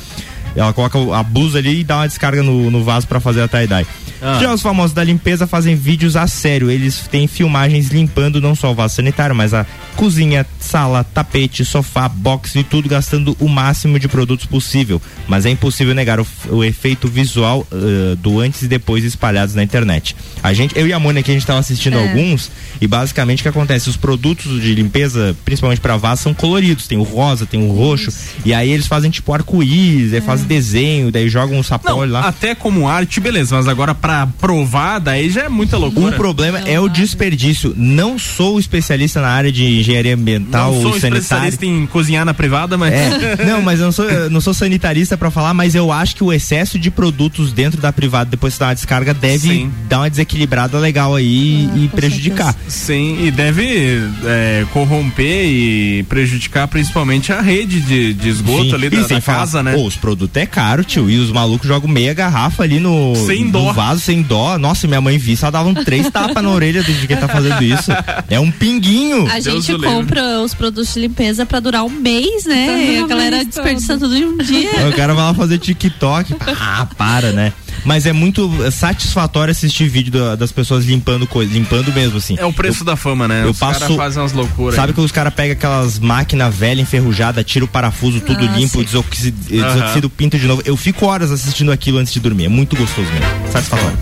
Ela 0.56 0.72
coloca 0.72 0.98
a 1.16 1.22
blusa 1.22 1.58
ali 1.58 1.80
e 1.80 1.84
dá 1.84 1.96
uma 1.98 2.08
descarga 2.08 2.42
no, 2.42 2.70
no 2.70 2.84
vaso 2.84 3.06
para 3.06 3.20
fazer 3.20 3.42
a 3.42 3.48
tie-dye. 3.48 3.86
Ah. 4.22 4.38
Já 4.40 4.54
os 4.54 4.62
famosos 4.62 4.92
da 4.94 5.04
limpeza 5.04 5.46
fazem 5.46 5.74
vídeos 5.74 6.16
a 6.16 6.26
sério. 6.26 6.70
Eles 6.70 7.06
têm 7.10 7.26
filmagens 7.26 7.88
limpando 7.88 8.40
não 8.40 8.54
só 8.54 8.70
o 8.70 8.74
vaso 8.74 8.94
sanitário, 8.94 9.34
mas 9.34 9.52
a 9.52 9.66
cozinha, 9.96 10.46
sala, 10.58 11.04
tapete, 11.04 11.64
sofá, 11.64 12.08
box 12.08 12.56
e 12.56 12.64
tudo, 12.64 12.88
gastando 12.88 13.36
o 13.38 13.48
máximo 13.48 13.98
de 13.98 14.08
produtos 14.08 14.46
possível. 14.46 15.00
Mas 15.28 15.44
é 15.44 15.50
impossível 15.50 15.94
negar 15.94 16.20
o, 16.20 16.26
o 16.48 16.64
efeito 16.64 17.06
visual 17.06 17.66
uh, 17.70 18.16
do 18.16 18.40
antes 18.40 18.62
e 18.62 18.68
depois 18.68 19.04
espalhados 19.04 19.54
na 19.54 19.62
internet. 19.62 20.16
A 20.42 20.54
gente, 20.54 20.78
eu 20.78 20.86
e 20.86 20.92
a 20.92 20.98
Mônica, 20.98 21.30
a 21.30 21.34
gente 21.34 21.42
estava 21.42 21.58
assistindo 21.58 21.98
É. 21.98 22.08
alguns 22.08 22.50
e 22.80 22.86
basicamente 22.86 23.40
o 23.40 23.42
que 23.42 23.48
acontece? 23.48 23.90
Os 23.90 23.96
produtos 23.96 24.60
de 24.62 24.74
limpeza, 24.74 25.36
principalmente 25.44 25.80
para 25.80 25.96
vaso, 25.96 26.22
são 26.22 26.32
coloridos. 26.32 26.86
Tem 26.86 26.96
o 26.96 27.02
rosa, 27.02 27.44
tem 27.44 27.60
o 27.68 27.72
roxo. 27.72 28.10
E 28.44 28.54
aí 28.54 28.70
eles 28.70 28.86
fazem 28.86 29.10
tipo 29.10 29.32
arco-íris, 29.32 30.14
aí 30.14 30.20
fazem 30.20 30.43
desenho, 30.44 31.10
daí 31.10 31.28
jogam 31.28 31.58
um 31.58 31.62
sapólio 31.62 32.12
lá. 32.12 32.20
Até 32.28 32.54
como 32.54 32.88
arte, 32.88 33.20
beleza, 33.20 33.56
mas 33.56 33.66
agora 33.68 33.94
pra 33.94 34.26
provar, 34.40 34.98
daí 34.98 35.30
já 35.30 35.42
é 35.44 35.48
muita 35.48 35.76
O 35.76 35.80
loucura. 35.80 36.16
problema 36.16 36.58
é 36.60 36.78
o 36.78 36.88
desperdício. 36.88 37.74
Não 37.76 38.18
sou 38.18 38.58
especialista 38.58 39.20
na 39.20 39.28
área 39.28 39.50
de 39.50 39.64
engenharia 39.64 40.14
ambiental 40.14 40.72
Não 40.72 40.82
sou 40.82 40.92
ou 40.92 41.00
sanitária. 41.00 41.18
especialista 41.18 41.66
em 41.66 41.86
cozinhar 41.86 42.24
na 42.24 42.34
privada, 42.34 42.76
mas. 42.76 42.92
É, 42.92 43.44
não, 43.46 43.62
mas 43.62 43.78
eu 43.80 43.86
não 43.86 43.92
sou, 43.92 44.04
eu 44.08 44.30
não 44.30 44.40
sou 44.40 44.54
sanitarista 44.54 45.16
pra 45.16 45.30
falar, 45.30 45.54
mas 45.54 45.74
eu 45.74 45.90
acho 45.92 46.16
que 46.16 46.24
o 46.24 46.32
excesso 46.32 46.78
de 46.78 46.90
produtos 46.90 47.52
dentro 47.52 47.80
da 47.80 47.92
privada 47.92 48.30
depois 48.30 48.54
de 48.54 48.60
dar 48.60 48.66
uma 48.68 48.74
descarga 48.74 49.14
deve 49.14 49.48
Sim. 49.48 49.72
dar 49.88 49.98
uma 50.00 50.10
desequilibrada 50.10 50.78
legal 50.78 51.14
aí 51.14 51.68
e 51.76 51.88
prejudicar. 51.94 52.54
Sim, 52.68 53.24
e 53.26 53.30
deve 53.30 54.00
é, 54.24 54.64
corromper 54.72 55.44
e 55.46 56.02
prejudicar 56.08 56.68
principalmente 56.68 57.32
a 57.32 57.40
rede 57.40 57.80
de, 57.80 58.12
de 58.14 58.28
esgoto 58.28 58.64
Sim. 58.70 58.74
ali 58.74 58.86
E 58.86 58.90
da, 58.90 59.04
sem 59.04 59.16
da 59.16 59.20
falar, 59.20 59.38
casa, 59.38 59.62
né? 59.62 59.72
Pô, 59.74 59.86
os 59.86 59.96
produtos 59.96 60.32
é 60.40 60.46
caro, 60.46 60.84
tio. 60.84 61.08
E 61.08 61.18
os 61.18 61.30
malucos 61.30 61.66
jogam 61.66 61.88
meia 61.88 62.14
garrafa 62.14 62.62
ali 62.62 62.80
no, 62.80 63.14
Sem 63.26 63.44
no 63.44 63.72
vaso, 63.72 64.00
sem 64.00 64.22
dó. 64.22 64.58
Nossa, 64.58 64.86
minha 64.86 65.00
mãe 65.00 65.18
vi, 65.18 65.36
só 65.36 65.50
dava 65.50 65.68
um 65.68 65.74
três 65.74 66.10
tapas 66.10 66.42
na 66.42 66.50
orelha 66.50 66.82
de 66.82 67.06
quem 67.06 67.16
tá 67.16 67.28
fazendo 67.28 67.62
isso. 67.62 67.90
É 68.28 68.38
um 68.40 68.50
pinguinho. 68.50 69.26
A 69.30 69.40
gente 69.40 69.76
compra 69.78 70.40
os 70.40 70.54
produtos 70.54 70.94
de 70.94 71.00
limpeza 71.00 71.44
pra 71.46 71.60
durar 71.60 71.84
um 71.84 71.90
mês, 71.90 72.44
né? 72.44 72.96
Tá 72.98 73.04
a 73.04 73.06
galera 73.06 73.44
desperdiça 73.44 73.98
tudo 73.98 74.16
em 74.16 74.24
um 74.24 74.38
dia. 74.38 74.88
O 74.88 74.96
cara 74.96 75.14
vai 75.14 75.24
lá 75.24 75.34
fazer 75.34 75.58
TikTok. 75.58 76.34
Ah, 76.60 76.86
para, 76.96 77.32
né? 77.32 77.52
mas 77.84 78.06
é 78.06 78.12
muito 78.12 78.50
satisfatório 78.70 79.52
assistir 79.52 79.88
vídeo 79.88 80.12
da, 80.12 80.36
das 80.36 80.52
pessoas 80.52 80.84
limpando 80.84 81.26
coisa, 81.26 81.52
limpando 81.52 81.92
mesmo, 81.92 82.18
assim. 82.18 82.36
É 82.38 82.44
o 82.44 82.52
preço 82.52 82.82
eu, 82.82 82.86
da 82.86 82.96
fama, 82.96 83.28
né? 83.28 83.44
Eu 83.44 83.50
os 83.50 83.58
caras 83.58 83.96
fazem 83.96 84.22
umas 84.22 84.32
loucuras. 84.32 84.74
Sabe 84.74 84.88
aí. 84.88 84.94
que 84.94 85.00
os 85.00 85.12
caras 85.12 85.32
pegam 85.34 85.52
aquelas 85.52 85.98
máquinas 85.98 86.54
velha 86.54 86.80
enferrujada, 86.80 87.44
tira 87.44 87.64
o 87.64 87.68
parafuso, 87.68 88.20
tudo 88.20 88.44
ah, 88.44 88.56
limpo, 88.56 88.82
desoxida, 88.82 89.36
desoxida 89.48 90.06
o 90.06 90.10
de 90.38 90.46
novo. 90.46 90.62
Eu 90.64 90.76
fico 90.76 91.06
horas 91.06 91.30
assistindo 91.30 91.70
aquilo 91.70 91.98
antes 91.98 92.12
de 92.12 92.20
dormir. 92.20 92.46
É 92.46 92.48
muito 92.48 92.76
gostoso 92.76 93.08
mesmo. 93.12 93.52
Satisfatório. 93.52 93.98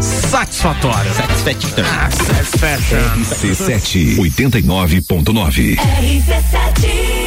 Satisfatório. 0.00 1.14
Satisfaction. 1.14 1.70
Ah, 1.84 2.10
satisfaction. 2.10 2.98
RC7 3.30 4.16
89.9. 4.16 5.76
RC7 5.76 7.21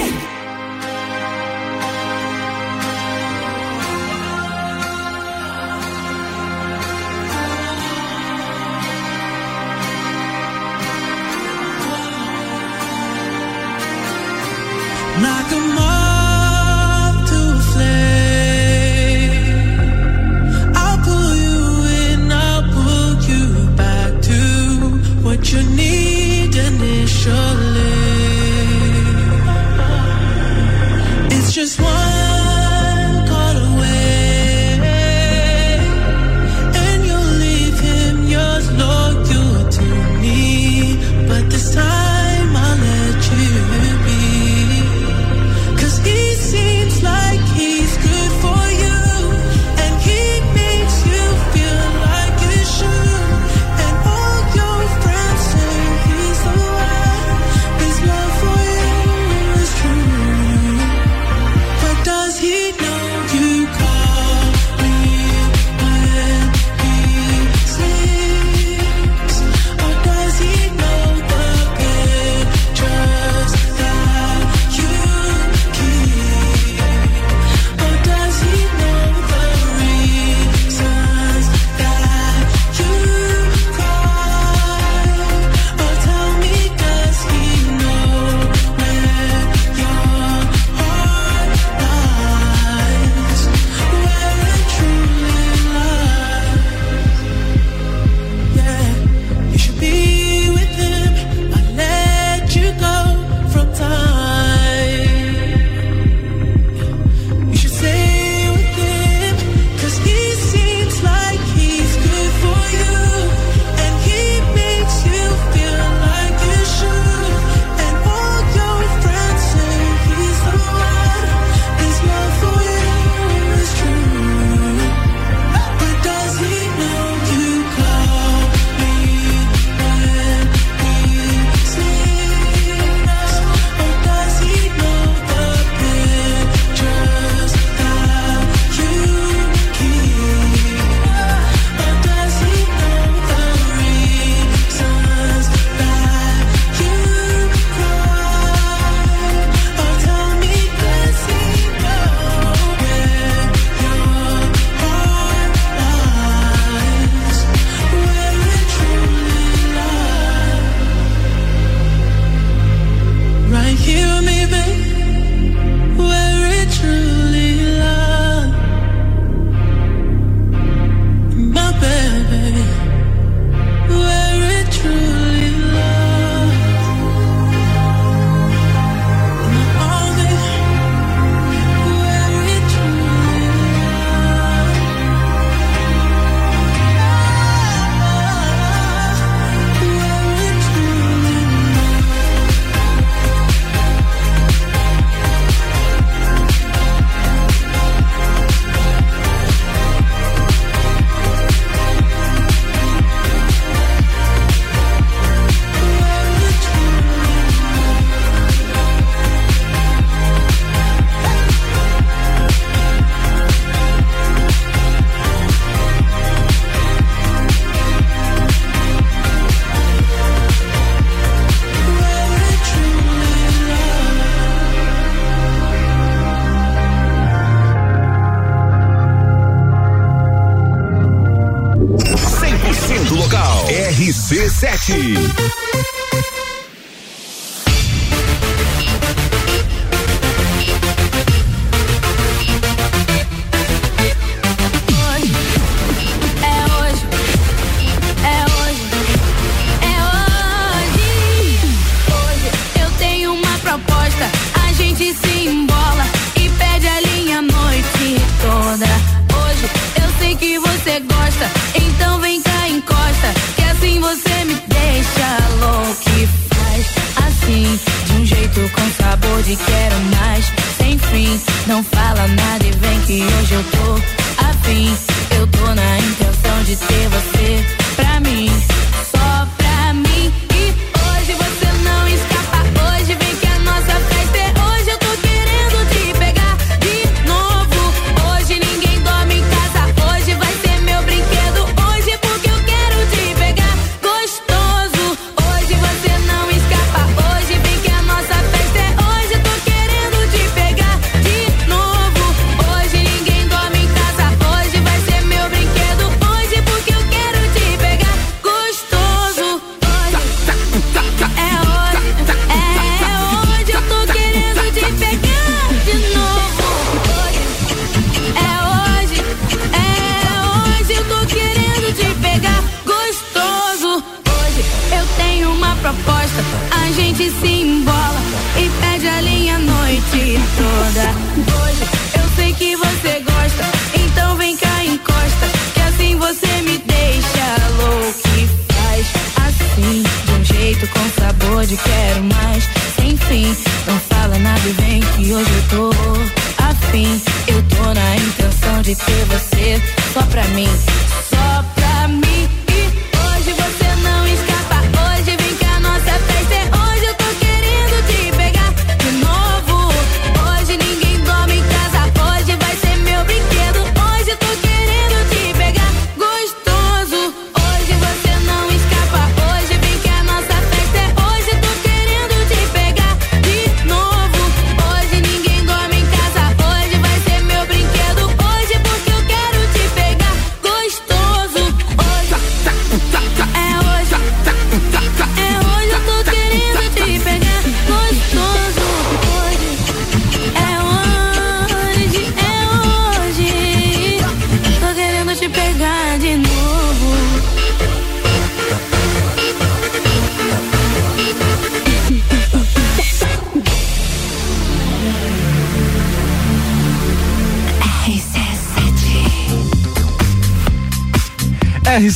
quero 269.54 269.96
mais. 270.18 270.52
Sem 270.78 270.98
fim, 270.98 271.40
não 271.68 271.84
fala 271.84 272.28
nada 272.28 272.66
e 272.66 272.72
vem 272.72 273.00
que 273.02 273.22
hoje 273.22 273.54
eu 273.54 273.64
tô 273.64 274.46
afim. 274.48 275.15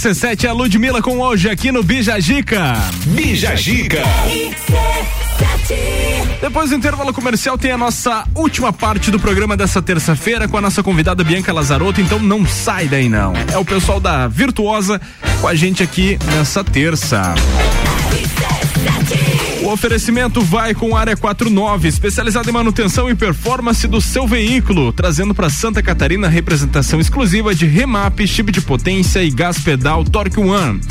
RC7 0.10 0.45
é 0.45 0.48
a 0.48 0.53
Ludmilla 0.53 1.03
com 1.03 1.19
hoje 1.19 1.49
aqui 1.49 1.72
no 1.72 1.84
Bijagica. 1.84 2.73
Bijagica. 3.06 4.02
Depois 6.41 6.72
do 6.72 6.76
intervalo 6.76 7.14
comercial 7.14 7.60
tem 7.60 7.72
a 7.72 7.77
nossa 7.77 8.26
última 8.34 8.73
parte 8.73 9.11
do 9.11 9.19
programa 9.19 9.56
dessa 9.56 9.84
terça-feira 9.84 10.48
com 10.48 10.57
a 10.57 10.61
nossa 10.61 10.81
convidada 10.81 11.23
Bianca 11.23 11.53
Lazarotto, 11.53 12.02
então 12.02 12.18
não 12.18 12.44
sai 12.44 12.88
daí 12.88 13.07
não. 13.07 13.34
É 13.53 13.57
o 13.60 13.65
pessoal 13.65 13.99
da 13.99 14.27
Virtuosa 14.27 14.99
com 15.41 15.48
a 15.48 15.53
gente 15.53 15.84
aqui 15.84 16.18
nessa 16.36 16.64
terça. 16.64 17.36
Oferecimento 19.72 20.41
vai 20.41 20.74
com 20.74 20.98
Área 20.98 21.16
49, 21.16 21.88
especializada 21.88 22.50
em 22.50 22.54
manutenção 22.54 23.08
e 23.08 23.14
performance 23.14 23.88
do 23.88 24.02
seu 24.02 24.28
veículo, 24.28 24.91
trazendo 24.91 25.36
para 25.36 25.48
Santa 25.48 25.82
Catarina 25.84 26.28
representação 26.28 27.00
exclusiva 27.00 27.54
de 27.54 27.68
remap, 27.68 28.20
chip 28.26 28.52
de 28.52 28.62
potência 28.62 29.24
e 29.24 29.30
gás 29.30 29.60
pedal 29.60 30.04
Torque 30.04 30.40
One. 30.40 30.82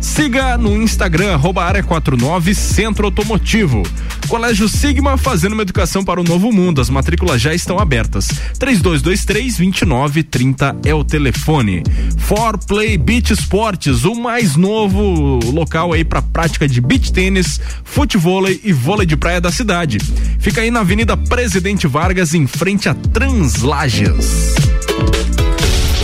Siga 0.00 0.58
no 0.58 0.82
Instagram, 0.82 1.34
arroba 1.34 1.64
área 1.64 1.82
49 1.82 2.54
Centro 2.54 3.06
Automotivo. 3.06 3.82
Colégio 4.28 4.68
Sigma 4.68 5.16
fazendo 5.16 5.52
uma 5.52 5.62
educação 5.62 6.04
para 6.04 6.20
o 6.20 6.24
novo 6.24 6.52
mundo. 6.52 6.80
As 6.80 6.90
matrículas 6.90 7.40
já 7.40 7.54
estão 7.54 7.78
abertas. 7.78 8.28
3223 8.58 9.56
2930 9.56 10.76
é 10.84 10.94
o 10.94 11.04
telefone. 11.04 11.82
For 12.26 12.58
Play 12.58 12.98
Beach 12.98 13.32
Sports, 13.34 14.04
o 14.04 14.12
mais 14.12 14.56
novo 14.56 15.38
local 15.52 15.92
aí 15.92 16.04
para 16.04 16.20
prática 16.20 16.66
de 16.66 16.80
beach 16.80 17.12
tênis, 17.12 17.60
futevôlei 17.84 18.60
e 18.64 18.72
vôlei 18.72 19.06
de 19.06 19.16
praia 19.16 19.40
da 19.40 19.52
cidade. 19.52 19.98
Fica 20.40 20.60
aí 20.60 20.70
na 20.72 20.80
Avenida 20.80 21.16
Presidente 21.16 21.86
Vargas, 21.86 22.34
em 22.34 22.48
frente 22.48 22.88
a 22.88 22.94
Translages. 22.94 24.75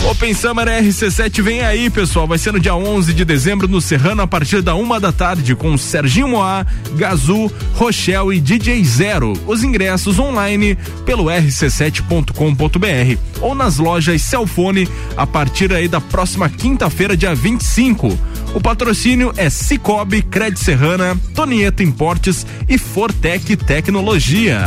Open 0.05 0.33
Summer 0.33 0.67
RC7 0.67 1.41
vem 1.41 1.61
aí, 1.61 1.89
pessoal. 1.89 2.27
Vai 2.27 2.37
ser 2.37 2.51
no 2.51 2.59
dia 2.59 2.75
11 2.75 3.13
de 3.13 3.23
dezembro 3.23 3.69
no 3.69 3.79
Serrano 3.79 4.21
a 4.21 4.27
partir 4.27 4.61
da 4.61 4.75
uma 4.75 4.99
da 4.99 5.13
tarde 5.13 5.55
com 5.55 5.77
Serginho 5.77 6.27
Moá, 6.27 6.65
Gazu, 6.97 7.49
Rochelle 7.75 8.35
e 8.35 8.41
DJ 8.41 8.83
Zero. 8.83 9.31
Os 9.47 9.63
ingressos 9.63 10.19
online 10.19 10.77
pelo 11.05 11.25
rc7.com.br 11.25 13.17
ou 13.39 13.55
nas 13.55 13.77
lojas 13.77 14.21
Cellfone 14.21 14.89
a 15.15 15.25
partir 15.25 15.71
aí 15.71 15.87
da 15.87 16.01
próxima 16.01 16.49
quinta-feira, 16.49 17.15
dia 17.15 17.33
25. 17.33 18.19
O 18.53 18.59
patrocínio 18.59 19.33
é 19.37 19.49
Cicobi, 19.49 20.21
Cred 20.21 20.59
Serrana, 20.59 21.17
Tonieta 21.33 21.81
Importes 21.81 22.45
e 22.67 22.77
Fortec 22.77 23.55
Tecnologia. 23.55 24.65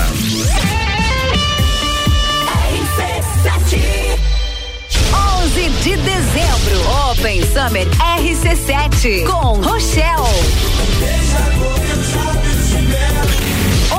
11 5.57 5.70
de 5.70 5.97
dezembro, 5.97 7.11
Open 7.11 7.41
Summer 7.47 7.89
RC7 8.19 9.24
com 9.24 9.59
Rochelle. 9.62 10.20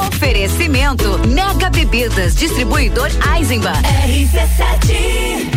Oferecimento 0.08 1.20
Mega 1.28 1.72
Bebidas, 1.72 2.36
distribuidor 2.36 3.10
Eisenbahn. 3.36 3.82
RC7. 3.82 5.57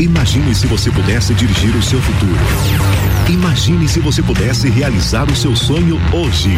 Imagine 0.00 0.54
se 0.54 0.66
você 0.66 0.90
pudesse 0.90 1.34
dirigir 1.34 1.74
o 1.76 1.82
seu 1.82 2.00
futuro. 2.00 2.38
Imagine 3.28 3.88
se 3.88 4.00
você 4.00 4.22
pudesse 4.22 4.68
realizar 4.68 5.30
o 5.30 5.36
seu 5.36 5.54
sonho 5.54 6.00
hoje. 6.12 6.50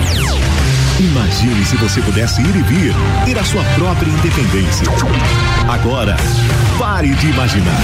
Imagine 1.01 1.65
se 1.65 1.77
você 1.77 2.01
pudesse 2.03 2.41
ir 2.41 2.55
e 2.55 2.63
vir, 2.63 2.95
ter 3.25 3.37
a 3.37 3.45
sua 3.45 3.65
própria 3.75 4.09
independência. 4.09 4.87
Agora, 5.69 6.17
pare 6.79 7.09
de 7.09 7.27
imaginar. 7.27 7.81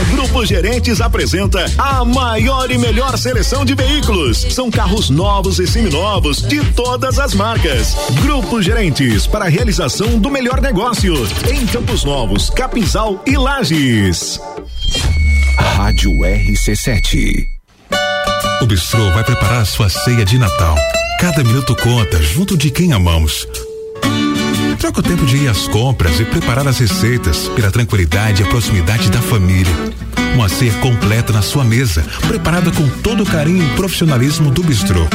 O 0.00 0.04
Grupo 0.16 0.46
Gerentes 0.46 1.02
apresenta 1.02 1.66
a 1.76 2.06
maior 2.06 2.70
e 2.70 2.78
melhor 2.78 3.18
seleção 3.18 3.66
de 3.66 3.74
veículos. 3.74 4.46
São 4.50 4.70
carros 4.70 5.10
novos 5.10 5.58
e 5.58 5.66
seminovos 5.66 6.40
de 6.40 6.64
todas 6.72 7.18
as 7.18 7.34
marcas. 7.34 7.94
Grupo 8.22 8.62
Gerentes 8.62 9.26
para 9.26 9.44
a 9.44 9.48
realização 9.48 10.18
do 10.18 10.30
melhor 10.30 10.62
negócio 10.62 11.14
em 11.52 11.66
Campos 11.66 12.02
Novos, 12.02 12.48
Capinzal 12.48 13.22
e 13.26 13.36
Lages. 13.36 14.40
Rádio 15.58 16.12
RC7. 16.12 17.44
O 18.62 18.66
Bistrô 18.66 19.10
vai 19.10 19.22
preparar 19.22 19.62
a 19.62 19.66
sua 19.66 19.90
ceia 19.90 20.24
de 20.24 20.38
Natal. 20.38 20.76
Cada 21.18 21.42
minuto 21.42 21.74
conta, 21.74 22.22
junto 22.22 22.56
de 22.56 22.70
quem 22.70 22.92
amamos. 22.92 23.48
Troca 24.78 25.00
o 25.00 25.02
tempo 25.02 25.26
de 25.26 25.38
ir 25.38 25.48
às 25.48 25.66
compras 25.66 26.20
e 26.20 26.24
preparar 26.24 26.68
as 26.68 26.78
receitas 26.78 27.48
pela 27.48 27.72
tranquilidade 27.72 28.40
e 28.40 28.46
a 28.46 28.48
proximidade 28.48 29.10
da 29.10 29.20
família. 29.20 29.74
Uma 30.36 30.48
ceia 30.48 30.72
completa 30.74 31.32
na 31.32 31.42
sua 31.42 31.64
mesa, 31.64 32.06
preparada 32.28 32.70
com 32.70 32.88
todo 33.02 33.24
o 33.24 33.26
carinho 33.26 33.66
e 33.66 33.70
profissionalismo 33.74 34.52
do 34.52 34.62
Bistrô. 34.62 35.08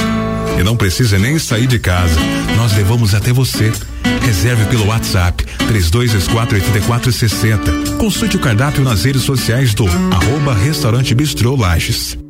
E 0.59 0.63
não 0.63 0.75
precisa 0.75 1.17
nem 1.17 1.39
sair 1.39 1.67
de 1.67 1.79
casa. 1.79 2.19
Nós 2.57 2.75
levamos 2.75 3.15
até 3.15 3.31
você. 3.31 3.71
Reserve 4.25 4.65
pelo 4.65 4.87
WhatsApp 4.87 5.45
32248460. 5.71 7.95
Consulte 7.97 8.35
o 8.35 8.41
cardápio 8.41 8.83
nas 8.83 9.05
redes 9.05 9.21
sociais 9.21 9.73
do 9.73 9.87
arroba 9.87 10.53
Restaurante 10.53 11.15
Bistrô 11.15 11.55
Lages. 11.55 12.21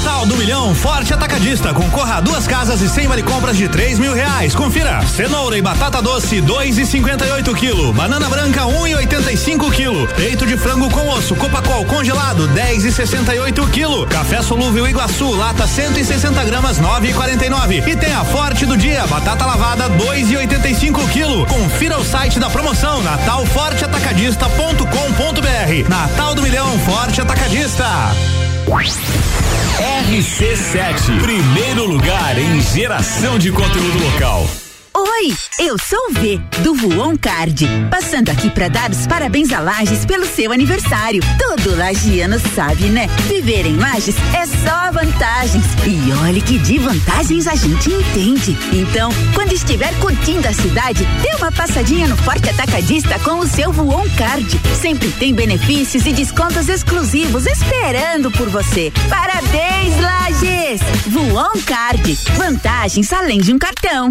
Natal 0.00 0.24
do 0.24 0.34
Milhão 0.38 0.74
Forte 0.74 1.12
Atacadista. 1.12 1.74
Concorra 1.74 2.16
a 2.16 2.20
duas 2.22 2.46
casas 2.46 2.80
e 2.80 2.88
cem 2.88 3.06
vale 3.06 3.22
compras 3.22 3.54
de 3.54 3.68
três 3.68 3.98
mil 3.98 4.14
reais. 4.14 4.54
Confira. 4.54 5.02
Cenoura 5.02 5.58
e 5.58 5.62
batata 5.62 6.00
doce, 6.00 6.40
dois 6.40 6.78
e 6.78 6.86
cinquenta 6.86 7.26
e 7.26 7.30
oito 7.32 7.54
quilo. 7.54 7.92
Banana 7.92 8.26
branca, 8.26 8.64
um 8.64 8.86
e 8.86 8.94
oitenta 8.94 9.30
e 9.30 9.36
cinco 9.36 9.70
quilo. 9.70 10.08
Peito 10.16 10.46
de 10.46 10.56
frango 10.56 10.88
com 10.88 11.06
osso, 11.10 11.36
Copacol 11.36 11.84
congelado, 11.84 12.48
dez 12.48 12.82
e 12.82 12.92
sessenta 12.92 13.34
e 13.34 13.40
oito 13.40 13.66
quilo. 13.66 14.06
Café 14.06 14.40
solúvel 14.40 14.88
Iguaçu, 14.88 15.36
lata 15.36 15.66
160 15.66 16.44
gramas, 16.44 16.78
nove 16.78 17.10
e 17.10 17.12
quarenta 17.12 17.44
e 17.44 17.50
nove. 17.50 17.84
E 17.86 17.94
tem 17.94 18.14
a 18.14 18.24
Forte 18.24 18.64
do 18.64 18.78
dia, 18.78 19.06
batata 19.06 19.44
lavada, 19.44 19.86
dois 19.90 20.30
e 20.30 20.36
oitenta 20.36 20.66
e 20.66 20.74
cinco 20.74 21.06
quilo. 21.08 21.44
Confira 21.44 21.98
o 21.98 22.04
site 22.04 22.38
da 22.38 22.48
promoção, 22.48 23.02
natalforteatacadista.com.br. 23.02 25.88
Natal 25.90 26.34
do 26.34 26.40
Milhão 26.40 26.78
Forte 26.78 27.20
Atacadista. 27.20 27.84
RC7, 29.78 31.20
primeiro 31.20 31.86
lugar 31.86 32.38
em 32.38 32.60
geração 32.60 33.38
de 33.38 33.50
conteúdo 33.50 33.98
local. 34.04 34.46
Oi, 34.92 35.32
eu 35.60 35.76
sou 35.78 35.98
o 36.08 36.12
V, 36.14 36.40
do 36.64 36.74
Voon 36.74 37.16
Card. 37.16 37.64
Passando 37.90 38.28
aqui 38.30 38.50
para 38.50 38.68
dar 38.68 38.90
os 38.90 39.06
parabéns 39.06 39.52
a 39.52 39.60
Lages 39.60 40.04
pelo 40.04 40.26
seu 40.26 40.50
aniversário. 40.50 41.22
Todo 41.38 41.76
lagiano 41.76 42.40
sabe, 42.54 42.86
né? 42.86 43.06
Viver 43.28 43.66
em 43.66 43.76
Lages 43.76 44.16
é 44.34 44.46
só 44.46 44.90
vantagens. 44.90 45.64
E 45.86 46.12
olha 46.24 46.40
que 46.40 46.58
de 46.58 46.78
vantagens 46.78 47.46
a 47.46 47.54
gente 47.54 47.88
entende. 47.92 48.56
Então, 48.72 49.10
quando 49.32 49.52
estiver 49.52 49.94
curtindo 50.00 50.48
a 50.48 50.52
cidade, 50.52 51.04
dê 51.22 51.36
uma 51.36 51.52
passadinha 51.52 52.08
no 52.08 52.16
Forte 52.16 52.50
Atacadista 52.50 53.16
com 53.20 53.38
o 53.38 53.46
seu 53.46 53.72
Voon 53.72 54.08
Card. 54.16 54.60
Sempre 54.80 55.12
tem 55.12 55.32
benefícios 55.32 56.04
e 56.04 56.12
descontos 56.12 56.68
exclusivos 56.68 57.46
esperando 57.46 58.30
por 58.32 58.48
você. 58.48 58.92
Parabéns, 59.08 60.00
Lages! 60.00 60.80
Voon 61.06 61.62
Card. 61.64 62.18
Vantagens 62.36 63.12
além 63.12 63.38
de 63.38 63.54
um 63.54 63.58
cartão. 63.58 64.10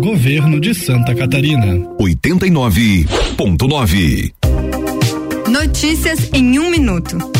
Governo 0.00 0.60
de 0.60 0.74
Santa 0.74 1.14
Catarina. 1.14 1.76
89.9. 1.98 4.32
Notícias 5.48 6.30
em 6.32 6.58
um 6.58 6.70
minuto. 6.70 7.37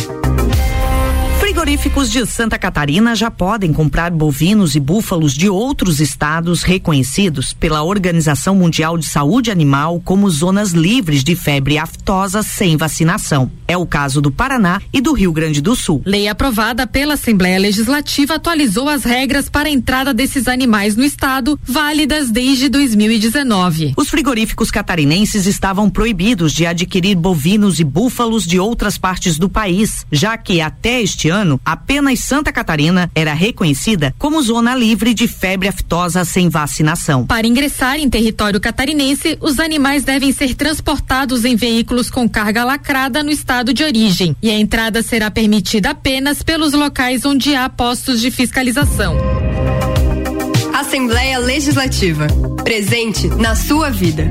Frigoríficos 1.59 2.09
de 2.09 2.25
Santa 2.25 2.57
Catarina 2.57 3.17
já 3.17 3.33
podem 3.33 3.73
comprar 3.73 4.13
bovinos 4.13 4.77
e 4.77 4.81
búfalos 4.81 5.35
de 5.35 5.49
outros 5.49 5.99
estados 5.99 6.63
reconhecidos 6.63 7.53
pela 7.53 7.83
Organização 7.83 8.55
Mundial 8.55 8.97
de 8.97 9.05
Saúde 9.05 9.51
Animal 9.51 10.01
como 10.05 10.31
zonas 10.31 10.71
livres 10.71 11.25
de 11.25 11.35
febre 11.35 11.77
aftosa 11.77 12.45
sem 12.45 12.77
vacinação. 12.77 13.51
É 13.67 13.77
o 13.77 13.85
caso 13.85 14.23
do 14.23 14.31
Paraná 14.31 14.81
e 14.93 15.01
do 15.01 15.13
Rio 15.13 15.33
Grande 15.33 15.61
do 15.61 15.75
Sul. 15.75 16.01
Lei 16.07 16.29
aprovada 16.29 16.87
pela 16.87 17.15
Assembleia 17.15 17.59
Legislativa 17.59 18.37
atualizou 18.37 18.89
as 18.89 19.03
regras 19.03 19.49
para 19.49 19.69
a 19.69 19.73
entrada 19.73 20.15
desses 20.15 20.47
animais 20.47 20.95
no 20.95 21.05
estado, 21.05 21.59
válidas 21.65 22.31
desde 22.31 22.69
2019. 22.69 23.95
Os 23.97 24.09
frigoríficos 24.09 24.71
catarinenses 24.71 25.45
estavam 25.45 25.91
proibidos 25.91 26.53
de 26.53 26.67
adquirir 26.67 27.17
bovinos 27.17 27.81
e 27.81 27.85
búfalos 27.85 28.45
de 28.45 28.61
outras 28.61 28.97
partes 28.97 29.39
do 29.39 29.49
país, 29.49 30.07
já 30.11 30.39
que 30.39 30.61
até 30.61 31.03
este 31.03 31.29
ano 31.29 31.48
apenas 31.65 32.21
Santa 32.21 32.53
Catarina 32.53 33.11
era 33.15 33.33
reconhecida 33.33 34.15
como 34.19 34.43
zona 34.43 34.75
livre 34.75 35.15
de 35.15 35.29
febre 35.29 35.69
aftosa 35.69 36.25
sem 36.25 36.49
vacinação. 36.49 37.27
Para 37.27 37.47
ingressar 37.47 37.97
em 37.97 38.11
território 38.11 38.61
catarinense, 38.61 39.39
os 39.41 39.61
animais 39.61 40.05
devem 40.05 40.33
ser 40.33 40.55
transportados 40.55 41.45
em 41.45 41.55
veículos 41.55 42.11
com 42.11 42.29
carga 42.29 42.65
lacrada 42.65 43.23
no 43.23 43.31
estado 43.31 43.73
de 43.73 43.85
origem 43.85 44.37
e 44.43 44.51
a 44.51 44.59
entrada 44.59 45.03
será 45.03 45.31
permitida 45.31 45.91
apenas 45.91 46.43
pelos 46.43 46.73
locais 46.73 47.25
onde 47.25 47.55
há 47.55 47.69
postos 47.69 48.21
de 48.21 48.31
fiscalização. 48.31 49.17
Assembleia 50.75 51.39
Legislativa. 51.39 52.27
Presente 52.63 53.27
na 53.29 53.55
sua 53.55 53.91
vida. 53.91 54.31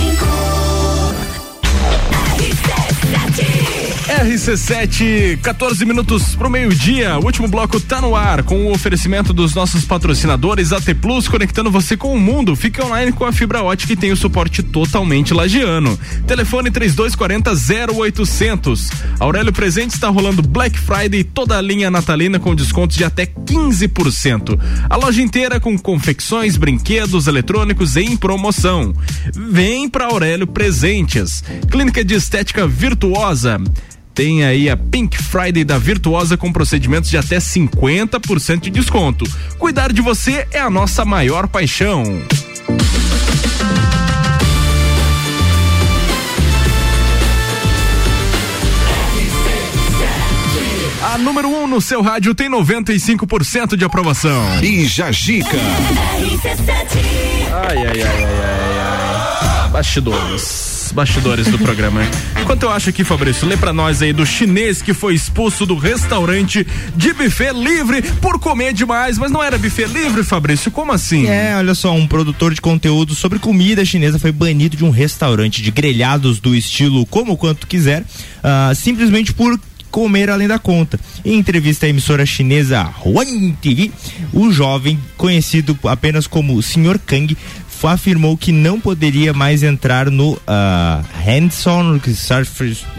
RC7, 4.21 5.39
14 5.41 5.83
minutos 5.83 6.35
pro 6.35 6.47
meio-dia. 6.47 7.17
O 7.17 7.25
último 7.25 7.47
bloco 7.47 7.79
tá 7.79 7.99
no 7.99 8.15
ar 8.15 8.43
com 8.43 8.67
o 8.67 8.71
oferecimento 8.71 9.33
dos 9.33 9.55
nossos 9.55 9.83
patrocinadores 9.83 10.71
AT 10.71 10.93
Plus, 11.01 11.27
conectando 11.27 11.71
você 11.71 11.97
com 11.97 12.13
o 12.13 12.19
mundo. 12.19 12.55
Fique 12.55 12.79
online 12.79 13.11
com 13.11 13.25
a 13.25 13.31
fibra 13.31 13.63
ótica 13.63 13.93
e 13.93 13.95
tem 13.95 14.11
o 14.11 14.15
suporte 14.15 14.61
totalmente 14.61 15.33
lagiano. 15.33 15.99
Telefone 16.27 16.69
3240 16.69 17.51
0800. 17.97 18.91
Aurélio 19.19 19.51
Presente 19.51 19.95
está 19.95 20.07
rolando 20.09 20.43
Black 20.43 20.77
Friday 20.77 21.23
toda 21.23 21.57
a 21.57 21.61
linha 21.61 21.89
natalina 21.89 22.39
com 22.39 22.53
descontos 22.53 22.97
de 22.97 23.03
até 23.03 23.25
15%. 23.25 24.59
A 24.87 24.97
loja 24.97 25.23
inteira 25.23 25.59
com 25.59 25.75
confecções, 25.79 26.57
brinquedos, 26.57 27.25
eletrônicos 27.25 27.97
em 27.97 28.15
promoção. 28.15 28.93
Vem 29.33 29.89
pra 29.89 30.05
Aurélio 30.05 30.45
Presentes. 30.45 31.43
Clínica 31.71 32.05
de 32.05 32.13
Estética 32.13 32.67
Virtuosa. 32.67 33.59
Tem 34.13 34.43
aí 34.43 34.69
a 34.69 34.75
Pink 34.75 35.17
Friday 35.21 35.63
da 35.63 35.77
Virtuosa 35.77 36.35
com 36.37 36.51
procedimentos 36.51 37.09
de 37.09 37.17
até 37.17 37.37
50% 37.37 38.61
de 38.61 38.69
desconto. 38.69 39.25
Cuidar 39.57 39.93
de 39.93 40.01
você 40.01 40.47
é 40.51 40.59
a 40.59 40.69
nossa 40.69 41.05
maior 41.05 41.47
paixão. 41.47 42.03
A 51.03 51.17
número 51.17 51.49
1 51.49 51.63
um 51.63 51.67
no 51.67 51.81
seu 51.81 52.01
rádio 52.01 52.35
tem 52.35 52.49
95% 52.49 53.75
de 53.75 53.83
aprovação. 53.83 54.63
E 54.63 54.85
Jajica. 54.85 55.57
Ai, 57.51 57.77
ai, 57.77 57.85
ai, 57.85 58.01
ai, 58.01 58.23
ai, 58.23 58.79
ai. 59.65 60.80
Bastidores. 60.91 61.47
Do 61.47 61.57
programa. 61.57 62.01
Enquanto 62.41 62.63
eu 62.63 62.69
acho 62.69 62.89
aqui, 62.89 63.03
Fabrício, 63.03 63.47
lê 63.47 63.57
pra 63.57 63.73
nós 63.73 64.01
aí 64.01 64.13
do 64.13 64.25
chinês 64.25 64.81
que 64.81 64.93
foi 64.93 65.15
expulso 65.15 65.65
do 65.65 65.75
restaurante 65.75 66.65
de 66.95 67.13
buffet 67.13 67.53
livre 67.53 68.01
por 68.21 68.39
comer 68.39 68.73
demais, 68.73 69.17
mas 69.17 69.31
não 69.31 69.43
era 69.43 69.57
buffet 69.57 69.85
livre, 69.85 70.23
Fabrício? 70.23 70.71
Como 70.71 70.91
assim? 70.91 71.27
É, 71.27 71.55
olha 71.55 71.73
só, 71.73 71.93
um 71.93 72.07
produtor 72.07 72.53
de 72.53 72.61
conteúdo 72.61 73.15
sobre 73.15 73.39
comida 73.39 73.83
chinesa 73.85 74.19
foi 74.19 74.31
banido 74.31 74.77
de 74.77 74.83
um 74.83 74.89
restaurante 74.89 75.61
de 75.61 75.71
grelhados 75.71 76.39
do 76.39 76.55
estilo 76.55 77.05
como 77.05 77.37
quanto 77.37 77.67
quiser, 77.67 78.03
ah, 78.43 78.71
simplesmente 78.75 79.33
por 79.33 79.59
comer 79.91 80.29
além 80.29 80.47
da 80.47 80.57
conta. 80.57 80.99
Em 81.23 81.37
entrevista 81.37 81.85
à 81.85 81.89
emissora 81.89 82.25
chinesa 82.25 82.89
Huan 83.05 83.51
TV, 83.61 83.91
o 84.33 84.51
jovem, 84.51 84.97
conhecido 85.17 85.77
apenas 85.83 86.25
como 86.25 86.59
Sr. 86.61 86.97
Kang, 87.05 87.37
afirmou 87.87 88.37
que 88.37 88.51
não 88.51 88.79
poderia 88.79 89.33
mais 89.33 89.63
entrar 89.63 90.09
no 90.09 90.33
uh, 90.33 90.39
Hands-on 91.25 91.99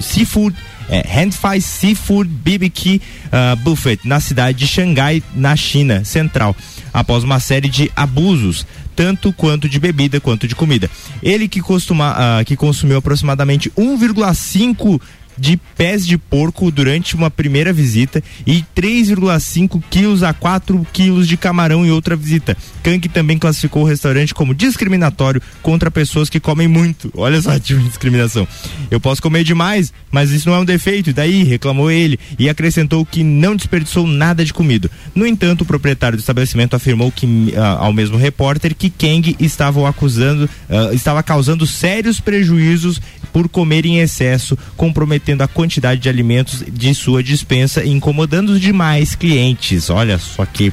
Seafood 0.00 0.56
é, 0.88 1.06
Handfai 1.08 1.60
Seafood 1.60 2.28
BBQ 2.28 3.00
uh, 3.00 3.56
Buffet 3.56 4.00
na 4.04 4.20
cidade 4.20 4.58
de 4.58 4.66
Xangai, 4.66 5.22
na 5.34 5.56
China 5.56 6.04
Central, 6.04 6.54
após 6.92 7.24
uma 7.24 7.40
série 7.40 7.68
de 7.68 7.90
abusos, 7.96 8.66
tanto 8.94 9.32
quanto 9.32 9.68
de 9.68 9.80
bebida 9.80 10.20
quanto 10.20 10.46
de 10.46 10.54
comida. 10.54 10.90
Ele 11.22 11.48
que, 11.48 11.60
costuma, 11.60 12.14
ah, 12.16 12.44
que 12.44 12.56
consumiu 12.56 12.98
aproximadamente 12.98 13.70
1,5 13.70 15.00
de 15.36 15.58
pés 15.76 16.06
de 16.06 16.16
porco 16.18 16.70
durante 16.70 17.14
uma 17.14 17.30
primeira 17.30 17.72
visita 17.72 18.22
e 18.46 18.64
3,5 18.76 19.82
quilos 19.90 20.22
a 20.22 20.32
4 20.32 20.86
quilos 20.92 21.26
de 21.26 21.36
camarão 21.36 21.84
em 21.84 21.90
outra 21.90 22.14
visita. 22.16 22.56
Kang 22.82 23.08
também 23.08 23.38
classificou 23.38 23.82
o 23.82 23.86
restaurante 23.86 24.34
como 24.34 24.54
discriminatório 24.54 25.42
contra 25.62 25.90
pessoas 25.90 26.28
que 26.28 26.40
comem 26.40 26.68
muito. 26.68 27.12
Olha 27.16 27.40
só 27.40 27.56
tipo 27.60 27.80
de 27.80 27.88
discriminação. 27.88 28.46
Eu 28.90 29.00
posso 29.00 29.22
comer 29.22 29.44
demais, 29.44 29.92
mas 30.10 30.30
isso 30.30 30.48
não 30.48 30.56
é 30.56 30.60
um 30.60 30.64
defeito. 30.64 31.10
E 31.10 31.12
daí, 31.12 31.42
reclamou 31.42 31.90
ele 31.90 32.18
e 32.38 32.48
acrescentou 32.48 33.04
que 33.04 33.22
não 33.22 33.56
desperdiçou 33.56 34.06
nada 34.06 34.44
de 34.44 34.52
comida. 34.52 34.90
No 35.14 35.26
entanto, 35.26 35.62
o 35.62 35.66
proprietário 35.66 36.16
do 36.16 36.20
estabelecimento 36.20 36.74
afirmou 36.74 37.10
que 37.10 37.54
ah, 37.56 37.78
ao 37.80 37.92
mesmo 37.92 38.16
repórter 38.16 38.74
que 38.74 38.90
Kang 38.90 39.36
estava 39.40 39.88
acusando, 39.88 40.48
ah, 40.68 40.90
estava 40.92 41.22
causando 41.22 41.66
sérios 41.66 42.20
prejuízos 42.20 43.00
por 43.32 43.48
comer 43.48 43.86
em 43.86 43.98
excesso, 43.98 44.58
comprometendo 44.76 45.21
a 45.42 45.48
quantidade 45.48 46.00
de 46.00 46.08
alimentos 46.08 46.64
de 46.70 46.94
sua 46.94 47.22
dispensa 47.22 47.84
e 47.84 47.90
incomodando 47.90 48.50
os 48.50 48.60
demais 48.60 49.14
clientes. 49.14 49.88
Olha 49.90 50.18
só 50.18 50.44
que 50.44 50.72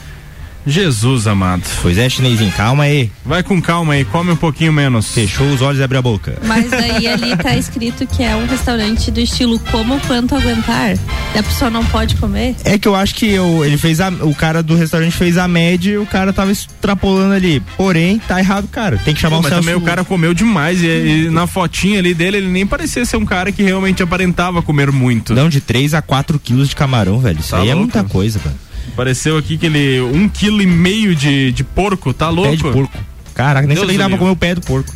Jesus 0.67 1.25
amado. 1.27 1.63
Pois 1.81 1.97
é, 1.97 2.07
chinesinho, 2.09 2.51
calma 2.51 2.83
aí. 2.83 3.09
Vai 3.25 3.41
com 3.43 3.61
calma 3.61 3.93
aí, 3.93 4.05
come 4.05 4.31
um 4.31 4.35
pouquinho 4.35 4.71
menos. 4.73 5.11
Fechou 5.13 5.47
os 5.51 5.61
olhos 5.61 5.79
e 5.79 5.83
abre 5.83 5.97
a 5.97 6.01
boca. 6.01 6.37
Mas 6.45 6.69
daí 6.69 7.07
ali 7.07 7.35
tá 7.37 7.55
escrito 7.55 8.05
que 8.05 8.23
é 8.23 8.35
um 8.35 8.45
restaurante 8.45 9.09
do 9.09 9.19
estilo 9.19 9.57
como 9.71 9.99
quanto 10.01 10.35
aguentar. 10.35 10.95
E 11.33 11.39
a 11.39 11.43
pessoa 11.43 11.71
não 11.71 11.83
pode 11.85 12.15
comer. 12.15 12.55
É 12.63 12.77
que 12.77 12.87
eu 12.87 12.95
acho 12.95 13.15
que 13.15 13.27
eu, 13.29 13.63
ele 13.65 13.77
fez 13.77 13.99
a, 14.01 14.09
o 14.09 14.35
cara 14.35 14.61
do 14.61 14.75
restaurante 14.75 15.11
fez 15.15 15.37
a 15.37 15.47
média 15.47 15.91
e 15.93 15.97
o 15.97 16.05
cara 16.05 16.31
tava 16.33 16.51
extrapolando 16.51 17.33
ali. 17.33 17.61
Porém, 17.77 18.19
tá 18.19 18.39
errado, 18.39 18.67
cara. 18.67 18.97
Tem 19.03 19.13
que 19.13 19.19
chamar 19.21 19.37
Pô, 19.37 19.39
o 19.39 19.43
mas 19.43 19.53
Celso. 19.53 19.63
também 19.67 19.81
o 19.81 19.85
cara 19.85 20.03
comeu 20.03 20.33
demais 20.33 20.81
e, 20.83 20.87
e 20.87 21.29
na 21.29 21.47
fotinha 21.47 21.99
ali 21.99 22.13
dele 22.13 22.37
ele 22.37 22.47
nem 22.47 22.65
parecia 22.67 23.05
ser 23.05 23.17
um 23.17 23.25
cara 23.25 23.51
que 23.51 23.63
realmente 23.63 24.03
aparentava 24.03 24.61
comer 24.61 24.91
muito. 24.91 25.33
Não, 25.33 25.49
de 25.49 25.61
3 25.61 25.93
a 25.93 26.01
4 26.01 26.37
quilos 26.39 26.69
de 26.69 26.75
camarão, 26.75 27.19
velho. 27.19 27.39
Isso 27.39 27.49
Tá 27.51 27.57
aí 27.61 27.69
é 27.69 27.73
louco. 27.73 27.79
muita 27.91 28.03
coisa, 28.03 28.39
velho. 28.39 28.55
Pareceu 28.95 29.37
aqui 29.37 29.57
que 29.57 29.65
ele 29.65 30.01
um 30.01 30.27
quilo 30.27 30.61
e 30.61 30.67
meio 30.67 31.15
de, 31.15 31.51
de 31.51 31.63
porco, 31.63 32.13
tá 32.13 32.29
louco? 32.29 32.49
Pé 32.51 32.55
de 32.55 32.63
porco. 32.63 32.97
Caraca, 33.33 33.67
nem 33.67 33.75
Deus 33.75 33.79
sabia 33.87 33.93
que 33.93 33.97
dava 33.97 34.09
pra 34.09 34.17
comer 34.17 34.31
o 34.31 34.35
pé 34.35 34.55
do 34.55 34.61
porco. 34.61 34.93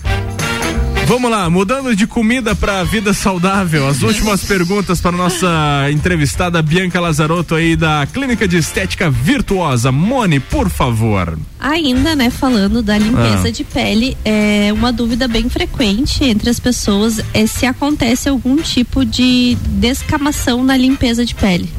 Vamos 1.06 1.30
lá, 1.30 1.50
mudando 1.50 1.94
de 1.96 2.08
comida 2.08 2.56
pra 2.56 2.82
vida 2.86 3.14
saudável. 3.14 3.88
As 3.90 4.02
últimas 4.02 4.42
perguntas 4.46 5.02
para 5.02 5.12
nossa 5.12 5.90
entrevistada 5.92 6.62
Bianca 6.62 6.98
Lazarotto 7.00 7.56
aí 7.56 7.76
da 7.76 8.08
Clínica 8.12 8.48
de 8.48 8.56
Estética 8.58 9.10
Virtuosa. 9.10 9.92
Mone, 9.92 10.40
por 10.40 10.70
favor. 10.70 11.38
Ainda, 11.60 12.16
né, 12.16 12.30
falando 12.30 12.82
da 12.82 12.98
limpeza 12.98 13.50
Ah. 13.50 13.52
de 13.52 13.66
pele, 13.66 14.18
é 14.24 14.72
uma 14.74 14.94
dúvida 14.94 15.28
bem 15.28 15.50
frequente 15.50 16.24
entre 16.24 16.50
as 16.50 16.60
pessoas 16.60 17.20
é 17.34 17.46
se 17.46 17.66
acontece 17.66 18.30
algum 18.30 18.56
tipo 18.56 19.04
de 19.04 19.58
descamação 19.72 20.64
na 20.64 20.78
limpeza 20.78 21.26
de 21.26 21.36
pele. 21.36 21.70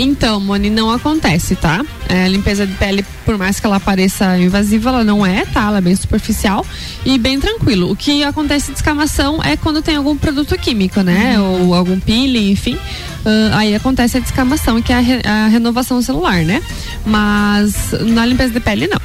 Então, 0.00 0.38
Moni, 0.38 0.70
não 0.70 0.90
acontece, 0.92 1.56
tá? 1.56 1.84
É, 2.08 2.24
a 2.24 2.28
limpeza 2.28 2.64
de 2.64 2.72
pele, 2.74 3.04
por 3.24 3.36
mais 3.36 3.58
que 3.58 3.66
ela 3.66 3.80
pareça 3.80 4.38
invasiva, 4.38 4.90
ela 4.90 5.02
não 5.04 5.26
é, 5.26 5.44
tá? 5.44 5.64
Ela 5.66 5.78
é 5.78 5.80
bem 5.80 5.96
superficial 5.96 6.64
e 7.04 7.18
bem 7.18 7.40
tranquilo. 7.40 7.90
O 7.90 7.96
que 7.96 8.22
acontece 8.22 8.66
de 8.68 8.74
descamação 8.74 9.42
é 9.42 9.56
quando 9.56 9.82
tem 9.82 9.96
algum 9.96 10.16
produto 10.16 10.56
químico, 10.56 11.00
né? 11.02 11.38
Ou 11.40 11.74
algum 11.74 11.98
peeling, 11.98 12.52
enfim. 12.52 12.78
Ah, 13.26 13.58
aí 13.58 13.74
acontece 13.74 14.18
a 14.18 14.20
descamação, 14.20 14.80
que 14.80 14.92
é 14.92 14.96
a, 14.96 15.00
re- 15.00 15.22
a 15.24 15.48
renovação 15.48 16.00
celular, 16.00 16.44
né? 16.44 16.62
Mas 17.04 17.74
na 18.06 18.24
limpeza 18.24 18.52
de 18.52 18.60
pele, 18.60 18.86
não. 18.86 19.00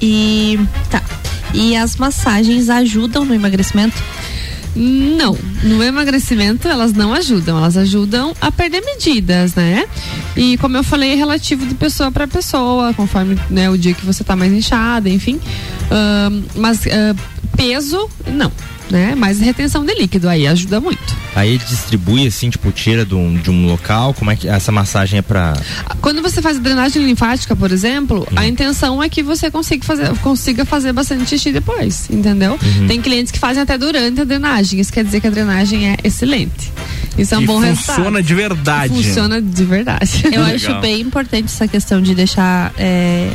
E 0.00 0.58
tá. 0.90 1.02
E 1.52 1.76
as 1.76 1.96
massagens 1.96 2.70
ajudam 2.70 3.24
no 3.24 3.34
emagrecimento? 3.34 3.96
Não, 4.78 5.36
no 5.62 5.82
emagrecimento 5.82 6.68
elas 6.68 6.92
não 6.92 7.14
ajudam, 7.14 7.56
elas 7.56 7.78
ajudam 7.78 8.34
a 8.40 8.52
perder 8.52 8.82
medidas, 8.84 9.54
né? 9.54 9.86
E 10.36 10.58
como 10.58 10.76
eu 10.76 10.84
falei, 10.84 11.12
é 11.12 11.14
relativo 11.14 11.64
de 11.64 11.74
pessoa 11.74 12.12
para 12.12 12.28
pessoa, 12.28 12.92
conforme 12.92 13.38
né, 13.48 13.70
o 13.70 13.78
dia 13.78 13.94
que 13.94 14.04
você 14.04 14.22
tá 14.22 14.36
mais 14.36 14.52
inchada, 14.52 15.08
enfim. 15.08 15.40
Ahn, 15.90 16.42
mas 16.56 16.86
ah, 16.86 17.14
peso, 17.56 18.06
não, 18.26 18.52
né? 18.90 19.14
Mas 19.16 19.40
retenção 19.40 19.84
de 19.84 19.94
líquido 19.94 20.28
aí 20.28 20.46
ajuda 20.46 20.80
muito. 20.80 21.16
Aí 21.34 21.58
distribui 21.58 22.26
assim, 22.26 22.50
tipo, 22.50 22.70
tira 22.72 23.04
de 23.04 23.14
um, 23.14 23.34
de 23.36 23.50
um 23.50 23.66
local. 23.66 24.14
Como 24.14 24.30
é 24.30 24.36
que 24.36 24.48
essa 24.48 24.70
massagem 24.72 25.18
é 25.18 25.22
pra. 25.22 25.54
Quando 26.00 26.22
você 26.22 26.40
faz 26.40 26.58
drenagem 26.58 27.04
linfática, 27.04 27.54
por 27.54 27.70
exemplo, 27.70 28.26
a 28.36 28.46
intenção 28.46 29.02
é 29.02 29.08
que 29.08 29.22
você 29.22 29.50
consiga 29.50 29.84
fazer, 29.84 30.16
consiga 30.18 30.64
fazer 30.64 30.92
bastante 30.92 31.28
xixi 31.28 31.52
depois, 31.52 32.08
entendeu? 32.10 32.58
Uhum. 32.62 32.86
Tem 32.86 33.00
clientes 33.00 33.32
que 33.32 33.38
fazem 33.38 33.62
até 33.62 33.76
durante 33.76 34.20
a 34.20 34.24
drenagem. 34.24 34.80
Isso 34.80 34.92
quer 34.92 35.04
dizer 35.04 35.20
que 35.20 35.26
a 35.26 35.30
drenagem 35.30 35.88
é 35.90 35.96
excelente. 36.04 36.72
Isso 37.18 37.34
é 37.34 37.38
um 37.38 37.42
E 37.42 37.46
bom 37.46 37.60
funciona 37.60 38.18
resultado. 38.18 38.22
de 38.22 38.34
verdade. 38.34 38.94
Funciona 38.94 39.42
de 39.42 39.64
verdade. 39.64 40.22
Eu 40.24 40.30
Legal. 40.44 40.54
acho 40.54 40.80
bem 40.80 41.00
importante 41.00 41.46
essa 41.46 41.66
questão 41.66 42.00
de 42.00 42.14
deixar 42.14 42.72
é, 42.78 43.30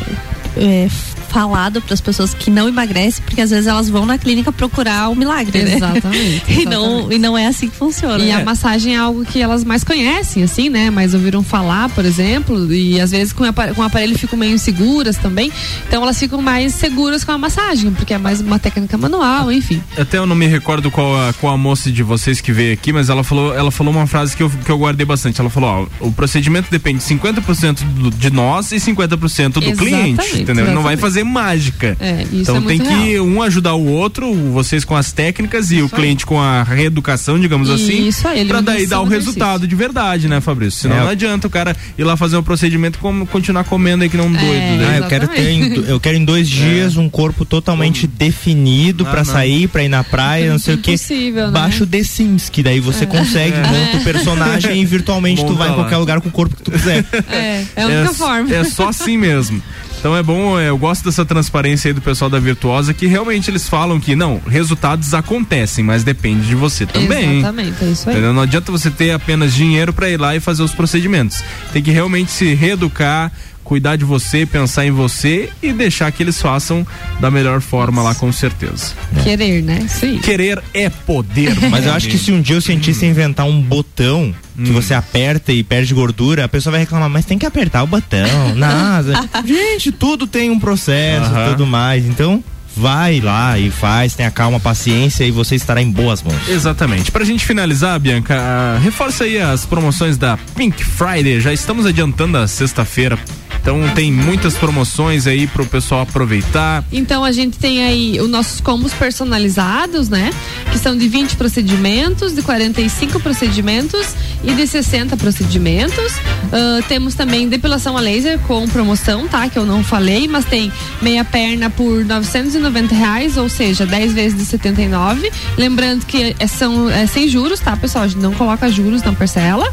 é, 0.58 0.88
falado 1.32 1.82
para 1.82 1.94
as 1.94 2.02
pessoas 2.02 2.34
que 2.34 2.52
não 2.52 2.68
emagrecem, 2.68 3.24
porque 3.24 3.40
às 3.40 3.50
vezes 3.50 3.66
elas 3.66 3.90
vão 3.90 4.06
na 4.06 4.18
clínica 4.18 4.52
procurar 4.52 5.10
o 5.10 5.16
milagre, 5.16 5.64
né? 5.64 5.76
Exatamente, 5.76 6.44
e, 6.62 6.66
não, 6.66 7.12
e 7.12 7.18
não 7.18 7.38
é 7.38 7.48
assim 7.48 7.70
que 7.70 7.76
funciona. 7.76 8.22
E 8.22 8.28
né? 8.28 8.34
a 8.34 8.44
massagem 8.44 8.96
é 8.96 8.98
algo 8.98 9.24
que 9.24 9.42
elas 9.42 9.64
mais 9.64 9.84
conhecem, 9.84 10.44
assim, 10.44 10.70
né? 10.70 10.90
Mas 10.90 11.14
ouviram 11.14 11.42
falar, 11.42 11.90
por 11.90 12.04
exemplo, 12.04 12.72
e 12.74 13.00
às 13.00 13.12
vezes 13.12 13.32
com 13.32 13.46
com 13.52 13.82
o 13.82 13.84
aparelho 13.84 14.18
ficam 14.18 14.38
meio 14.38 14.54
inseguras 14.54 15.18
também. 15.18 15.52
Então 15.88 16.04
elas 16.04 16.20
ficam 16.20 16.42
mais 16.42 16.74
seguras 16.74 17.24
com 17.24 17.32
a 17.32 17.38
massagem, 17.38 17.92
porque 17.92 18.14
é 18.14 18.18
mais 18.18 18.42
uma 18.42 18.60
técnica 18.60 18.98
manual, 18.98 19.52
enfim. 19.52 19.82
Até 19.98 20.18
eu 20.18 20.26
não 20.26 20.36
me 20.36 20.48
recordo 20.48 20.92
qual 20.92 21.16
a, 21.16 21.34
qual 21.34 21.54
a 21.54 21.58
moça 21.58 21.92
de 21.92 22.04
vocês 22.04 22.42
que 22.42 22.52
veio 22.52 22.74
aqui, 22.74 22.92
mas 22.92 23.10
ela 23.10 23.24
falou, 23.24 23.56
ela 23.56 23.72
falou 23.72 23.94
uma 23.94 24.08
frase 24.08 24.36
que 24.36 24.44
eu, 24.44 24.50
que 24.50 24.70
eu 24.70 24.78
guardei 24.78 25.06
bastante. 25.06 25.40
Ela 25.40 25.50
falou, 25.50 25.88
ó, 26.02 26.06
o 26.08 26.12
procedimento 26.12 26.70
depende 26.70 27.00
50% 27.00 27.84
do, 27.84 28.12
de 28.12 28.30
nós 28.32 28.72
e 28.72 28.78
50% 28.78 29.54
do 29.54 29.64
Exatamente, 29.64 29.76
cliente, 29.78 30.42
entendeu? 30.42 30.66
Ele 30.66 30.74
não 30.74 30.84
vai 30.84 30.94
exatamente. 30.94 31.00
Fazer 31.22 31.24
mágica. 31.24 31.98
É, 32.00 32.24
isso 32.24 32.36
então 32.42 32.58
é 32.58 32.62
tem 32.62 32.78
muito 32.80 32.90
que 32.90 33.20
um 33.20 33.42
ajudar 33.42 33.74
o 33.76 33.86
outro, 33.86 34.34
vocês 34.52 34.84
com 34.84 34.96
as 34.96 35.12
técnicas 35.12 35.72
e 35.72 35.82
o 35.82 35.86
aí. 35.86 35.90
cliente 35.90 36.26
com 36.26 36.40
a 36.40 36.64
reeducação, 36.64 37.40
digamos 37.40 37.70
assim, 37.70 38.08
Isso 38.08 38.28
aí, 38.28 38.46
pra 38.46 38.62
daí 38.62 38.86
dar 38.88 39.02
o 39.02 39.06
do 39.06 39.10
resultado 39.12 39.68
de 39.68 39.76
verdade, 39.76 40.28
né, 40.28 40.42
Fabrício? 40.42 40.82
Senão 40.82 40.98
É. 40.98 41.00
não 41.02 41.10
adianta 41.10 41.48
o 41.48 41.50
cara 41.50 41.76
ir 41.98 42.04
lá 42.04 42.16
fazer 42.18 42.38
um 42.38 42.44
procedimento 42.44 42.98
e 42.98 43.02
como- 43.02 43.26
continuar 43.26 43.64
comendo 43.64 44.04
aí 44.04 44.10
que 44.10 44.18
não 44.18 44.26
um 44.28 44.32
doido. 44.32 44.42
né? 44.46 44.90
Ah, 44.94 44.98
eu 44.98 45.08
quero 45.08 45.28
ter 45.28 45.50
em, 45.50 45.74
eu 45.88 46.00
quero 46.00 46.18
em 46.18 46.26
dois 46.26 46.50
dias 46.50 46.98
um 46.98 47.10
corpo 47.10 47.46
totalmente 47.46 48.08
definido 48.08 49.04
Não, 49.04 49.12
pra 49.12 49.24
não. 49.24 49.34
sair, 49.34 49.68
pra 49.68 49.84
ir 49.84 49.90
na 49.90 50.04
praia, 50.04 50.52
não 50.52 50.60
sei 50.60 50.76
o 50.76 50.78
que. 50.78 50.92
Impossível, 50.92 51.48
né? 51.48 51.52
Baixa 51.54 51.84
o 51.84 51.88
The 51.88 52.04
Sims, 52.04 52.50
que 52.50 52.64
daí 52.64 52.80
você 52.80 53.06
consegue, 53.06 53.56
É. 53.58 53.68
monta 53.68 53.98
o 53.98 54.04
personagem 54.04 54.82
e 54.82 54.86
virtualmente 54.86 55.44
tu 55.46 55.56
vai 55.56 55.70
em 55.70 55.74
qualquer 55.74 55.98
lugar 55.98 56.22
com 56.22 56.30
o 56.30 56.32
corpo 56.32 56.56
que 56.56 56.64
tu 56.64 56.72
quiser. 56.72 57.06
É, 57.30 57.64
é 57.76 57.84
a 57.84 57.88
única 57.88 58.12
é, 58.12 58.14
forma. 58.14 58.54
É 58.56 58.64
só 58.64 58.90
assim 58.90 59.18
mesmo. 59.18 59.62
Então 60.02 60.18
é 60.18 60.24
bom, 60.24 60.60
é, 60.60 60.70
eu 60.70 60.80
gosto 60.80 61.06
dessa 61.06 61.24
transparência 61.24 61.90
aí 61.90 61.94
do 61.94 62.02
pessoal 62.02 62.28
da 62.28 62.40
Virtuosa, 62.40 62.92
que 62.92 63.06
realmente 63.06 63.52
eles 63.52 63.70
falam 63.70 64.00
que, 64.00 64.16
não, 64.16 64.42
resultados 64.48 65.14
acontecem, 65.14 65.84
mas 65.86 66.04
depende 66.04 66.48
de 66.48 66.56
você 66.56 66.88
também. 66.88 67.38
Exatamente, 67.38 67.84
é 67.84 67.88
isso 67.88 68.10
aí. 68.10 68.16
Entendeu? 68.16 68.34
Não 68.34 68.42
adianta 68.42 68.72
você 68.72 68.90
ter 68.90 69.12
apenas 69.12 69.54
dinheiro 69.54 69.94
para 69.94 70.10
ir 70.10 70.20
lá 70.20 70.36
e 70.36 70.40
fazer 70.40 70.64
os 70.64 70.74
procedimentos. 70.74 71.44
Tem 71.72 71.84
que 71.84 71.92
realmente 71.92 72.32
se 72.32 72.56
reeducar, 72.56 73.32
cuidar 73.72 73.96
de 73.96 74.04
você, 74.04 74.46
pensar 74.46 74.86
em 74.86 74.92
você 74.92 75.50
e 75.64 75.72
deixar 75.72 76.12
que 76.12 76.22
eles 76.22 76.42
façam 76.42 76.86
da 77.22 77.32
melhor 77.32 77.62
forma 77.62 78.04
lá, 78.04 78.14
com 78.14 78.30
certeza. 78.30 78.88
Querer, 79.24 79.64
né? 79.64 79.88
Aí. 80.04 80.20
Querer 80.20 80.62
é 80.74 80.90
poder. 80.90 81.58
Mas 81.72 81.86
eu 81.86 81.94
acho 81.94 82.10
que 82.10 82.18
se 82.18 82.34
um 82.34 82.42
dia 82.42 82.58
o 82.58 82.62
cientista 82.62 83.06
inventar 83.06 83.46
um 83.46 83.62
botão 83.62 84.36
que 84.62 84.70
Hum. 84.70 84.74
você 84.74 84.94
aperta 84.94 85.54
e 85.54 85.64
perde 85.64 85.94
gordura, 85.94 86.44
a 86.44 86.50
pessoa 86.50 86.72
vai 86.72 86.82
reclamar, 86.82 87.10
mas 87.10 87.24
tem 87.24 87.38
que 87.38 87.46
apertar 87.46 87.82
o 87.84 87.88
botão. 87.88 88.28
Nada. 88.54 89.14
Gente, 89.48 89.90
tudo 89.94 90.28
tem 90.28 90.50
um 90.50 90.60
processo 90.60 91.32
Aham. 91.32 91.46
e 91.48 91.50
tudo 91.52 91.66
mais. 91.66 92.06
Então, 92.06 92.44
vai 92.76 93.20
lá 93.20 93.58
e 93.58 93.70
faz, 93.70 94.16
tenha 94.16 94.32
calma, 94.32 94.60
paciência 94.60 95.24
e 95.24 95.32
você 95.32 95.56
estará 95.56 95.82
em 95.82 95.92
boas 95.92 96.22
mãos. 96.22 96.50
Exatamente. 96.50 97.12
Pra 97.12 97.24
gente 97.24 97.46
finalizar, 97.46 98.00
Bianca, 98.00 98.36
ah, 98.38 98.80
reforça 98.80 99.26
aí 99.26 99.40
as 99.40 99.66
promoções 99.66 100.18
da 100.18 100.38
Pink 100.56 100.84
Friday. 100.84 101.40
Já 101.40 101.54
estamos 101.54 101.86
adiantando 101.86 102.38
a 102.38 102.48
sexta-feira. 102.48 103.18
Então 103.62 103.88
tem 103.94 104.12
muitas 104.12 104.56
promoções 104.56 105.28
aí 105.28 105.46
pro 105.46 105.66
pessoal 105.66 106.02
aproveitar. 106.02 106.84
Então 106.92 107.24
a 107.24 107.32
gente 107.32 107.60
tem 107.60 107.84
aí 107.84 108.20
os 108.20 108.28
nossos 108.28 108.60
combos 108.60 108.92
personalizados, 108.92 110.10
né? 110.10 110.32
Que 110.72 110.80
são 110.80 110.98
de 110.98 111.08
20 111.08 111.36
procedimentos, 111.36 112.34
de 112.34 112.42
45 112.42 113.20
procedimentos 113.20 114.16
e 114.44 114.54
de 114.54 114.68
60 114.68 115.16
procedimentos. 115.18 116.14
Ah, 116.52 116.80
temos 116.88 117.16
também 117.16 117.48
depilação 117.48 117.98
a 117.98 118.02
laser 118.02 118.40
com 118.40 118.68
promoção, 118.68 119.28
tá? 119.28 119.48
Que 119.50 119.58
eu 119.58 119.66
não 119.66 119.84
falei, 119.84 120.28
mas 120.28 120.46
tem 120.46 120.72
meia 121.02 121.24
perna 121.24 121.70
por 121.70 122.04
990 122.04 122.94
reais, 122.94 123.38
ou 123.38 123.48
seja, 123.48 123.86
10 123.86 124.14
vezes 124.14 124.38
de 124.38 124.46
79. 124.46 125.32
Lembrando 125.58 126.06
que 126.06 126.36
é, 126.40 126.48
são 126.48 126.90
é, 126.90 127.06
sem 127.08 127.28
juros, 127.28 127.60
tá, 127.60 127.76
pessoal? 127.78 128.04
A 128.04 128.08
gente 128.08 128.22
não 128.22 128.34
coloca 128.34 128.70
juros 128.70 129.02
na 129.04 129.14
parcela. 129.14 129.72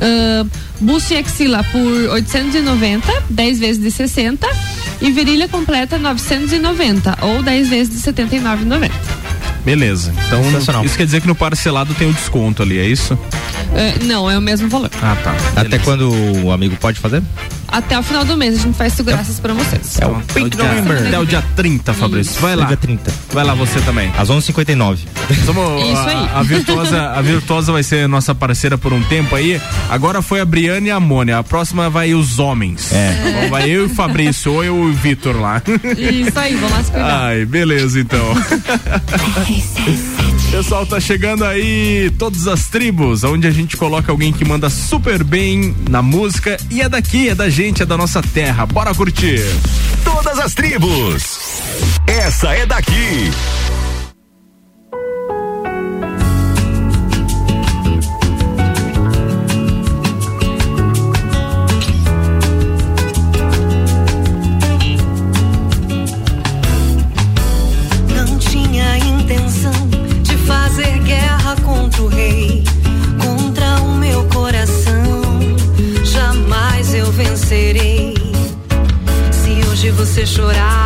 Ah, 0.00 0.46
busto 0.80 1.14
e 1.14 1.16
axila 1.16 1.64
por 1.64 1.80
890, 1.80 3.24
10 3.30 3.58
vezes 3.58 3.82
de 3.82 3.90
60. 3.90 4.46
E 5.00 5.10
virilha 5.10 5.48
completa 5.48 5.98
990, 5.98 7.18
ou 7.22 7.42
10 7.42 7.68
vezes 7.68 7.92
de 7.92 8.12
79,90. 8.12 9.31
Beleza. 9.64 10.12
Então 10.26 10.42
Sensacional. 10.44 10.84
isso 10.84 10.96
quer 10.96 11.04
dizer 11.04 11.20
que 11.20 11.26
no 11.26 11.34
parcelado 11.34 11.94
tem 11.94 12.08
o 12.08 12.12
desconto 12.12 12.62
ali, 12.62 12.78
é 12.78 12.84
isso? 12.86 13.18
Ah, 13.74 14.04
não, 14.04 14.30
é 14.30 14.36
o 14.36 14.40
mesmo 14.42 14.68
valor. 14.68 14.90
Ah, 15.00 15.16
tá. 15.22 15.34
Até 15.60 15.78
quando 15.78 16.10
o 16.44 16.50
amigo 16.50 16.76
pode 16.76 16.98
fazer? 16.98 17.22
Até 17.72 17.98
o 17.98 18.02
final 18.02 18.24
do 18.24 18.36
mês 18.36 18.58
a 18.58 18.62
gente 18.62 18.76
vai 18.76 18.90
segurar 18.90 19.20
essas 19.20 19.40
promoções. 19.40 19.98
É 19.98 20.06
o 20.06 20.10
Até 20.16 20.40
o 20.40 20.44
Pink 20.44 20.56
dia- 20.56 20.64
November. 20.66 21.06
Até 21.08 21.18
o 21.18 21.24
dia 21.26 21.42
30, 21.56 21.94
Fabrício. 21.94 22.40
Vai 22.40 22.54
lá. 22.54 22.66
Dia 22.66 22.76
30. 22.76 23.12
Vai 23.32 23.44
lá 23.44 23.54
você 23.54 23.80
também. 23.80 24.12
Às 24.18 24.28
11h59. 24.28 24.98
Somos- 25.46 25.82
Isso 25.88 26.08
aí. 26.08 26.28
A, 26.34 26.40
a 26.40 26.42
Virtuosa, 26.42 27.02
a 27.12 27.22
Virtuosa 27.22 27.72
vai 27.72 27.82
ser 27.82 28.06
nossa 28.08 28.34
parceira 28.34 28.76
por 28.76 28.92
um 28.92 29.02
tempo 29.04 29.34
aí. 29.34 29.60
Agora 29.88 30.20
foi 30.20 30.40
a 30.40 30.44
Briane 30.44 30.88
e 30.88 30.90
a 30.90 31.00
Mônia. 31.00 31.38
A 31.38 31.42
próxima 31.42 31.88
vai 31.88 32.12
os 32.14 32.38
homens. 32.38 32.92
É. 32.92 33.40
Bom? 33.44 33.48
Vai 33.50 33.70
eu 33.70 33.82
e 33.82 33.86
o 33.86 33.88
Fabrício, 33.88 34.52
ou 34.52 34.62
eu 34.62 34.76
e 34.88 34.90
o 34.90 34.92
Vitor 34.92 35.40
lá. 35.40 35.62
Isso 35.98 36.38
aí, 36.38 36.54
vamos 36.54 36.70
lá 36.72 36.84
se 36.84 36.90
cuidar. 36.90 37.24
Ai, 37.26 37.44
beleza 37.46 37.98
então. 38.00 38.22
Pessoal, 40.50 40.84
tá 40.84 41.00
chegando 41.00 41.44
aí 41.44 42.10
todas 42.18 42.46
as 42.46 42.66
tribos, 42.66 43.24
onde 43.24 43.46
a 43.46 43.50
gente 43.50 43.76
coloca 43.76 44.12
alguém 44.12 44.32
que 44.32 44.44
manda 44.44 44.68
super 44.68 45.24
bem 45.24 45.74
na 45.88 46.02
música 46.02 46.58
e 46.70 46.82
é 46.82 46.88
daqui, 46.88 47.28
é 47.30 47.34
da 47.34 47.48
gente, 47.48 47.61
é 47.62 47.86
da 47.86 47.96
nossa 47.96 48.20
terra. 48.20 48.66
Bora 48.66 48.92
curtir. 48.92 49.40
Todas 50.04 50.36
as 50.40 50.52
tribos. 50.52 51.38
Essa 52.08 52.52
é 52.54 52.66
daqui. 52.66 53.30
Chorar, 80.34 80.81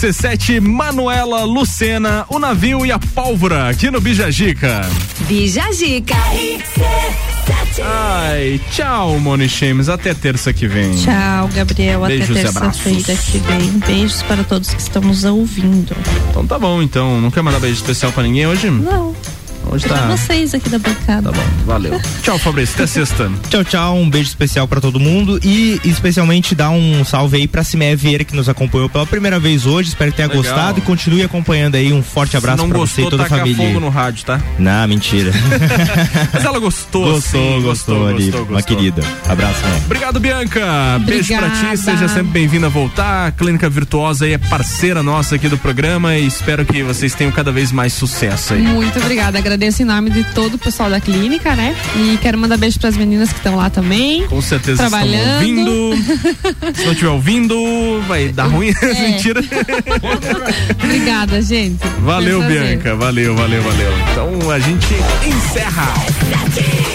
RC7 0.00 0.60
RC7 0.60 0.60
Manuela 0.62 1.44
Lucena, 1.44 2.24
o 2.30 2.38
navio 2.38 2.86
e 2.86 2.90
a 2.90 2.98
pólvora 2.98 3.68
aqui 3.68 3.90
no 3.90 4.00
Bijagica. 4.00 4.80
Bijagica. 5.28 6.14
Ai, 7.82 8.58
tchau, 8.70 9.18
Moni 9.18 9.46
Chemes. 9.46 9.90
Até 9.90 10.14
terça 10.14 10.54
que 10.54 10.66
vem. 10.66 10.94
Tchau, 10.94 11.48
Gabriel. 11.54 12.00
Beijos 12.06 12.30
Até 12.30 12.42
terça-feira 12.44 13.14
que 13.14 13.38
vem. 13.38 13.70
Beijos 13.86 14.22
para 14.22 14.42
todos 14.42 14.72
que 14.72 14.80
estão 14.80 15.02
nos 15.02 15.24
ouvindo. 15.24 15.94
Então 16.30 16.46
tá 16.46 16.58
bom, 16.58 16.80
então. 16.80 17.20
Não 17.20 17.30
quer 17.30 17.42
mandar 17.42 17.60
beijo 17.60 17.76
especial 17.76 18.10
pra 18.10 18.22
ninguém 18.22 18.46
hoje? 18.46 18.70
Não. 18.70 19.14
Hoje 19.72 19.86
Pra 19.86 19.98
tá. 19.98 20.06
vocês 20.08 20.52
aqui 20.54 20.68
da 20.68 20.78
bancada. 20.78 21.30
Tá 21.30 21.32
bom, 21.32 21.44
valeu. 21.64 22.00
Tchau, 22.22 22.38
Fabrício. 22.38 22.74
Até 22.74 22.86
sexta. 22.86 23.30
Tchau, 23.48 23.64
tchau. 23.64 23.96
Um 23.96 24.10
beijo 24.10 24.28
especial 24.28 24.66
pra 24.66 24.80
todo 24.80 24.98
mundo 24.98 25.38
e 25.44 25.80
especialmente 25.84 26.54
dar 26.54 26.70
um 26.70 27.04
salve 27.04 27.36
aí 27.36 27.46
pra 27.46 27.62
Cimé 27.62 27.94
Vieira 27.94 28.24
que 28.24 28.34
nos 28.34 28.48
acompanhou 28.48 28.88
pela 28.88 29.06
primeira 29.06 29.38
vez 29.38 29.66
hoje. 29.66 29.90
Espero 29.90 30.10
que 30.10 30.16
tenha 30.16 30.28
Legal. 30.28 30.42
gostado 30.42 30.78
e 30.78 30.82
continue 30.82 31.22
acompanhando 31.22 31.76
aí. 31.76 31.92
Um 31.92 32.02
forte 32.02 32.36
abraço 32.36 32.66
gostou, 32.66 32.86
você 32.86 33.02
e 33.02 33.10
toda 33.10 33.22
a 33.22 33.26
família. 33.26 33.56
fogo 33.68 33.78
no 33.80 33.88
rádio, 33.88 34.24
tá? 34.24 34.40
Não, 34.58 34.88
mentira. 34.88 35.30
Mas 36.32 36.44
ela 36.44 36.58
gostou, 36.58 37.12
gostou, 37.12 37.56
sim. 37.58 37.62
gostou, 37.62 38.08
ali. 38.08 38.24
gostou, 38.24 38.40
Uma 38.42 38.52
gostou. 38.54 38.76
querida. 38.76 39.02
Abraço, 39.28 39.60
né? 39.64 39.82
Obrigado, 39.86 40.18
Bianca. 40.18 40.98
Beijo 41.06 41.28
pra 41.36 41.48
ti, 41.50 41.54
Obrigada. 41.56 41.76
seja 41.76 42.08
sempre 42.08 42.32
bem-vinda 42.32 42.66
a 42.66 42.70
voltar. 42.70 43.28
A 43.28 43.30
Clínica 43.32 43.68
Virtuosa 43.70 44.24
aí 44.24 44.32
é 44.32 44.38
parceira 44.38 45.00
nossa 45.02 45.36
aqui 45.36 45.48
do 45.48 45.56
programa 45.58 46.16
e 46.16 46.26
espero 46.26 46.64
que 46.64 46.82
vocês 46.82 47.14
tenham 47.14 47.30
cada 47.32 47.52
vez 47.52 47.70
mais 47.70 47.92
sucesso 47.92 48.54
aí. 48.54 48.62
Muito 48.62 48.98
obrigada. 48.98 49.38
Agradeço 49.38 49.59
em 49.60 49.84
nome 49.84 50.10
de 50.10 50.24
todo 50.34 50.54
o 50.54 50.58
pessoal 50.58 50.88
da 50.88 51.00
clínica, 51.00 51.54
né? 51.54 51.76
E 51.96 52.18
quero 52.18 52.38
mandar 52.38 52.56
beijo 52.56 52.78
pras 52.78 52.96
meninas 52.96 53.30
que 53.30 53.36
estão 53.36 53.56
lá 53.56 53.68
também. 53.68 54.26
Com 54.26 54.40
certeza 54.40 54.78
Trabalhando. 54.78 55.42
estão 55.42 55.72
ouvindo. 55.74 56.74
Se 56.74 56.84
não 56.84 56.92
estiver 56.92 57.10
ouvindo, 57.10 58.02
vai 58.08 58.28
dar 58.28 58.46
ruim. 58.46 58.72
É. 58.82 58.94
Mentira. 59.10 59.40
Obrigada, 60.82 61.42
gente. 61.42 61.78
Valeu. 62.00 62.42
Bianca. 62.42 62.96
Valeu, 62.96 63.36
valeu, 63.36 63.62
valeu. 63.62 63.92
Então 64.10 64.50
a 64.50 64.58
gente 64.58 64.94
encerra. 65.26 65.94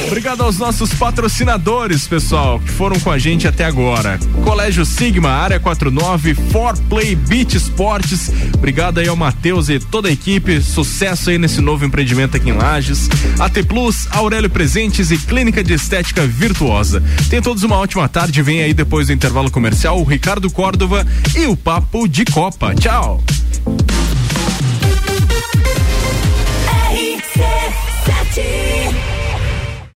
Obrigado 0.07 0.43
aos 0.43 0.57
nossos 0.57 0.93
patrocinadores, 0.93 2.07
pessoal, 2.07 2.59
que 2.59 2.69
foram 2.69 2.99
com 2.99 3.11
a 3.11 3.17
gente 3.17 3.47
até 3.47 3.65
agora. 3.65 4.19
Colégio 4.43 4.85
Sigma, 4.85 5.29
Área 5.29 5.59
49, 5.59 6.35
For 6.51 6.77
Play 6.89 7.15
Beach 7.15 7.57
Esportes. 7.57 8.31
Obrigado 8.55 8.99
aí 8.99 9.07
ao 9.07 9.15
Matheus 9.15 9.69
e 9.69 9.79
toda 9.79 10.09
a 10.09 10.11
equipe. 10.11 10.61
Sucesso 10.61 11.29
aí 11.29 11.37
nesse 11.37 11.61
novo 11.61 11.85
empreendimento 11.85 12.35
aqui 12.35 12.49
em 12.49 12.53
Lages. 12.53 13.09
AT 13.39 13.63
Plus, 13.67 14.07
Aurélio 14.11 14.49
Presentes 14.49 15.11
e 15.11 15.17
Clínica 15.17 15.63
de 15.63 15.73
Estética 15.73 16.25
Virtuosa. 16.25 17.03
Tenham 17.29 17.43
todos 17.43 17.63
uma 17.63 17.77
ótima 17.77 18.07
tarde. 18.09 18.41
Vem 18.41 18.63
aí 18.63 18.73
depois 18.73 19.07
do 19.07 19.13
intervalo 19.13 19.51
comercial 19.51 19.99
o 19.99 20.03
Ricardo 20.03 20.49
Córdova 20.49 21.05
e 21.35 21.45
o 21.45 21.55
Papo 21.55 22.07
de 22.07 22.25
Copa. 22.25 22.73
Tchau. 22.73 23.21